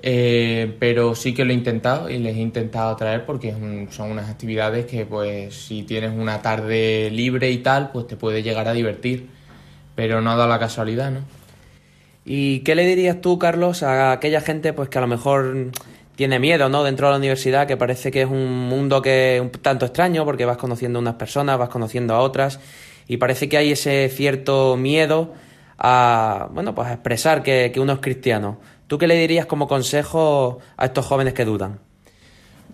eh, 0.00 0.76
pero 0.78 1.14
sí 1.16 1.34
que 1.34 1.44
lo 1.44 1.50
he 1.50 1.54
intentado 1.54 2.08
y 2.08 2.18
les 2.18 2.36
he 2.36 2.40
intentado 2.40 2.94
traer 2.96 3.26
porque 3.26 3.52
son 3.90 4.10
unas 4.10 4.30
actividades 4.30 4.86
que 4.86 5.04
pues 5.04 5.54
si 5.54 5.82
tienes 5.82 6.12
una 6.16 6.40
tarde 6.40 7.10
libre 7.10 7.50
y 7.50 7.58
tal, 7.58 7.90
pues 7.90 8.06
te 8.06 8.16
puede 8.16 8.42
llegar 8.42 8.68
a 8.68 8.72
divertir, 8.72 9.28
pero 9.96 10.20
no 10.20 10.30
ha 10.30 10.36
dado 10.36 10.48
la 10.48 10.60
casualidad, 10.60 11.10
¿no? 11.10 11.20
¿Y 12.24 12.60
qué 12.60 12.74
le 12.74 12.86
dirías 12.86 13.20
tú, 13.20 13.38
Carlos, 13.38 13.82
a 13.82 14.12
aquella 14.12 14.40
gente 14.40 14.72
pues 14.72 14.88
que 14.88 14.98
a 14.98 15.00
lo 15.00 15.06
mejor 15.08 15.72
tiene 16.14 16.38
miedo, 16.38 16.68
¿no? 16.68 16.84
Dentro 16.84 17.08
de 17.08 17.12
la 17.12 17.18
universidad, 17.18 17.66
que 17.66 17.76
parece 17.76 18.10
que 18.12 18.22
es 18.22 18.28
un 18.28 18.68
mundo 18.68 19.02
que 19.02 19.40
un 19.42 19.50
tanto 19.50 19.86
extraño 19.86 20.24
porque 20.24 20.44
vas 20.44 20.58
conociendo 20.58 21.00
a 21.00 21.02
unas 21.02 21.14
personas, 21.14 21.58
vas 21.58 21.70
conociendo 21.70 22.14
a 22.14 22.20
otras 22.20 22.60
y 23.08 23.16
parece 23.16 23.48
que 23.48 23.56
hay 23.56 23.72
ese 23.72 24.08
cierto 24.10 24.76
miedo 24.76 25.32
a, 25.78 26.48
bueno, 26.52 26.74
pues 26.74 26.88
a 26.88 26.92
expresar 26.92 27.42
que 27.42 27.72
uno 27.78 27.94
es 27.94 27.98
cristiano. 28.00 28.58
¿Tú 28.88 28.96
qué 28.96 29.06
le 29.06 29.16
dirías 29.16 29.44
como 29.44 29.68
consejo 29.68 30.60
a 30.78 30.86
estos 30.86 31.04
jóvenes 31.04 31.34
que 31.34 31.44
dudan? 31.44 31.78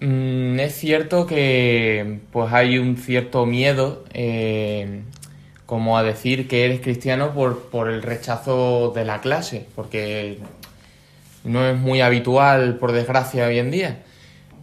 Mm, 0.01 0.61
es 0.61 0.75
cierto 0.77 1.27
que 1.27 2.21
pues 2.33 2.53
hay 2.53 2.79
un 2.79 2.97
cierto 2.97 3.47
miedo 3.47 4.05
eh, 4.15 5.03
como 5.67 5.99
a 5.99 6.05
decir 6.05 6.47
que 6.47 6.65
eres 6.65 6.81
cristiano 6.81 7.35
por, 7.35 7.63
por 7.65 7.89
el 7.89 8.01
rechazo 8.01 8.93
de 8.95 9.05
la 9.05 9.21
clase, 9.21 9.67
porque 9.75 10.39
no 11.43 11.67
es 11.67 11.77
muy 11.77 12.01
habitual, 12.01 12.77
por 12.77 12.93
desgracia, 12.93 13.47
hoy 13.47 13.59
en 13.59 13.73
día. 13.73 14.05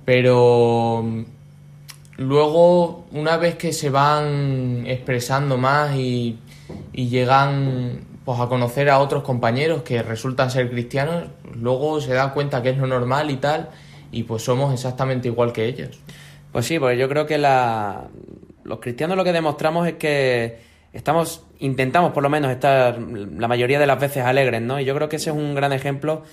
Pero 0.05 1.03
mm, 1.03 1.23
luego, 2.15 3.05
una 3.11 3.35
vez 3.35 3.55
que 3.55 3.73
se 3.73 3.89
van 3.89 4.85
expresando 4.87 5.57
más 5.57 5.97
y, 5.97 6.39
y 6.93 7.09
llegan 7.09 8.10
pues, 8.25 8.39
a 8.39 8.47
conocer 8.47 8.89
a 8.89 8.99
otros 8.99 9.23
compañeros 9.23 9.83
que 9.83 10.01
resultan 10.03 10.51
ser 10.51 10.69
cristianos, 10.69 11.25
luego 11.55 12.01
se 12.01 12.13
dan 12.13 12.31
cuenta 12.31 12.61
que 12.61 12.69
es 12.69 12.77
lo 12.77 12.87
normal 12.87 13.31
y 13.31 13.37
tal, 13.37 13.69
y 14.11 14.23
pues 14.23 14.43
somos 14.43 14.73
exactamente 14.73 15.27
igual 15.27 15.53
que 15.53 15.65
ellos. 15.65 15.99
Pues 16.51 16.65
sí, 16.65 16.79
porque 16.79 16.97
yo 16.97 17.07
creo 17.07 17.25
que 17.25 17.37
la... 17.37 18.07
los 18.63 18.79
cristianos 18.79 19.17
lo 19.17 19.23
que 19.23 19.31
demostramos 19.31 19.87
es 19.87 19.93
que 19.93 20.59
estamos, 20.93 21.43
intentamos 21.59 22.11
por 22.11 22.23
lo 22.23 22.29
menos 22.29 22.51
estar 22.51 22.99
la 22.99 23.47
mayoría 23.47 23.79
de 23.79 23.87
las 23.87 23.99
veces 23.99 24.23
alegres, 24.23 24.61
¿no? 24.61 24.79
Y 24.79 24.85
yo 24.85 24.93
creo 24.95 25.09
que 25.09 25.15
ese 25.15 25.29
es 25.29 25.35
un 25.35 25.55
gran 25.55 25.73
ejemplo 25.73 26.23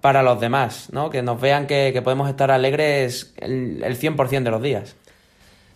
para 0.00 0.22
los 0.22 0.40
demás, 0.40 0.88
¿no? 0.92 1.10
Que 1.10 1.22
nos 1.22 1.40
vean 1.40 1.66
que, 1.66 1.90
que 1.92 2.02
podemos 2.02 2.28
estar 2.28 2.50
alegres 2.50 3.32
el, 3.36 3.82
el 3.82 3.98
100% 3.98 4.42
de 4.42 4.50
los 4.50 4.62
días. 4.62 4.96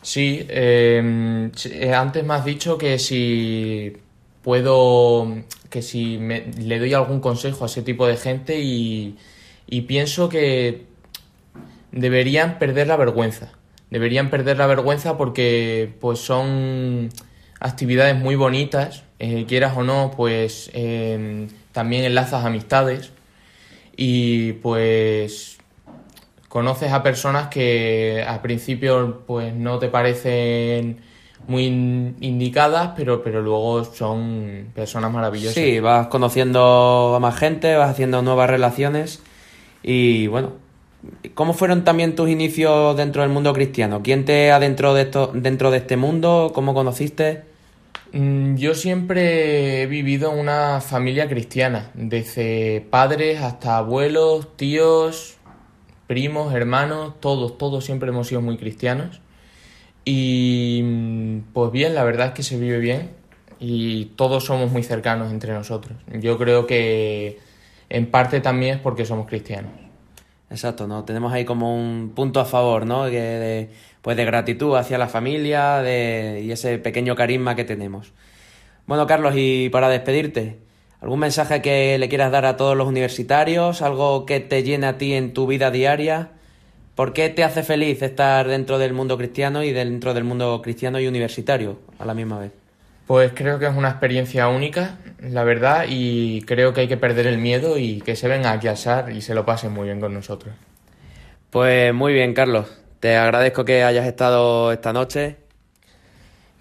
Sí, 0.03 0.45
eh, 0.49 1.51
eh, 1.65 1.95
antes 1.95 2.25
me 2.25 2.35
has 2.35 2.45
dicho 2.45 2.77
que 2.77 2.99
si 2.99 3.97
puedo, 4.43 5.29
que 5.71 5.83
si 5.83 6.19
me- 6.19 6.47
le 6.59 6.79
doy 6.79 6.95
algún 6.95 7.21
consejo 7.21 7.65
a 7.65 7.67
ese 7.67 7.83
tipo 7.83 8.07
de 8.07 8.17
gente 8.17 8.61
y, 8.61 9.17
y 9.67 9.83
pienso 9.83 10.29
que 10.29 10.87
deberían 11.93 12.59
perder 12.59 12.87
la 12.87 12.97
vergüenza. 12.97 13.53
Deberían 13.91 14.31
perder 14.31 14.57
la 14.57 14.67
vergüenza 14.67 15.17
porque 15.19 15.95
pues 16.01 16.19
son 16.19 17.11
actividades 17.61 18.17
muy 18.19 18.35
bonitas, 18.35 19.05
eh, 19.19 19.45
quieras 19.47 19.77
o 19.77 19.83
no, 19.83 20.13
pues 20.17 20.71
eh, 20.73 21.47
también 21.73 22.05
enlazas 22.05 22.45
amistades 22.45 23.13
y 23.97 24.55
pues 24.55 25.59
conoces 26.49 26.93
a 26.93 27.03
personas 27.03 27.49
que 27.49 28.25
al 28.27 28.41
principio 28.41 29.23
pues 29.27 29.55
no 29.55 29.79
te 29.79 29.89
parecen 29.89 31.01
muy 31.49 31.67
in- 31.67 32.17
indicadas, 32.21 32.93
pero, 32.97 33.23
pero 33.23 33.43
luego 33.43 33.85
son 33.85 34.69
personas 34.75 35.13
maravillosas. 35.13 35.55
Sí, 35.55 35.81
vas 35.81 36.07
conociendo 36.09 37.15
a 37.17 37.21
más 37.21 37.37
gente, 37.37 37.75
vas 37.77 37.91
haciendo 37.91 38.23
nuevas 38.23 38.49
relaciones 38.51 39.23
y 39.83 40.27
bueno, 40.29 40.53
¿cómo 41.35 41.55
fueron 41.55 41.85
también 41.85 42.15
tus 42.15 42.29
inicios 42.29 42.97
dentro 42.97 43.23
del 43.23 43.31
mundo 43.31 43.53
cristiano? 43.53 44.01
¿Quién 44.03 44.25
te 44.25 44.53
adentró 44.53 44.95
de 44.95 45.03
esto, 45.03 45.31
dentro 45.35 45.71
de 45.71 45.79
este 45.79 45.97
mundo? 45.97 46.53
¿Cómo 46.55 46.75
conociste? 46.75 47.43
Mm, 48.13 48.57
Yo 48.57 48.75
siempre 48.75 49.83
he 49.83 49.87
vivido 49.87 50.33
en 50.33 50.39
una 50.39 50.81
familia 50.81 51.29
cristiana, 51.29 51.91
desde 51.95 52.87
padres 52.91 53.41
hasta 53.41 53.79
abuelos, 53.79 54.55
tíos, 54.57 55.37
primos, 56.07 56.53
hermanos, 56.55 57.15
todos, 57.21 57.57
todos 57.57 57.85
siempre 57.87 58.11
hemos 58.11 58.27
sido 58.29 58.43
muy 58.43 58.59
cristianos. 58.59 59.22
Y 60.05 60.83
pues 61.53 61.71
bien, 61.71 61.95
la 61.95 62.05
verdad 62.05 62.29
es 62.29 62.33
que 62.33 62.43
se 62.43 62.59
vive 62.59 62.79
bien 62.79 63.11
y 63.61 64.07
todos 64.17 64.45
somos 64.45 64.73
muy 64.73 64.83
cercanos 64.83 65.31
entre 65.31 65.53
nosotros. 65.53 65.97
Yo 66.21 66.37
creo 66.39 66.67
que 66.67 67.39
en 67.89 68.11
parte 68.11 68.41
también 68.41 68.77
es 68.77 68.81
porque 68.81 69.05
somos 69.05 69.29
cristianos. 69.29 69.71
Exacto, 70.51 70.87
¿no? 70.87 71.05
Tenemos 71.05 71.33
ahí 71.33 71.45
como 71.45 71.75
un 71.75 72.13
punto 72.15 72.41
a 72.41 72.45
favor, 72.45 72.85
¿no? 72.85 73.05
Que 73.05 73.21
de, 73.21 73.71
pues 74.03 74.17
de 74.17 74.25
gratitud 74.25 74.77
hacia 74.77 74.99
la 74.99 75.09
familia 75.09 75.79
de, 75.79 76.43
y 76.45 76.51
ese 76.51 76.79
pequeño 76.79 77.15
carisma 77.15 77.55
que 77.55 77.65
tenemos. 77.65 78.13
Bueno, 78.87 79.07
Carlos, 79.07 79.35
y 79.37 79.69
para 79.71 79.89
despedirte, 79.89 80.59
¿algún 81.01 81.21
mensaje 81.21 81.63
que 81.63 81.97
le 81.99 82.09
quieras 82.09 82.33
dar 82.33 82.45
a 82.45 82.57
todos 82.57 82.77
los 82.77 82.89
universitarios? 82.89 83.81
¿Algo 83.81 84.27
que 84.27 84.41
te 84.41 84.63
llene 84.63 84.89
a 84.89 84.99
ti 84.99 85.15
en 85.15 85.33
tu 85.33 85.47
vida 85.47 85.71
diaria? 85.71 86.33
¿Por 86.95 87.15
qué 87.15 87.31
te 87.31 87.43
hace 87.43 87.63
feliz 87.63 88.03
estar 88.03 88.47
dentro 88.47 88.79
del 88.79 88.93
mundo 88.93 89.17
cristiano 89.17 89.63
y 89.63 89.73
dentro 89.73 90.13
del 90.13 90.25
mundo 90.25 90.61
cristiano 90.63 91.01
y 91.01 91.07
universitario 91.07 91.79
a 91.99 92.05
la 92.05 92.13
misma 92.13 92.39
vez? 92.39 92.53
Pues 93.07 93.33
creo 93.35 93.59
que 93.59 93.67
es 93.67 93.75
una 93.75 93.89
experiencia 93.89 94.49
única, 94.49 94.99
la 95.21 95.43
verdad, 95.43 95.87
y 95.89 96.43
creo 96.43 96.73
que 96.73 96.83
hay 96.83 96.89
que 96.89 96.99
perder 96.99 97.27
el 97.27 97.39
miedo 97.39 97.79
y 97.79 98.01
que 98.03 98.15
se 98.15 98.29
venga 98.29 98.53
aquí 98.53 98.69
a 98.69 98.77
SAR 98.77 99.11
y 99.11 99.23
se 99.23 99.35
lo 99.35 99.47
pasen 99.47 99.73
muy 99.73 99.87
bien 99.87 100.01
con 100.01 100.13
nosotros. 100.13 100.55
Pues 101.51 101.93
muy 101.95 102.13
bien, 102.13 102.35
Carlos. 102.35 102.67
Te 103.01 103.17
agradezco 103.17 103.65
que 103.65 103.83
hayas 103.83 104.07
estado 104.07 104.71
esta 104.71 104.93
noche. 104.93 105.37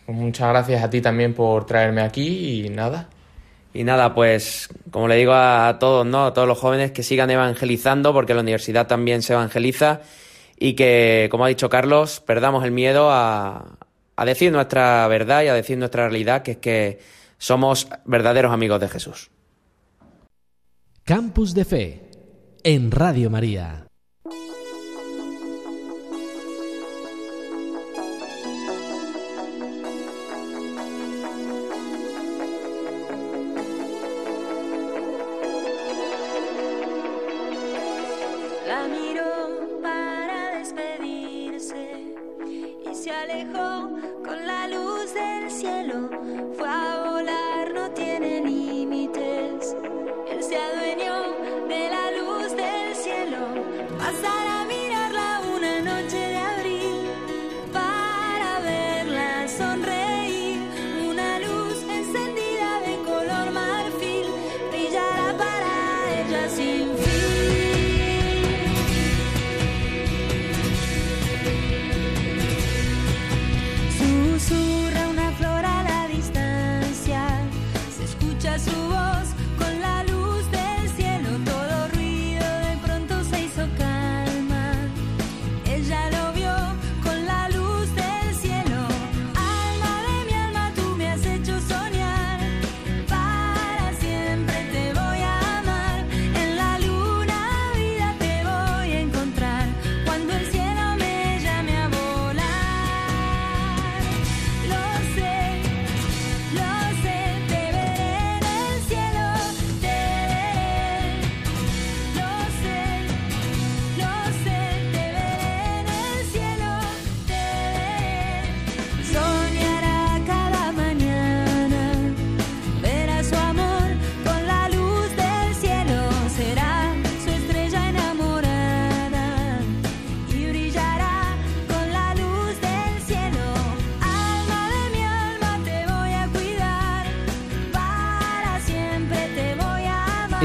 Pues 0.05 0.17
muchas 0.17 0.49
gracias 0.49 0.84
a 0.84 0.89
ti 0.89 1.01
también 1.01 1.34
por 1.34 1.65
traerme 1.65 2.01
aquí 2.01 2.65
y 2.65 2.69
nada. 2.69 3.09
Y 3.74 3.84
nada, 3.84 4.13
pues 4.13 4.69
como 4.91 5.07
le 5.07 5.15
digo 5.15 5.34
a 5.34 5.78
todos, 5.80 6.05
¿no? 6.05 6.26
A 6.26 6.34
todos 6.34 6.47
los 6.47 6.59
jóvenes 6.59 6.91
que 6.91 7.03
sigan 7.03 7.30
evangelizando, 7.30 8.13
porque 8.13 8.34
la 8.34 8.41
universidad 8.41 8.88
también 8.88 9.22
se 9.22 9.34
evangeliza, 9.34 10.01
y 10.57 10.74
que, 10.74 11.28
como 11.32 11.45
ha 11.45 11.47
dicho 11.47 11.69
Carlos, 11.69 12.19
perdamos 12.19 12.63
el 12.65 12.72
miedo 12.72 13.09
a, 13.11 13.78
a 14.15 14.26
decir 14.26 14.51
nuestra 14.51 15.07
verdad 15.07 15.43
y 15.43 15.47
a 15.47 15.53
decir 15.53 15.78
nuestra 15.78 16.07
realidad, 16.07 16.43
que 16.43 16.51
es 16.51 16.57
que 16.57 16.99
somos 17.38 17.88
verdaderos 18.05 18.51
amigos 18.51 18.80
de 18.80 18.89
Jesús. 18.89 19.32
Campus 21.03 21.53
de 21.53 21.65
Fe 21.65 22.11
en 22.63 22.91
Radio 22.91 23.30
María. 23.30 23.88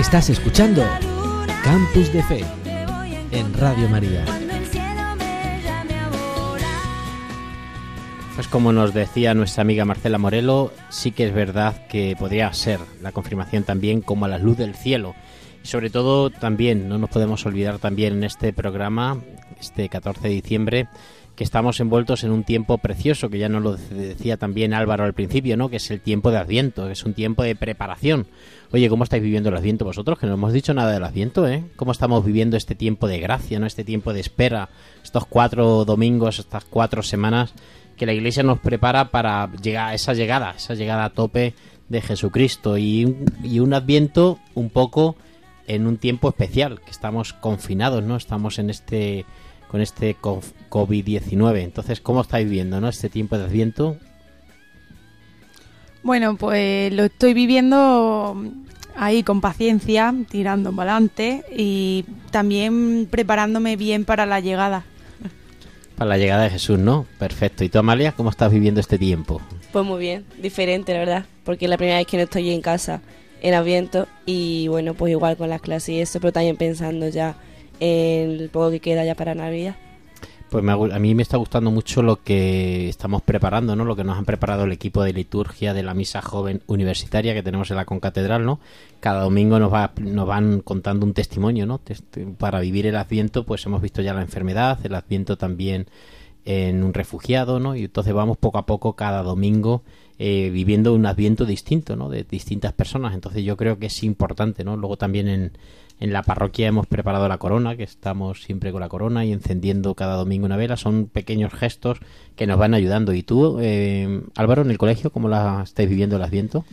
Estás 0.07 0.31
escuchando 0.31 0.85
Campus 1.65 2.13
de 2.13 2.23
Fe 2.23 2.45
en 3.33 3.53
Radio 3.55 3.89
María. 3.89 4.25
Pues 8.37 8.47
como 8.47 8.73
nos 8.73 8.95
decía 8.95 9.35
nuestra 9.35 9.63
amiga 9.63 9.85
Marcela 9.85 10.19
Morelo, 10.19 10.73
sí 10.91 11.11
que 11.11 11.27
es 11.27 11.35
verdad 11.35 11.89
que 11.89 12.15
podría 12.17 12.53
ser 12.53 12.79
la 13.03 13.11
confirmación 13.11 13.65
también 13.65 14.01
como 14.01 14.27
a 14.27 14.29
la 14.29 14.39
luz 14.39 14.57
del 14.57 14.77
cielo. 14.77 15.17
Y 15.65 15.67
sobre 15.67 15.91
todo 15.91 16.31
también, 16.31 16.89
no 16.89 16.99
nos 16.99 17.11
podemos 17.11 17.45
olvidar 17.45 17.81
también 17.81 18.13
en 18.13 18.23
este 18.23 18.53
programa, 18.53 19.21
este 19.61 19.89
14 19.89 20.29
de 20.29 20.35
diciembre, 20.35 20.89
que 21.37 21.45
estamos 21.45 21.79
envueltos 21.81 22.25
en 22.25 22.33
un 22.33 22.45
tiempo 22.45 22.79
precioso, 22.79 23.29
que 23.29 23.39
ya 23.39 23.51
nos 23.51 23.63
lo 23.63 23.77
decía 23.77 24.39
también 24.39 24.73
Álvaro 24.73 25.05
al 25.05 25.13
principio, 25.13 25.57
¿no? 25.59 25.69
Que 25.69 25.77
es 25.77 25.91
el 25.91 26.01
tiempo 26.01 26.31
de 26.31 26.39
Adviento, 26.39 26.87
que 26.87 26.93
es 26.93 27.05
un 27.05 27.13
tiempo 27.13 27.43
de 27.43 27.55
preparación. 27.55 28.27
Oye, 28.73 28.89
¿cómo 28.89 29.05
estáis 29.05 29.23
viviendo 29.23 29.51
el 29.51 29.57
Adviento 29.57 29.85
vosotros? 29.85 30.19
Que 30.19 30.27
no 30.27 30.35
hemos 30.35 30.55
dicho 30.55 30.73
nada 30.73 30.93
del 30.93 31.05
Adviento, 31.05 31.47
¿eh? 31.47 31.63
¿Cómo 31.77 31.93
estamos 31.93 32.25
viviendo 32.25 32.57
este 32.57 32.75
tiempo 32.75 33.07
de 33.07 33.21
gracia, 33.21 33.59
¿no? 33.59 33.67
Este 33.67 33.85
tiempo 33.85 34.15
de 34.15 34.21
espera, 34.21 34.71
estos 35.05 35.27
cuatro 35.27 35.85
domingos, 35.85 36.39
estas 36.39 36.65
cuatro 36.65 37.03
semanas 37.03 37.53
que 37.99 38.07
la 38.07 38.15
Iglesia 38.15 38.43
nos 38.43 38.59
prepara 38.59 39.11
para 39.11 39.51
llegar 39.63 39.91
a 39.91 39.95
esa 39.95 40.15
llegada, 40.15 40.55
esa 40.57 40.75
llegada 40.75 41.05
a 41.05 41.11
tope 41.11 41.55
de 41.89 42.01
Jesucristo 42.01 42.79
y 42.79 43.15
y 43.43 43.61
un 43.61 43.75
Adviento 43.75 44.39
un 44.55 44.71
poco 44.71 45.17
en 45.67 45.87
un 45.87 45.99
tiempo 45.99 46.29
especial, 46.29 46.81
que 46.81 46.91
estamos 46.91 47.33
confinados, 47.35 48.03
¿no? 48.05 48.17
Estamos 48.17 48.59
en 48.59 48.71
este 48.71 49.27
con 49.69 49.81
este 49.81 50.15
co- 50.15 50.41
COVID-19. 50.71 51.61
Entonces, 51.63 52.01
¿cómo 52.01 52.21
estáis 52.23 52.45
viviendo, 52.47 52.81
no? 52.81 52.89
Este 52.89 53.09
tiempo 53.09 53.37
de 53.39 53.45
Adviento. 53.45 53.97
Bueno, 56.03 56.37
pues 56.37 56.93
lo 56.93 57.05
estoy 57.05 57.35
viviendo 57.35 58.41
ahí 58.97 59.23
con 59.23 59.41
paciencia, 59.41 60.15
tirando 60.31 60.73
para 60.75 60.93
adelante 60.93 61.45
y 61.57 62.05
también 62.31 63.09
preparándome 63.11 63.77
bien 63.77 64.05
para 64.05 64.25
la 64.25 64.41
llegada. 64.41 64.85
Para 65.97 66.11
la 66.11 66.19
llegada 66.19 66.45
de 66.45 66.51
Jesús, 66.51 66.79
¿no? 66.79 67.07
Perfecto. 67.19 67.65
¿Y 67.65 67.69
tú, 67.71 67.79
Amalia, 67.79 68.13
cómo 68.13 68.31
estás 68.31 68.53
viviendo 68.53 68.81
este 68.81 68.99
tiempo? 68.99 69.41
Pues 69.73 69.85
muy 69.85 69.99
bien, 69.99 70.25
diferente, 70.41 70.93
la 70.93 70.99
verdad, 71.01 71.25
porque 71.45 71.65
es 71.65 71.71
la 71.71 71.77
primera 71.77 71.99
vez 71.99 72.07
que 72.07 72.17
no 72.19 72.23
estoy 72.25 72.51
en 72.51 72.61
casa 72.61 73.01
en 73.43 73.55
Adviento 73.55 74.07
y 74.27 74.69
bueno, 74.69 74.95
pues 74.95 75.11
igual 75.11 75.37
con 75.37 75.49
las 75.51 75.61
clases 75.61 75.89
y 75.91 76.01
eso, 76.01 76.21
pero 76.21 76.33
también 76.33 76.57
pensando 76.57 77.09
ya 77.09 77.37
el 77.81 78.49
poco 78.51 78.71
que 78.71 78.81
queda 78.81 79.05
ya 79.05 79.15
para 79.15 79.35
Navidad. 79.35 79.77
Pues 80.51 80.63
me 80.63 80.73
a 80.73 80.99
mí 81.01 81.15
me 81.15 81.23
está 81.23 81.39
gustando 81.39 81.73
mucho 81.73 82.03
lo 82.03 82.23
que 82.23 82.89
estamos 82.89 83.21
preparando, 83.23 83.75
¿no? 83.75 83.85
Lo 83.85 83.97
que 83.97 84.05
nos 84.05 84.17
han 84.17 84.25
preparado 84.25 84.65
el 84.65 84.71
equipo 84.71 85.03
de 85.03 85.13
liturgia 85.13 85.75
de 85.75 85.83
la 85.83 85.93
misa 85.93 86.23
joven 86.23 86.63
universitaria 86.69 87.35
que 87.35 87.43
tenemos 87.43 87.71
en 87.73 87.77
la 87.77 87.85
concatedral, 87.85 88.45
¿no? 88.45 88.61
Cada 89.01 89.23
domingo 89.23 89.59
nos, 89.59 89.73
va, 89.73 89.93
nos 90.01 90.27
van 90.27 90.61
contando 90.61 91.05
un 91.05 91.15
testimonio, 91.15 91.67
¿no? 91.67 91.81
Para 92.39 92.61
vivir 92.61 92.87
el 92.87 92.97
Adviento, 92.97 93.45
pues 93.45 93.67
hemos 93.67 93.83
visto 93.83 94.03
ya 94.03 94.15
la 94.15 94.23
enfermedad, 94.23 94.79
el 94.85 94.95
Adviento 94.95 95.37
también 95.37 95.89
en 96.45 96.85
un 96.85 96.95
refugiado, 96.95 97.59
¿no? 97.59 97.75
Y 97.75 97.85
entonces 97.85 98.15
vamos 98.15 98.37
poco 98.37 98.59
a 98.59 98.67
poco 98.67 98.95
cada 98.95 99.25
domingo 99.25 99.83
eh, 100.21 100.49
viviendo 100.51 100.95
un 100.95 101.07
Adviento 101.07 101.45
distinto, 101.45 101.97
¿no? 101.97 102.09
De 102.09 102.23
distintas 102.23 102.73
personas. 102.73 103.15
Entonces 103.15 103.43
yo 103.43 103.57
creo 103.57 103.81
que 103.81 103.87
es 103.87 104.05
importante, 104.05 104.63
¿no? 104.63 104.77
Luego 104.77 104.97
también 104.97 105.29
en, 105.29 105.53
en 105.99 106.13
la 106.13 106.23
parroquia 106.23 106.69
hemos 106.69 106.87
preparado 106.87 107.29
la 107.29 107.39
corona, 107.39 107.77
que 107.77 107.83
estamos 107.83 108.43
siempre 108.43 108.73
con 108.73 108.81
la 108.81 108.89
corona 108.89 109.25
y 109.25 109.33
encendiendo 109.33 109.95
cada 109.95 110.17
domingo 110.17 110.47
una 110.47 110.57
vela. 110.57 110.77
Son 110.77 111.07
pequeños 111.07 111.53
gestos 111.53 111.99
que 112.35 112.47
nos 112.47 112.59
van 112.59 112.75
ayudando. 112.75 113.15
¿Y 113.15 113.23
tú, 113.23 113.59
eh, 113.61 114.23
Álvaro, 114.35 114.63
en 114.63 114.71
el 114.71 114.79
colegio, 114.79 115.11
cómo 115.11 115.29
la 115.29 115.63
estáis 115.65 115.89
viviendo 115.89 116.17
el 116.17 116.23
Adviento? 116.23 116.65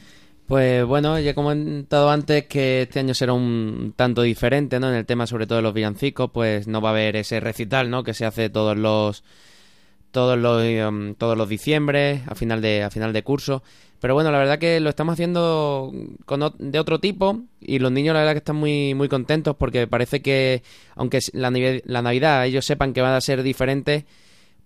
Pues 0.48 0.86
bueno, 0.86 1.18
ya 1.20 1.32
he 1.32 1.36
comentado 1.36 2.10
antes 2.10 2.48
que 2.48 2.82
este 2.82 3.00
año 3.00 3.14
será 3.14 3.32
un 3.32 3.94
tanto 3.96 4.22
diferente, 4.24 4.80
¿no? 4.80 4.90
En 4.90 4.96
el 4.96 5.06
tema 5.06 5.26
sobre 5.26 5.48
todo 5.48 5.58
de 5.58 5.62
los 5.62 5.74
villancicos, 5.74 6.32
pues 6.32 6.68
no 6.68 6.82
va 6.82 6.90
a 6.90 6.92
haber 6.92 7.16
ese 7.16 7.40
recital, 7.40 7.90
¿no? 7.90 8.04
Que 8.04 8.14
se 8.14 8.26
hace 8.26 8.50
todos 8.50 8.78
los 8.78 9.24
todos 10.14 10.38
los 10.38 10.64
em, 10.64 11.16
todos 11.16 11.38
los 11.38 11.50
diciembre 11.50 12.22
a 12.28 12.36
final 12.36 12.62
de 12.62 12.84
a 12.84 12.90
final 12.90 13.12
de 13.12 13.24
curso. 13.24 13.64
Pero 14.00 14.14
bueno, 14.14 14.32
la 14.32 14.38
verdad 14.38 14.60
que 14.60 14.80
lo 14.80 14.90
estamos 14.90 15.14
haciendo 15.14 15.92
con, 16.26 16.54
de 16.60 16.80
otro 16.80 17.00
tipo 17.00 17.42
y 17.60 17.80
los 17.80 17.92
niños 17.92 18.14
la 18.14 18.20
verdad 18.20 18.34
que 18.34 18.40
están 18.40 18.58
muy 18.58 18.94
muy 18.94 19.10
contentos 19.10 19.56
porque 19.58 19.88
parece 19.88 20.22
que 20.22 20.64
aunque 20.96 21.20
la 21.34 22.02
Navidad 22.02 22.46
ellos 22.46 22.66
sepan 22.66 22.94
que 22.94 23.02
van 23.02 23.14
a 23.14 23.22
ser 23.22 23.44
diferentes, 23.44 24.06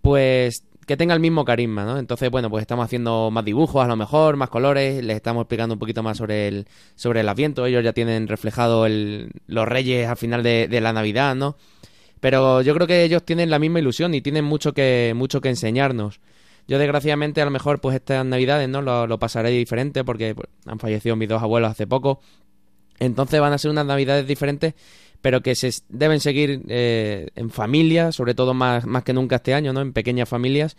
pues 0.02 0.64
que 0.88 0.96
tenga 0.96 1.14
el 1.14 1.20
mismo 1.20 1.44
carisma, 1.44 1.84
¿no? 1.84 2.00
Entonces, 2.00 2.32
bueno, 2.32 2.50
pues 2.50 2.62
estamos 2.62 2.86
haciendo 2.86 3.30
más 3.30 3.44
dibujos 3.44 3.84
a 3.84 3.88
lo 3.90 3.98
mejor, 3.98 4.38
más 4.38 4.50
colores, 4.50 5.04
les 5.04 5.18
estamos 5.18 5.42
explicando 5.42 5.76
un 5.76 5.80
poquito 5.80 6.02
más 6.02 6.18
sobre 6.18 6.48
el, 6.48 6.66
sobre 6.96 7.20
el 7.20 7.30
Adviento, 7.30 7.66
ellos 7.66 7.84
ya 7.84 7.92
tienen 7.92 8.28
reflejado 8.30 8.86
el, 8.86 9.32
los 9.48 9.68
reyes 9.68 10.08
al 10.08 10.16
final 10.16 10.44
de, 10.44 10.70
de 10.70 10.80
la 10.80 10.94
Navidad, 10.94 11.36
¿no? 11.36 11.58
Pero 12.20 12.62
yo 12.62 12.74
creo 12.74 12.88
que 12.88 13.04
ellos 13.04 13.24
tienen 13.24 13.50
la 13.50 13.60
misma 13.60 13.80
ilusión 13.80 14.14
y 14.14 14.22
tienen 14.22 14.46
mucho 14.46 14.74
que, 14.74 15.14
mucho 15.16 15.42
que 15.42 15.50
enseñarnos. 15.50 16.20
Yo 16.68 16.80
desgraciadamente 16.80 17.42
a 17.42 17.46
lo 17.46 17.52
mejor 17.52 17.80
pues 17.80 17.96
estas 17.96 18.26
navidades, 18.26 18.68
¿no? 18.68 18.82
Lo, 18.82 19.08
lo 19.08 19.20
pasaré 19.20 19.52
diferente 19.52 20.04
porque 20.04 20.36
pues, 20.36 20.48
han 20.66 20.80
fallecido 20.80 21.16
mis 21.16 21.30
dos 21.30 21.42
abuelos 21.42 21.72
hace 21.72 21.88
poco. 21.88 22.20
Entonces 23.00 23.40
van 23.40 23.54
a 23.54 23.58
ser 23.58 23.72
unas 23.72 23.86
navidades 23.86 24.28
diferentes, 24.28 24.74
pero 25.22 25.42
que 25.42 25.56
se 25.56 25.72
deben 25.90 26.20
seguir 26.20 26.64
eh, 26.68 27.28
en 27.36 27.50
familia, 27.50 28.12
sobre 28.12 28.34
todo 28.34 28.54
más, 28.54 28.86
más 28.86 29.04
que 29.04 29.14
nunca 29.14 29.38
este 29.38 29.54
año, 29.54 29.72
¿no? 29.72 29.82
En 29.82 29.94
pequeñas 29.94 30.28
familias, 30.28 30.76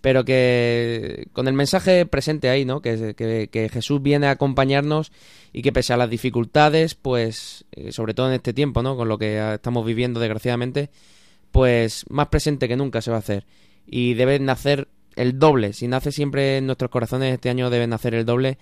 pero 0.00 0.24
que 0.24 1.28
con 1.32 1.48
el 1.48 1.54
mensaje 1.54 2.06
presente 2.06 2.48
ahí, 2.48 2.64
¿no? 2.64 2.80
Que, 2.80 3.14
que, 3.14 3.68
Jesús 3.68 4.02
viene 4.02 4.26
a 4.26 4.32
acompañarnos 4.32 5.12
y 5.52 5.62
que 5.62 5.72
pese 5.72 5.92
a 5.92 5.96
las 5.96 6.10
dificultades, 6.10 6.94
pues, 6.94 7.64
eh, 7.72 7.92
sobre 7.92 8.14
todo 8.14 8.28
en 8.28 8.34
este 8.34 8.52
tiempo, 8.52 8.82
¿no? 8.82 8.96
Con 8.96 9.08
lo 9.08 9.18
que 9.18 9.54
estamos 9.54 9.84
viviendo 9.84 10.20
desgraciadamente, 10.20 10.90
pues 11.50 12.04
más 12.08 12.28
presente 12.28 12.68
que 12.68 12.76
nunca 12.76 13.00
se 13.00 13.10
va 13.10 13.16
a 13.16 13.20
hacer. 13.20 13.46
Y 13.86 14.14
debe 14.14 14.38
nacer 14.38 14.88
el 15.16 15.38
doble. 15.38 15.72
Si 15.72 15.88
nace 15.88 16.12
siempre 16.12 16.58
en 16.58 16.66
nuestros 16.66 16.90
corazones, 16.90 17.32
este 17.32 17.50
año 17.50 17.70
debe 17.70 17.86
nacer 17.86 18.14
el 18.14 18.24
doble 18.24 18.58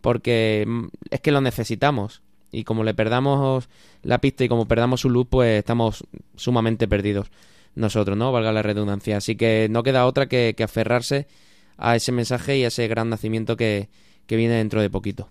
porque 0.00 0.64
mm, 0.66 0.86
es 1.10 1.20
que 1.20 1.32
lo 1.32 1.40
necesitamos. 1.40 2.22
Y 2.50 2.64
como 2.64 2.82
le 2.82 2.94
perdamos 2.94 3.68
la 4.02 4.18
pista 4.18 4.42
y 4.42 4.48
como 4.48 4.66
perdamos 4.66 5.02
su 5.02 5.10
luz, 5.10 5.26
pues 5.28 5.58
estamos 5.58 6.04
sumamente 6.34 6.88
perdidos 6.88 7.30
nosotros, 7.78 8.16
¿no? 8.16 8.32
Valga 8.32 8.52
la 8.52 8.62
redundancia. 8.62 9.16
Así 9.16 9.36
que 9.36 9.68
no 9.70 9.82
queda 9.82 10.06
otra 10.06 10.26
que, 10.26 10.54
aferrarse 10.62 11.26
a 11.76 11.96
ese 11.96 12.12
mensaje 12.12 12.58
y 12.58 12.64
a 12.64 12.68
ese 12.68 12.88
gran 12.88 13.08
nacimiento 13.08 13.56
que, 13.56 13.88
que 14.26 14.36
viene 14.36 14.54
dentro 14.54 14.82
de 14.82 14.90
poquito. 14.90 15.30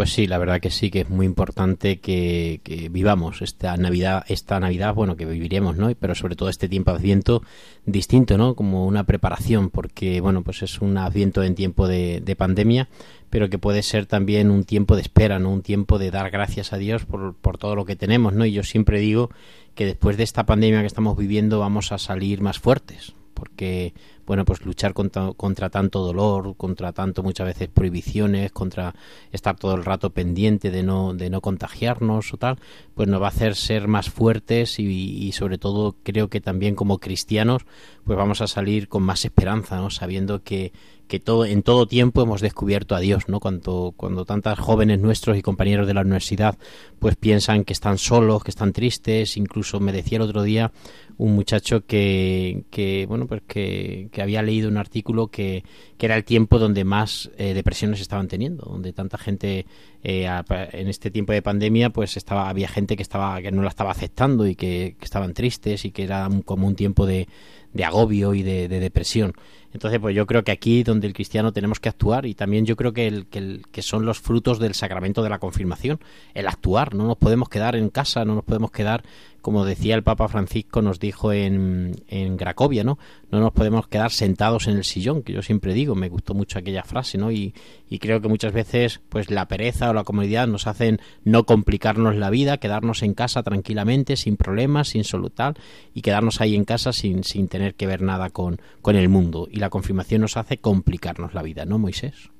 Pues 0.00 0.14
sí, 0.14 0.26
la 0.26 0.38
verdad 0.38 0.62
que 0.62 0.70
sí, 0.70 0.90
que 0.90 1.02
es 1.02 1.10
muy 1.10 1.26
importante 1.26 2.00
que, 2.00 2.88
vivamos 2.90 3.42
esta 3.42 3.76
Navidad, 3.76 4.24
esta 4.28 4.58
Navidad, 4.58 4.94
bueno, 4.94 5.14
que 5.14 5.26
viviremos, 5.26 5.76
¿no? 5.76 5.94
Pero 5.94 6.14
sobre 6.14 6.36
todo 6.36 6.48
este 6.48 6.70
tiempo 6.70 6.90
de 6.90 6.96
Adviento 6.96 7.42
distinto, 7.84 8.38
¿no? 8.38 8.54
Como 8.54 8.86
una 8.86 9.04
preparación, 9.04 9.68
porque, 9.68 10.22
bueno, 10.22 10.40
pues 10.42 10.62
es 10.62 10.80
un 10.80 10.96
Adviento 10.96 11.42
en 11.42 11.54
tiempo 11.54 11.86
de, 11.86 12.22
de 12.22 12.34
pandemia, 12.34 12.88
pero 13.28 13.50
que 13.50 13.58
puede 13.58 13.82
ser 13.82 14.06
también 14.06 14.50
un 14.50 14.64
tiempo 14.64 14.96
de 14.96 15.02
espera, 15.02 15.38
¿no? 15.38 15.50
Un 15.50 15.60
tiempo 15.60 15.98
de 15.98 16.10
dar 16.10 16.30
gracias 16.30 16.72
a 16.72 16.78
Dios 16.78 17.04
por, 17.04 17.34
por 17.34 17.58
todo 17.58 17.76
lo 17.76 17.84
que 17.84 17.94
tenemos, 17.94 18.32
¿no? 18.32 18.46
Y 18.46 18.52
yo 18.52 18.62
siempre 18.62 19.00
digo 19.00 19.28
que 19.74 19.84
después 19.84 20.16
de 20.16 20.22
esta 20.22 20.46
pandemia 20.46 20.80
que 20.80 20.86
estamos 20.86 21.18
viviendo 21.18 21.60
vamos 21.60 21.92
a 21.92 21.98
salir 21.98 22.40
más 22.40 22.58
fuertes, 22.58 23.12
porque 23.40 23.94
bueno 24.26 24.44
pues 24.44 24.64
luchar 24.64 24.92
contra, 24.92 25.70
tanto 25.70 26.00
dolor 26.00 26.56
contra 26.56 26.92
tanto 26.92 27.24
muchas 27.24 27.48
veces 27.48 27.68
prohibiciones 27.68 28.52
contra 28.52 28.94
estar 29.32 29.56
todo 29.56 29.74
el 29.74 29.84
rato 29.84 30.10
pendiente 30.10 30.70
de 30.70 30.84
no 30.84 31.14
de 31.14 31.30
no 31.30 31.40
contagiarnos 31.40 32.32
o 32.32 32.36
tal 32.36 32.58
pues 32.94 33.08
nos 33.08 33.20
va 33.20 33.26
a 33.26 33.30
hacer 33.30 33.56
ser 33.56 33.88
más 33.88 34.10
fuertes 34.10 34.78
y, 34.78 34.84
y 34.84 35.32
sobre 35.32 35.58
todo 35.58 35.96
creo 36.04 36.28
que 36.28 36.40
también 36.40 36.76
como 36.76 36.98
cristianos 36.98 37.62
pues 38.04 38.16
vamos 38.16 38.40
a 38.42 38.46
salir 38.46 38.88
con 38.88 39.02
más 39.02 39.24
esperanza 39.24 39.78
no 39.78 39.90
sabiendo 39.90 40.44
que 40.44 40.72
que 41.10 41.18
todo 41.18 41.44
en 41.44 41.64
todo 41.64 41.86
tiempo 41.86 42.22
hemos 42.22 42.40
descubierto 42.40 42.94
a 42.94 43.00
Dios, 43.00 43.28
¿no? 43.28 43.40
Cuando 43.40 43.92
cuando 43.96 44.24
tantas 44.24 44.60
jóvenes 44.60 45.00
nuestros 45.00 45.36
y 45.36 45.42
compañeros 45.42 45.88
de 45.88 45.92
la 45.92 46.02
universidad 46.02 46.56
pues 47.00 47.16
piensan 47.16 47.64
que 47.64 47.72
están 47.72 47.98
solos, 47.98 48.44
que 48.44 48.52
están 48.52 48.72
tristes, 48.72 49.36
incluso 49.36 49.80
me 49.80 49.90
decía 49.90 50.16
el 50.16 50.22
otro 50.22 50.44
día 50.44 50.70
un 51.18 51.34
muchacho 51.34 51.84
que, 51.84 52.62
que 52.70 53.06
bueno, 53.08 53.26
pues 53.26 53.42
que, 53.46 54.08
que 54.12 54.22
había 54.22 54.40
leído 54.40 54.68
un 54.68 54.76
artículo 54.76 55.26
que, 55.26 55.64
que 55.98 56.06
era 56.06 56.16
el 56.16 56.24
tiempo 56.24 56.60
donde 56.60 56.84
más 56.84 57.30
eh, 57.36 57.54
depresiones 57.54 58.00
estaban 58.00 58.28
teniendo, 58.28 58.64
donde 58.64 58.92
tanta 58.92 59.18
gente 59.18 59.66
eh, 60.04 60.28
en 60.48 60.88
este 60.88 61.10
tiempo 61.10 61.32
de 61.32 61.42
pandemia 61.42 61.90
pues 61.90 62.16
estaba 62.16 62.48
había 62.48 62.68
gente 62.68 62.96
que 62.96 63.02
estaba 63.02 63.42
que 63.42 63.50
no 63.50 63.62
la 63.62 63.68
estaba 63.68 63.90
aceptando 63.90 64.46
y 64.46 64.54
que, 64.54 64.94
que 64.96 65.04
estaban 65.04 65.34
tristes 65.34 65.84
y 65.84 65.90
que 65.90 66.04
era 66.04 66.28
como 66.44 66.68
un 66.68 66.76
tiempo 66.76 67.04
de, 67.04 67.26
de 67.72 67.84
agobio 67.84 68.34
y 68.34 68.42
de, 68.42 68.68
de 68.68 68.80
depresión. 68.80 69.32
Entonces, 69.72 70.00
pues 70.00 70.16
yo 70.16 70.26
creo 70.26 70.42
que 70.42 70.50
aquí 70.50 70.82
donde 70.82 71.06
el 71.06 71.12
cristiano 71.12 71.52
tenemos 71.52 71.78
que 71.78 71.88
actuar 71.88 72.26
y 72.26 72.34
también 72.34 72.66
yo 72.66 72.74
creo 72.74 72.92
que, 72.92 73.24
que, 73.30 73.38
el- 73.38 73.62
que 73.70 73.82
son 73.82 74.04
los 74.04 74.18
frutos 74.18 74.58
del 74.58 74.74
sacramento 74.74 75.22
de 75.22 75.28
la 75.30 75.38
confirmación, 75.38 76.00
el 76.34 76.48
actuar, 76.48 76.94
no 76.94 77.06
nos 77.06 77.16
podemos 77.16 77.48
quedar 77.48 77.76
en 77.76 77.88
casa, 77.88 78.24
no 78.24 78.34
nos 78.34 78.44
podemos 78.44 78.72
quedar, 78.72 79.04
como 79.40 79.64
decía 79.64 79.94
el 79.94 80.02
Papa 80.02 80.28
Francisco, 80.28 80.82
nos 80.82 80.98
dijo 80.98 81.32
en, 81.32 81.96
en 82.08 82.36
Cracovia, 82.36 82.84
¿no? 82.84 82.98
No 83.30 83.40
nos 83.40 83.52
podemos 83.52 83.88
quedar 83.88 84.10
sentados 84.10 84.66
en 84.66 84.76
el 84.76 84.84
sillón, 84.84 85.22
que 85.22 85.32
yo 85.32 85.42
siempre 85.42 85.74
digo, 85.74 85.94
me 85.94 86.08
gustó 86.08 86.34
mucho 86.34 86.58
aquella 86.58 86.82
frase, 86.82 87.18
¿no? 87.18 87.32
Y, 87.32 87.54
y 87.88 87.98
creo 87.98 88.20
que 88.20 88.28
muchas 88.28 88.52
veces, 88.52 89.00
pues 89.08 89.30
la 89.30 89.48
pereza 89.48 89.90
o 89.90 89.94
la 89.94 90.04
comodidad 90.04 90.46
nos 90.46 90.66
hacen 90.66 91.00
no 91.24 91.44
complicarnos 91.44 92.16
la 92.16 92.30
vida, 92.30 92.58
quedarnos 92.58 93.02
en 93.02 93.14
casa 93.14 93.42
tranquilamente, 93.42 94.16
sin 94.16 94.36
problemas, 94.36 94.88
sin 94.88 95.04
solutar, 95.04 95.54
y 95.94 96.02
quedarnos 96.02 96.40
ahí 96.40 96.54
en 96.54 96.64
casa 96.64 96.92
sin, 96.92 97.24
sin 97.24 97.48
tener 97.48 97.74
que 97.74 97.86
ver 97.86 98.02
nada 98.02 98.30
con, 98.30 98.60
con 98.82 98.96
el 98.96 99.08
mundo. 99.08 99.48
Y 99.50 99.58
la 99.58 99.70
confirmación 99.70 100.22
nos 100.22 100.36
hace 100.36 100.58
complicarnos 100.58 101.34
la 101.34 101.42
vida, 101.42 101.64
¿no, 101.64 101.78
Moisés? 101.78 102.30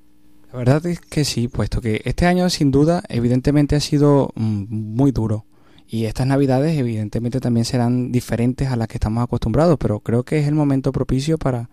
La 0.52 0.58
verdad 0.58 0.84
es 0.86 1.00
que 1.00 1.24
sí, 1.24 1.46
puesto 1.46 1.80
que 1.80 2.02
este 2.04 2.26
año 2.26 2.50
sin 2.50 2.72
duda 2.72 3.02
evidentemente 3.08 3.76
ha 3.76 3.80
sido 3.80 4.32
mm, 4.34 4.64
muy 4.68 5.12
duro 5.12 5.46
Y 5.92 6.04
estas 6.04 6.28
navidades 6.28 6.78
evidentemente 6.78 7.40
también 7.40 7.64
serán 7.64 8.12
diferentes 8.12 8.68
a 8.68 8.76
las 8.76 8.86
que 8.86 8.98
estamos 8.98 9.24
acostumbrados, 9.24 9.76
pero 9.76 9.98
creo 9.98 10.22
que 10.22 10.38
es 10.38 10.46
el 10.46 10.54
momento 10.54 10.92
propicio 10.92 11.36
para 11.36 11.68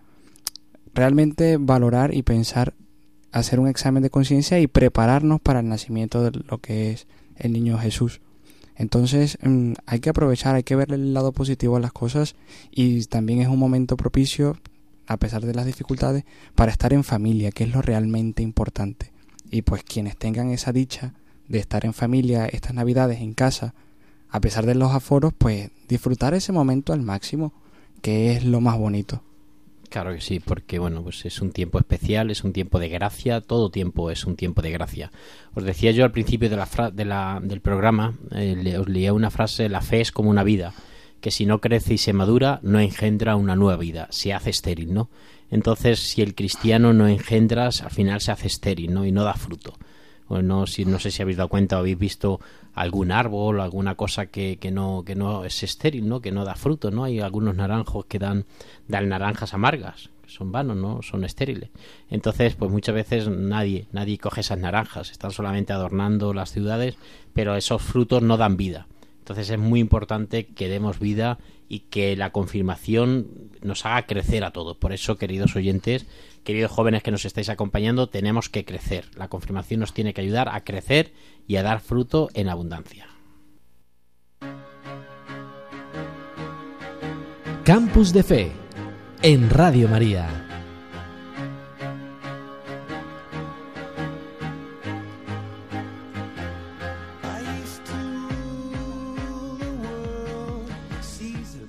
realmente 0.92 1.56
valorar 1.56 2.12
y 2.12 2.24
pensar, 2.24 2.74
hacer 3.30 3.60
un 3.60 3.68
examen 3.68 4.02
de 4.02 4.10
conciencia 4.10 4.58
y 4.58 4.66
prepararnos 4.66 5.40
para 5.40 5.60
el 5.60 5.68
nacimiento 5.68 6.24
de 6.24 6.32
lo 6.32 6.58
que 6.58 6.90
es 6.90 7.06
el 7.36 7.52
niño 7.52 7.78
Jesús. 7.78 8.20
Entonces 8.74 9.38
mm, 9.40 9.74
hay 9.86 10.00
que 10.00 10.10
aprovechar, 10.10 10.56
hay 10.56 10.64
que 10.64 10.74
ver 10.74 10.92
el 10.92 11.14
lado 11.14 11.30
positivo 11.30 11.76
a 11.76 11.80
las 11.80 11.92
cosas 11.92 12.34
y 12.72 13.04
también 13.04 13.40
es 13.40 13.46
un 13.46 13.60
momento 13.60 13.96
propicio, 13.96 14.58
a 15.06 15.16
pesar 15.18 15.46
de 15.46 15.54
las 15.54 15.64
dificultades, 15.64 16.24
para 16.56 16.72
estar 16.72 16.92
en 16.92 17.04
familia, 17.04 17.52
que 17.52 17.62
es 17.62 17.70
lo 17.70 17.82
realmente 17.82 18.42
importante. 18.42 19.12
Y 19.48 19.62
pues 19.62 19.84
quienes 19.84 20.16
tengan 20.16 20.50
esa 20.50 20.72
dicha 20.72 21.14
de 21.46 21.60
estar 21.60 21.84
en 21.84 21.94
familia 21.94 22.46
estas 22.46 22.74
navidades 22.74 23.20
en 23.20 23.32
casa, 23.32 23.74
a 24.30 24.40
pesar 24.40 24.66
de 24.66 24.74
los 24.74 24.92
aforos, 24.92 25.32
pues 25.36 25.70
disfrutar 25.88 26.34
ese 26.34 26.52
momento 26.52 26.92
al 26.92 27.02
máximo, 27.02 27.52
que 28.02 28.32
es 28.32 28.44
lo 28.44 28.60
más 28.60 28.76
bonito. 28.78 29.22
Claro 29.90 30.12
que 30.12 30.20
sí, 30.20 30.38
porque 30.38 30.78
bueno, 30.78 31.02
pues 31.02 31.24
es 31.24 31.40
un 31.40 31.50
tiempo 31.50 31.78
especial, 31.78 32.30
es 32.30 32.44
un 32.44 32.52
tiempo 32.52 32.78
de 32.78 32.90
gracia, 32.90 33.40
todo 33.40 33.70
tiempo 33.70 34.10
es 34.10 34.24
un 34.26 34.36
tiempo 34.36 34.60
de 34.60 34.70
gracia. 34.70 35.10
Os 35.54 35.64
decía 35.64 35.92
yo 35.92 36.04
al 36.04 36.12
principio 36.12 36.50
de 36.50 36.56
la 36.56 36.66
fra- 36.66 36.90
de 36.90 37.06
la- 37.06 37.40
del 37.42 37.60
programa, 37.62 38.14
eh, 38.32 38.54
le- 38.62 38.76
os 38.78 38.86
leía 38.88 39.14
una 39.14 39.30
frase, 39.30 39.68
la 39.70 39.80
fe 39.80 40.02
es 40.02 40.12
como 40.12 40.28
una 40.28 40.44
vida, 40.44 40.74
que 41.22 41.30
si 41.30 41.46
no 41.46 41.60
crece 41.62 41.94
y 41.94 41.98
se 41.98 42.12
madura, 42.12 42.60
no 42.62 42.80
engendra 42.80 43.34
una 43.34 43.56
nueva 43.56 43.78
vida, 43.78 44.08
se 44.10 44.34
hace 44.34 44.50
estéril, 44.50 44.92
¿no? 44.92 45.08
Entonces, 45.50 46.00
si 46.00 46.20
el 46.20 46.34
cristiano 46.34 46.92
no 46.92 47.08
engendras, 47.08 47.80
al 47.82 47.90
final 47.90 48.20
se 48.20 48.30
hace 48.30 48.48
estéril, 48.48 48.92
¿no? 48.92 49.06
Y 49.06 49.12
no 49.12 49.24
da 49.24 49.32
fruto. 49.34 49.72
Bueno, 50.28 50.46
no, 50.60 50.66
si, 50.66 50.84
no 50.84 50.98
sé 50.98 51.10
si 51.10 51.22
habéis 51.22 51.38
dado 51.38 51.48
cuenta 51.48 51.76
o 51.76 51.78
habéis 51.78 51.98
visto 51.98 52.38
algún 52.74 53.12
árbol 53.12 53.60
alguna 53.60 53.94
cosa 53.94 54.26
que, 54.26 54.58
que, 54.58 54.70
no, 54.70 55.02
que 55.04 55.14
no 55.14 55.44
es 55.44 55.62
estéril, 55.62 56.08
¿no? 56.08 56.20
Que 56.20 56.32
no 56.32 56.44
da 56.44 56.54
fruto, 56.54 56.90
¿no? 56.90 57.04
Hay 57.04 57.20
algunos 57.20 57.56
naranjos 57.56 58.06
que 58.06 58.18
dan, 58.18 58.46
dan 58.86 59.08
naranjas 59.08 59.54
amargas, 59.54 60.10
que 60.22 60.30
son 60.30 60.52
vanos, 60.52 60.76
¿no? 60.76 61.02
Son 61.02 61.24
estériles. 61.24 61.70
Entonces, 62.10 62.54
pues 62.54 62.70
muchas 62.70 62.94
veces 62.94 63.28
nadie, 63.28 63.86
nadie 63.92 64.18
coge 64.18 64.40
esas 64.42 64.58
naranjas, 64.58 65.10
están 65.10 65.32
solamente 65.32 65.72
adornando 65.72 66.32
las 66.34 66.52
ciudades, 66.52 66.96
pero 67.32 67.56
esos 67.56 67.82
frutos 67.82 68.22
no 68.22 68.36
dan 68.36 68.56
vida. 68.56 68.86
Entonces 69.20 69.50
es 69.50 69.58
muy 69.58 69.80
importante 69.80 70.46
que 70.46 70.68
demos 70.68 70.98
vida 70.98 71.38
y 71.68 71.80
que 71.80 72.16
la 72.16 72.30
confirmación 72.30 73.50
nos 73.62 73.84
haga 73.84 74.06
crecer 74.06 74.44
a 74.44 74.52
todos. 74.52 74.76
Por 74.76 74.92
eso, 74.92 75.16
queridos 75.16 75.54
oyentes, 75.54 76.06
queridos 76.44 76.70
jóvenes 76.70 77.02
que 77.02 77.10
nos 77.10 77.24
estáis 77.24 77.50
acompañando, 77.50 78.08
tenemos 78.08 78.48
que 78.48 78.64
crecer. 78.64 79.04
La 79.16 79.28
confirmación 79.28 79.80
nos 79.80 79.92
tiene 79.92 80.14
que 80.14 80.22
ayudar 80.22 80.48
a 80.48 80.64
crecer 80.64 81.12
y 81.46 81.56
a 81.56 81.62
dar 81.62 81.80
fruto 81.80 82.28
en 82.34 82.48
abundancia. 82.48 83.08
Campus 87.64 88.14
de 88.14 88.22
Fe 88.22 88.52
en 89.20 89.50
Radio 89.50 89.88
María. 89.88 90.47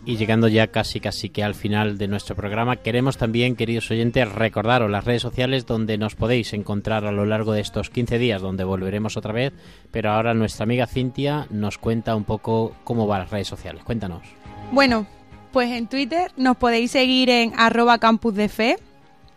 Y 0.10 0.18
llegando 0.18 0.48
ya 0.48 0.66
casi 0.66 1.00
casi 1.00 1.30
que 1.30 1.44
al 1.44 1.54
final 1.54 2.00
de 2.00 2.08
nuestro 2.08 2.36
programa, 2.36 2.78
queremos 2.78 3.18
también, 3.18 3.56
queridos 3.56 3.92
oyentes, 3.92 4.28
recordaros 4.28 4.90
las 4.90 5.06
redes 5.06 5.22
sociales 5.22 5.68
donde 5.68 6.00
nos 6.00 6.16
podéis 6.16 6.52
encontrar 6.54 7.06
a 7.06 7.12
lo 7.12 7.28
largo 7.28 7.54
de 7.54 7.62
estos 7.62 7.92
15 7.92 8.18
días, 8.18 8.42
donde 8.42 8.64
volveremos 8.64 9.18
otra 9.18 9.34
vez, 9.34 9.54
pero 9.92 10.10
ahora 10.10 10.34
nuestra 10.34 10.64
amiga 10.64 10.88
Cintia 10.88 11.46
nos 11.52 11.78
cuenta 11.78 12.16
un 12.16 12.24
poco 12.24 12.76
cómo 12.84 13.06
van 13.06 13.20
las 13.20 13.30
redes 13.30 13.50
sociales. 13.50 13.84
Cuéntanos. 13.84 14.24
Bueno, 14.72 15.06
pues 15.52 15.70
en 15.70 15.86
Twitter 15.86 16.32
nos 16.38 16.58
podéis 16.58 16.90
seguir 16.90 17.30
en 17.30 17.54
arroba 17.56 18.00
campus 18.00 18.34
de 18.34 18.50
fe. 18.50 18.78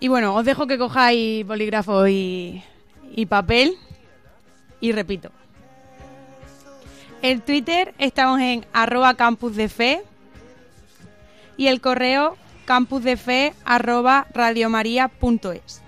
Y 0.00 0.08
bueno, 0.08 0.34
os 0.34 0.44
dejo 0.44 0.66
que 0.66 0.78
cojáis 0.78 1.46
bolígrafo 1.46 2.08
y, 2.08 2.62
papel. 3.28 3.76
Y 4.80 4.92
repito. 4.92 5.30
En 7.22 7.40
Twitter 7.40 7.94
estamos 7.98 8.40
en 8.40 8.66
arroba 8.72 9.14
campusdefe 9.14 10.02
y 11.56 11.68
el 11.68 11.80
correo 11.80 12.36
campusdefe 12.66 13.54
arroba 13.64 14.26
radiomaria.es. 14.34 15.83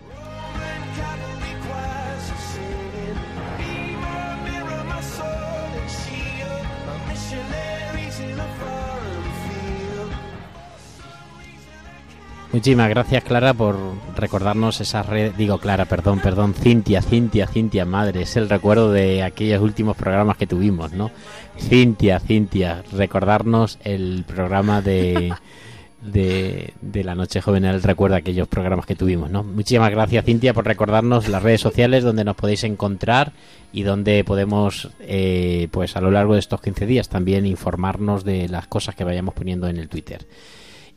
Muchísimas 12.57 12.89
gracias, 12.89 13.23
Clara, 13.23 13.53
por 13.53 13.77
recordarnos 14.17 14.81
esa 14.81 15.03
red. 15.03 15.35
Digo, 15.35 15.59
Clara, 15.59 15.85
perdón, 15.85 16.21
perdón. 16.21 16.55
Cintia, 16.55 17.03
Cintia, 17.03 17.47
Cintia, 17.47 17.85
madre. 17.85 18.23
Es 18.23 18.35
el 18.39 18.49
recuerdo 18.49 18.91
de 18.93 19.23
aquellos 19.23 19.61
últimos 19.61 19.95
programas 19.95 20.39
que 20.39 20.47
tuvimos, 20.47 20.95
¿no? 20.95 21.11
Cintia, 21.59 22.19
Cintia, 22.19 22.83
recordarnos 22.93 23.79
el 23.85 24.25
programa 24.27 24.81
de, 24.81 25.35
de, 26.01 26.73
de 26.81 27.05
la 27.05 27.15
Noche 27.15 27.43
Jovenal. 27.43 27.83
Recuerda 27.83 28.17
aquellos 28.17 28.49
programas 28.49 28.87
que 28.87 28.97
tuvimos, 28.97 29.31
¿no? 29.31 29.43
Muchísimas 29.43 29.91
gracias, 29.91 30.25
Cintia, 30.25 30.55
por 30.55 30.65
recordarnos 30.65 31.29
las 31.29 31.43
redes 31.43 31.61
sociales 31.61 32.05
donde 32.05 32.25
nos 32.25 32.37
podéis 32.37 32.65
encontrar 32.65 33.35
y 33.71 33.83
donde 33.83 34.25
podemos, 34.25 34.89
eh, 35.01 35.69
pues 35.73 35.95
a 35.95 36.01
lo 36.01 36.11
largo 36.11 36.33
de 36.33 36.41
estos 36.41 36.63
15 36.63 36.87
días, 36.87 37.11
también 37.11 37.45
informarnos 37.45 38.25
de 38.25 38.49
las 38.49 38.67
cosas 38.67 38.95
que 38.95 39.05
vayamos 39.05 39.35
poniendo 39.35 39.69
en 39.69 39.77
el 39.77 39.91
Twitter. 39.91 40.27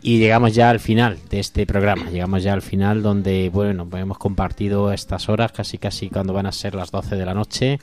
Y 0.02 0.20
llegamos 0.20 0.56
ya 0.56 0.70
al 0.70 0.80
final 0.80 1.18
de 1.30 1.40
este 1.42 1.66
programa, 1.66 2.10
llegamos 2.10 2.42
ya 2.42 2.54
al 2.54 2.62
final 2.62 3.04
donde, 3.04 3.50
bueno, 3.50 3.86
hemos 3.98 4.18
compartido 4.18 4.94
estas 4.94 5.28
horas, 5.28 5.52
casi 5.52 5.78
casi 5.78 6.10
cuando 6.10 6.32
van 6.32 6.46
a 6.46 6.54
ser 6.54 6.74
las 6.74 6.90
12 6.90 7.18
de 7.18 7.26
la 7.26 7.34
noche, 7.34 7.80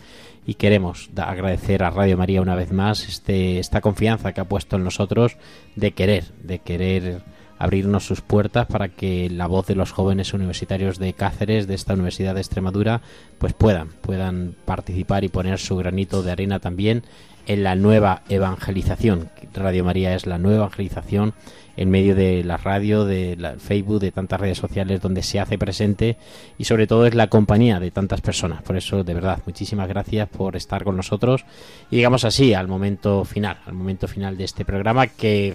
y 0.47 0.55
queremos 0.55 1.11
agradecer 1.15 1.83
a 1.83 1.91
Radio 1.91 2.17
María 2.17 2.41
una 2.41 2.55
vez 2.55 2.73
más 2.73 3.07
este, 3.07 3.59
esta 3.59 3.83
confianza 3.83 4.33
que 4.33 4.41
ha 4.41 4.49
puesto 4.49 4.77
en 4.77 4.85
nosotros 4.85 5.37
de 5.75 5.93
querer, 5.93 6.25
de 6.43 6.61
querer 6.61 7.23
abrirnos 7.59 8.07
sus 8.07 8.21
puertas 8.21 8.67
para 8.67 8.89
que 8.89 9.31
la 9.31 9.47
voz 9.47 9.67
de 9.67 9.75
los 9.75 9.93
jóvenes 9.93 10.35
universitarios 10.35 10.99
de 10.99 11.13
Cáceres, 11.13 11.67
de 11.67 11.75
esta 11.75 11.95
Universidad 11.95 12.35
de 12.35 12.41
Extremadura, 12.41 13.01
pues 13.39 13.53
puedan, 13.53 13.89
puedan 14.01 14.55
participar 14.65 15.25
y 15.25 15.29
poner 15.29 15.59
su 15.59 15.77
granito 15.77 16.23
de 16.23 16.33
arena 16.33 16.61
también 16.61 17.03
en 17.47 17.63
la 17.63 17.77
nueva 17.77 18.23
evangelización. 18.29 19.31
Radio 19.55 19.85
María 19.85 20.15
es 20.15 20.27
la 20.27 20.39
nueva 20.39 20.59
evangelización 20.65 21.35
en 21.77 21.91
medio 21.91 22.15
de 22.15 22.43
la 22.43 22.57
radio, 22.57 23.05
de 23.05 23.37
la 23.37 23.57
Facebook, 23.59 24.01
de 24.01 24.11
tantas 24.11 24.41
redes 24.41 24.59
sociales 24.59 25.01
donde 25.01 25.23
se 25.23 25.39
hace 25.41 25.59
presente 25.59 26.17
y 26.59 26.65
sobre 26.65 26.87
todo 26.87 27.07
es 27.07 27.15
la 27.15 27.29
compañía 27.29 27.79
de 27.79 27.91
tantas 27.91 28.21
personas. 28.21 28.63
Por 28.63 28.77
eso, 28.77 29.05
de 29.05 29.15
verdad, 29.15 29.41
muchísimas 29.47 29.89
gracias 29.89 30.29
por 30.29 30.57
estar 30.57 30.85
con 30.85 30.97
nosotros 30.97 31.45
y 31.91 31.97
llegamos 31.97 32.25
así 32.25 32.55
al 32.55 32.69
momento 32.69 33.25
final, 33.25 33.59
al 33.67 33.75
momento 33.75 34.09
final 34.09 34.37
de 34.37 34.45
este 34.45 34.65
programa 34.65 35.07
que, 35.07 35.55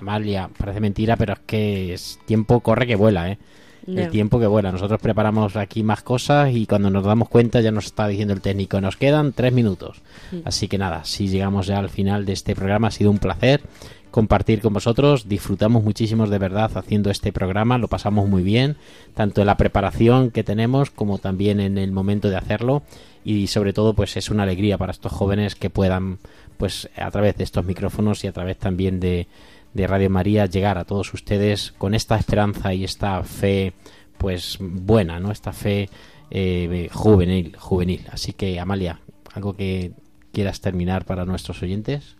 Amalia, 0.00 0.50
parece 0.56 0.80
mentira, 0.80 1.16
pero 1.16 1.34
es 1.34 1.38
que 1.40 1.94
es 1.94 2.18
tiempo 2.26 2.60
corre 2.60 2.86
que 2.86 2.96
vuela, 2.96 3.30
¿eh? 3.30 3.38
El 3.86 4.10
tiempo 4.10 4.38
que 4.38 4.46
vuela. 4.46 4.70
Nosotros 4.70 5.00
preparamos 5.00 5.56
aquí 5.56 5.82
más 5.82 6.02
cosas 6.02 6.54
y 6.54 6.66
cuando 6.66 6.90
nos 6.90 7.04
damos 7.04 7.28
cuenta 7.28 7.60
ya 7.60 7.72
nos 7.72 7.86
está 7.86 8.06
diciendo 8.06 8.34
el 8.34 8.40
técnico, 8.40 8.80
nos 8.80 8.96
quedan 8.96 9.32
tres 9.32 9.52
minutos. 9.52 10.02
Sí. 10.30 10.42
Así 10.44 10.68
que 10.68 10.78
nada, 10.78 11.04
si 11.04 11.28
llegamos 11.28 11.66
ya 11.66 11.78
al 11.78 11.88
final 11.88 12.24
de 12.24 12.34
este 12.34 12.54
programa, 12.54 12.88
ha 12.88 12.90
sido 12.92 13.10
un 13.10 13.18
placer 13.18 13.62
compartir 14.10 14.60
con 14.60 14.72
vosotros. 14.72 15.28
Disfrutamos 15.28 15.82
muchísimo 15.82 16.26
de 16.26 16.38
verdad 16.38 16.70
haciendo 16.74 17.10
este 17.10 17.32
programa, 17.32 17.78
lo 17.78 17.88
pasamos 17.88 18.28
muy 18.28 18.42
bien, 18.42 18.76
tanto 19.14 19.40
en 19.40 19.46
la 19.46 19.56
preparación 19.56 20.30
que 20.30 20.44
tenemos 20.44 20.90
como 20.90 21.18
también 21.18 21.60
en 21.60 21.78
el 21.78 21.92
momento 21.92 22.28
de 22.28 22.36
hacerlo. 22.36 22.82
Y 23.24 23.48
sobre 23.48 23.72
todo, 23.72 23.94
pues 23.94 24.16
es 24.16 24.30
una 24.30 24.44
alegría 24.44 24.78
para 24.78 24.92
estos 24.92 25.12
jóvenes 25.12 25.54
que 25.54 25.68
puedan, 25.68 26.18
pues 26.56 26.88
a 26.96 27.10
través 27.10 27.36
de 27.36 27.44
estos 27.44 27.64
micrófonos 27.64 28.24
y 28.24 28.28
a 28.28 28.32
través 28.32 28.56
también 28.56 28.98
de, 28.98 29.26
de 29.74 29.86
Radio 29.86 30.10
María, 30.10 30.46
llegar 30.46 30.78
a 30.78 30.84
todos 30.84 31.12
ustedes 31.14 31.72
con 31.78 31.94
esta 31.94 32.16
esperanza 32.16 32.74
y 32.74 32.84
esta 32.84 33.22
fe, 33.22 33.72
pues 34.18 34.58
buena, 34.60 35.20
¿no? 35.20 35.30
Esta 35.30 35.52
fe 35.52 35.88
eh, 36.30 36.88
juvenil, 36.92 37.56
juvenil. 37.56 38.06
Así 38.10 38.32
que, 38.32 38.58
Amalia, 38.58 39.00
algo 39.32 39.56
que 39.56 39.92
quieras 40.32 40.60
terminar 40.60 41.04
para 41.04 41.24
nuestros 41.24 41.62
oyentes. 41.62 42.16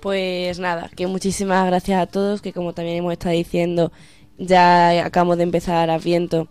Pues 0.00 0.58
nada, 0.58 0.90
que 0.94 1.06
muchísimas 1.06 1.66
gracias 1.66 2.00
a 2.00 2.06
todos, 2.06 2.42
que 2.42 2.52
como 2.52 2.74
también 2.74 2.98
hemos 2.98 3.12
estado 3.12 3.34
diciendo, 3.34 3.92
ya 4.38 5.04
acabamos 5.04 5.38
de 5.38 5.44
empezar 5.44 5.90
Adviento 5.90 6.48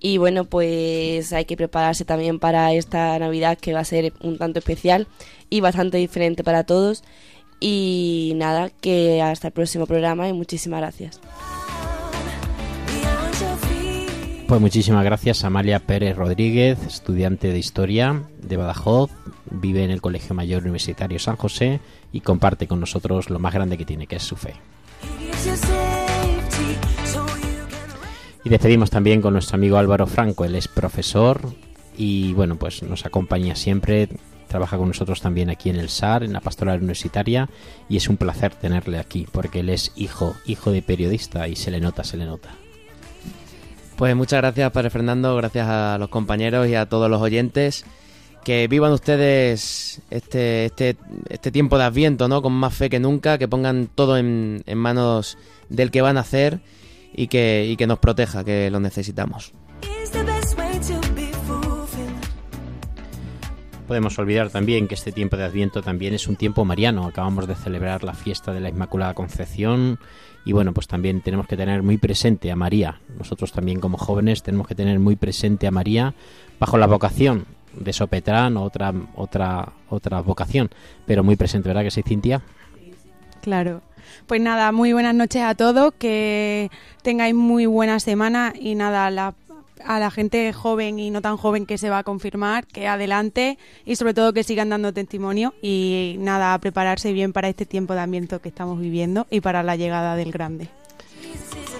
Y 0.00 0.18
bueno, 0.18 0.44
pues 0.44 1.32
hay 1.32 1.44
que 1.44 1.56
prepararse 1.56 2.04
también 2.04 2.38
para 2.38 2.72
esta 2.74 3.18
Navidad 3.18 3.58
que 3.58 3.72
va 3.72 3.80
a 3.80 3.84
ser 3.84 4.12
un 4.20 4.38
tanto 4.38 4.58
especial 4.58 5.06
y 5.50 5.60
bastante 5.60 5.98
diferente 5.98 6.44
para 6.44 6.64
todos. 6.64 7.02
Y 7.60 8.32
nada, 8.36 8.70
que 8.80 9.20
hasta 9.22 9.48
el 9.48 9.52
próximo 9.52 9.86
programa 9.86 10.28
y 10.28 10.32
muchísimas 10.32 10.80
gracias. 10.80 11.20
Pues 14.48 14.62
muchísimas 14.62 15.04
gracias 15.04 15.44
Amalia 15.44 15.78
Pérez 15.78 16.16
Rodríguez, 16.16 16.78
estudiante 16.86 17.52
de 17.52 17.58
Historia 17.58 18.22
de 18.40 18.56
Badajoz, 18.56 19.10
vive 19.50 19.84
en 19.84 19.90
el 19.90 20.00
Colegio 20.00 20.34
Mayor 20.34 20.62
Universitario 20.62 21.18
San 21.18 21.36
José 21.36 21.80
y 22.12 22.22
comparte 22.22 22.66
con 22.66 22.80
nosotros 22.80 23.28
lo 23.28 23.38
más 23.38 23.52
grande 23.52 23.76
que 23.76 23.84
tiene, 23.84 24.06
que 24.06 24.16
es 24.16 24.22
su 24.22 24.36
fe. 24.36 24.54
Y 28.42 28.48
despedimos 28.48 28.88
también 28.88 29.20
con 29.20 29.34
nuestro 29.34 29.56
amigo 29.56 29.76
Álvaro 29.76 30.06
Franco, 30.06 30.46
él 30.46 30.54
es 30.54 30.66
profesor 30.66 31.42
y 31.98 32.32
bueno, 32.32 32.56
pues 32.56 32.82
nos 32.82 33.04
acompaña 33.04 33.54
siempre, 33.54 34.08
trabaja 34.48 34.76
con 34.76 34.88
nosotros 34.88 35.20
también 35.20 35.50
aquí 35.50 35.70
en 35.70 35.76
el 35.76 35.88
SAR, 35.88 36.24
en 36.24 36.32
la 36.32 36.40
pastoral 36.40 36.78
universitaria 36.78 37.48
y 37.88 37.96
es 37.96 38.08
un 38.08 38.16
placer 38.16 38.54
tenerle 38.54 38.98
aquí 38.98 39.26
porque 39.30 39.60
él 39.60 39.68
es 39.68 39.92
hijo, 39.96 40.34
hijo 40.46 40.72
de 40.72 40.82
periodista 40.82 41.46
y 41.48 41.56
se 41.56 41.70
le 41.70 41.80
nota, 41.80 42.02
se 42.04 42.16
le 42.16 42.26
nota. 42.26 42.50
Pues 43.96 44.14
muchas 44.14 44.40
gracias, 44.40 44.70
Padre 44.70 44.90
Fernando, 44.90 45.34
gracias 45.36 45.66
a 45.68 45.98
los 45.98 46.08
compañeros 46.08 46.68
y 46.68 46.74
a 46.76 46.86
todos 46.86 47.10
los 47.10 47.20
oyentes. 47.20 47.84
Que 48.44 48.68
vivan 48.68 48.92
ustedes 48.92 50.00
este, 50.10 50.66
este, 50.66 50.96
este 51.28 51.50
tiempo 51.50 51.76
de 51.76 51.84
Adviento, 51.84 52.28
¿no? 52.28 52.40
Con 52.40 52.52
más 52.52 52.72
fe 52.72 52.88
que 52.88 53.00
nunca, 53.00 53.36
que 53.38 53.48
pongan 53.48 53.88
todo 53.92 54.16
en, 54.16 54.62
en 54.66 54.78
manos 54.78 55.36
del 55.68 55.90
que 55.90 56.00
van 56.00 56.16
a 56.16 56.20
hacer 56.20 56.60
y 57.12 57.26
que, 57.26 57.66
y 57.68 57.76
que 57.76 57.88
nos 57.88 57.98
proteja, 57.98 58.44
que 58.44 58.70
lo 58.70 58.78
necesitamos. 58.78 59.52
Podemos 63.88 64.18
olvidar 64.18 64.50
también 64.50 64.86
que 64.86 64.94
este 64.94 65.12
tiempo 65.12 65.38
de 65.38 65.44
Adviento 65.44 65.80
también 65.80 66.12
es 66.12 66.28
un 66.28 66.36
tiempo 66.36 66.62
mariano. 66.66 67.06
Acabamos 67.06 67.46
de 67.46 67.54
celebrar 67.54 68.04
la 68.04 68.12
fiesta 68.12 68.52
de 68.52 68.60
la 68.60 68.68
Inmaculada 68.68 69.14
Concepción 69.14 69.98
y 70.44 70.52
bueno, 70.52 70.74
pues 70.74 70.86
también 70.86 71.22
tenemos 71.22 71.46
que 71.46 71.56
tener 71.56 71.82
muy 71.82 71.96
presente 71.96 72.52
a 72.52 72.56
María. 72.56 73.00
Nosotros 73.16 73.50
también 73.50 73.80
como 73.80 73.96
jóvenes 73.96 74.42
tenemos 74.42 74.68
que 74.68 74.74
tener 74.74 74.98
muy 74.98 75.16
presente 75.16 75.66
a 75.66 75.70
María 75.70 76.12
bajo 76.60 76.76
la 76.76 76.86
vocación 76.86 77.46
de 77.72 77.94
Sopetrán 77.94 78.58
o 78.58 78.62
otra 78.62 78.92
otra 79.16 79.72
otra 79.88 80.20
vocación, 80.20 80.68
pero 81.06 81.24
muy 81.24 81.36
presente, 81.36 81.70
¿verdad 81.70 81.82
que 81.82 81.90
sí, 81.90 82.02
Cintia? 82.02 82.42
Claro. 83.40 83.80
Pues 84.26 84.42
nada, 84.42 84.70
muy 84.70 84.92
buenas 84.92 85.14
noches 85.14 85.42
a 85.42 85.54
todos, 85.54 85.94
que 85.98 86.70
tengáis 87.00 87.34
muy 87.34 87.64
buena 87.64 88.00
semana 88.00 88.52
y 88.58 88.74
nada, 88.74 89.10
la, 89.10 89.34
a 89.84 89.98
la 89.98 90.10
gente 90.10 90.52
joven 90.52 90.98
y 90.98 91.10
no 91.10 91.22
tan 91.22 91.36
joven 91.36 91.66
que 91.66 91.78
se 91.78 91.90
va 91.90 91.98
a 91.98 92.02
confirmar, 92.04 92.66
que 92.66 92.88
adelante 92.88 93.58
y 93.84 93.96
sobre 93.96 94.14
todo 94.14 94.32
que 94.32 94.44
sigan 94.44 94.68
dando 94.68 94.92
testimonio 94.92 95.54
y 95.62 96.16
nada, 96.18 96.54
a 96.54 96.58
prepararse 96.58 97.12
bien 97.12 97.32
para 97.32 97.48
este 97.48 97.66
tiempo 97.66 97.94
de 97.94 98.00
ambiente 98.00 98.38
que 98.40 98.48
estamos 98.48 98.80
viviendo 98.80 99.26
y 99.30 99.40
para 99.40 99.62
la 99.62 99.76
llegada 99.76 100.16
del 100.16 100.32
grande. 100.32 100.68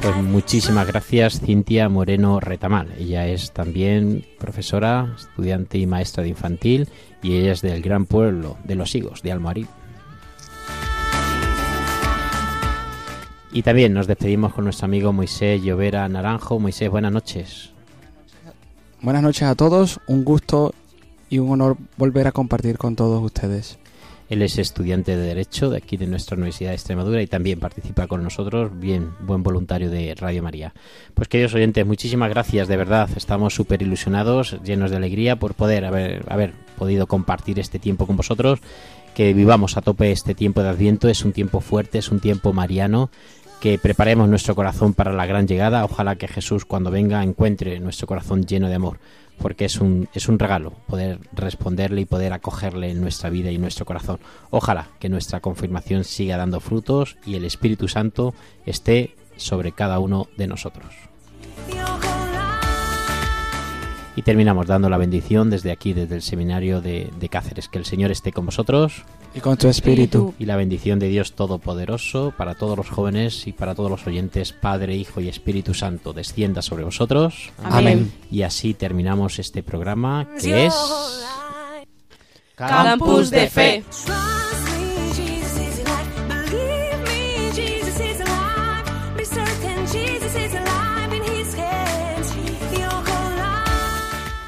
Pues 0.00 0.16
muchísimas 0.16 0.86
gracias 0.86 1.40
Cintia 1.40 1.88
Moreno 1.88 2.38
Retamal. 2.38 2.92
Ella 2.98 3.26
es 3.26 3.52
también 3.52 4.24
profesora, 4.38 5.14
estudiante 5.16 5.78
y 5.78 5.86
maestra 5.86 6.22
de 6.22 6.28
infantil 6.28 6.88
y 7.22 7.36
ella 7.36 7.52
es 7.52 7.62
del 7.62 7.82
gran 7.82 8.06
pueblo 8.06 8.56
de 8.64 8.76
Los 8.76 8.94
Higos, 8.94 9.22
de 9.22 9.32
Almohadí. 9.32 9.66
Y 13.52 13.62
también 13.62 13.92
nos 13.92 14.06
despedimos 14.06 14.52
con 14.52 14.64
nuestro 14.64 14.84
amigo 14.84 15.12
Moisés 15.12 15.62
Llovera 15.62 16.08
Naranjo. 16.08 16.60
Moisés, 16.60 16.90
buenas 16.90 17.12
noches. 17.12 17.72
Buenas 19.00 19.22
noches 19.22 19.44
a 19.44 19.54
todos, 19.54 20.00
un 20.08 20.24
gusto 20.24 20.74
y 21.30 21.38
un 21.38 21.50
honor 21.52 21.76
volver 21.96 22.26
a 22.26 22.32
compartir 22.32 22.78
con 22.78 22.96
todos 22.96 23.22
ustedes. 23.22 23.78
Él 24.28 24.42
es 24.42 24.58
estudiante 24.58 25.16
de 25.16 25.22
Derecho 25.22 25.70
de 25.70 25.78
aquí 25.78 25.96
de 25.96 26.08
nuestra 26.08 26.36
Universidad 26.36 26.70
de 26.70 26.74
Extremadura 26.74 27.22
y 27.22 27.28
también 27.28 27.60
participa 27.60 28.08
con 28.08 28.24
nosotros, 28.24 28.72
bien, 28.78 29.10
buen 29.20 29.44
voluntario 29.44 29.88
de 29.88 30.16
Radio 30.16 30.42
María. 30.42 30.74
Pues 31.14 31.28
queridos 31.28 31.54
oyentes, 31.54 31.86
muchísimas 31.86 32.28
gracias, 32.28 32.66
de 32.66 32.76
verdad, 32.76 33.08
estamos 33.14 33.54
súper 33.54 33.82
ilusionados, 33.82 34.56
llenos 34.64 34.90
de 34.90 34.96
alegría 34.96 35.36
por 35.36 35.54
poder 35.54 35.84
haber, 35.84 36.24
haber 36.28 36.52
podido 36.76 37.06
compartir 37.06 37.60
este 37.60 37.78
tiempo 37.78 38.04
con 38.04 38.16
vosotros, 38.16 38.58
que 39.14 39.32
vivamos 39.32 39.76
a 39.76 39.80
tope 39.80 40.10
este 40.10 40.34
tiempo 40.34 40.60
de 40.62 40.70
Adviento, 40.70 41.08
es 41.08 41.24
un 41.24 41.32
tiempo 41.32 41.60
fuerte, 41.60 41.98
es 41.98 42.10
un 42.10 42.20
tiempo 42.20 42.52
mariano, 42.52 43.10
que 43.60 43.78
preparemos 43.78 44.28
nuestro 44.28 44.54
corazón 44.54 44.94
para 44.94 45.12
la 45.12 45.26
gran 45.26 45.46
llegada, 45.46 45.84
ojalá 45.84 46.16
que 46.16 46.28
Jesús 46.28 46.64
cuando 46.64 46.90
venga 46.90 47.22
encuentre 47.22 47.80
nuestro 47.80 48.06
corazón 48.06 48.44
lleno 48.44 48.68
de 48.68 48.74
amor 48.74 48.98
porque 49.38 49.64
es 49.64 49.80
un, 49.80 50.08
es 50.14 50.28
un 50.28 50.38
regalo 50.38 50.72
poder 50.86 51.20
responderle 51.32 52.02
y 52.02 52.06
poder 52.06 52.32
acogerle 52.32 52.90
en 52.90 53.00
nuestra 53.00 53.30
vida 53.30 53.50
y 53.50 53.58
nuestro 53.58 53.86
corazón. 53.86 54.18
Ojalá 54.50 54.88
que 54.98 55.08
nuestra 55.08 55.40
confirmación 55.40 56.04
siga 56.04 56.36
dando 56.36 56.60
frutos 56.60 57.16
y 57.24 57.36
el 57.36 57.44
Espíritu 57.44 57.88
Santo 57.88 58.34
esté 58.66 59.14
sobre 59.36 59.72
cada 59.72 60.00
uno 60.00 60.28
de 60.36 60.48
nosotros. 60.48 61.07
Y 64.18 64.22
terminamos 64.22 64.66
dando 64.66 64.90
la 64.90 64.96
bendición 64.96 65.48
desde 65.48 65.70
aquí, 65.70 65.92
desde 65.92 66.16
el 66.16 66.22
seminario 66.22 66.80
de, 66.80 67.08
de 67.20 67.28
Cáceres. 67.28 67.68
Que 67.68 67.78
el 67.78 67.84
Señor 67.84 68.10
esté 68.10 68.32
con 68.32 68.46
vosotros. 68.46 69.04
Y 69.32 69.38
con 69.38 69.56
tu 69.56 69.68
espíritu. 69.68 70.34
Y 70.40 70.46
la 70.46 70.56
bendición 70.56 70.98
de 70.98 71.06
Dios 71.06 71.34
Todopoderoso 71.34 72.34
para 72.36 72.56
todos 72.56 72.76
los 72.76 72.90
jóvenes 72.90 73.46
y 73.46 73.52
para 73.52 73.76
todos 73.76 73.92
los 73.92 74.04
oyentes, 74.08 74.52
Padre, 74.52 74.96
Hijo 74.96 75.20
y 75.20 75.28
Espíritu 75.28 75.72
Santo, 75.72 76.12
descienda 76.12 76.62
sobre 76.62 76.82
vosotros. 76.82 77.52
Amén. 77.62 78.10
Y 78.28 78.42
así 78.42 78.74
terminamos 78.74 79.38
este 79.38 79.62
programa 79.62 80.26
que 80.42 80.66
es... 80.66 80.74
Campus 82.56 83.30
de 83.30 83.48
Fe. 83.48 83.84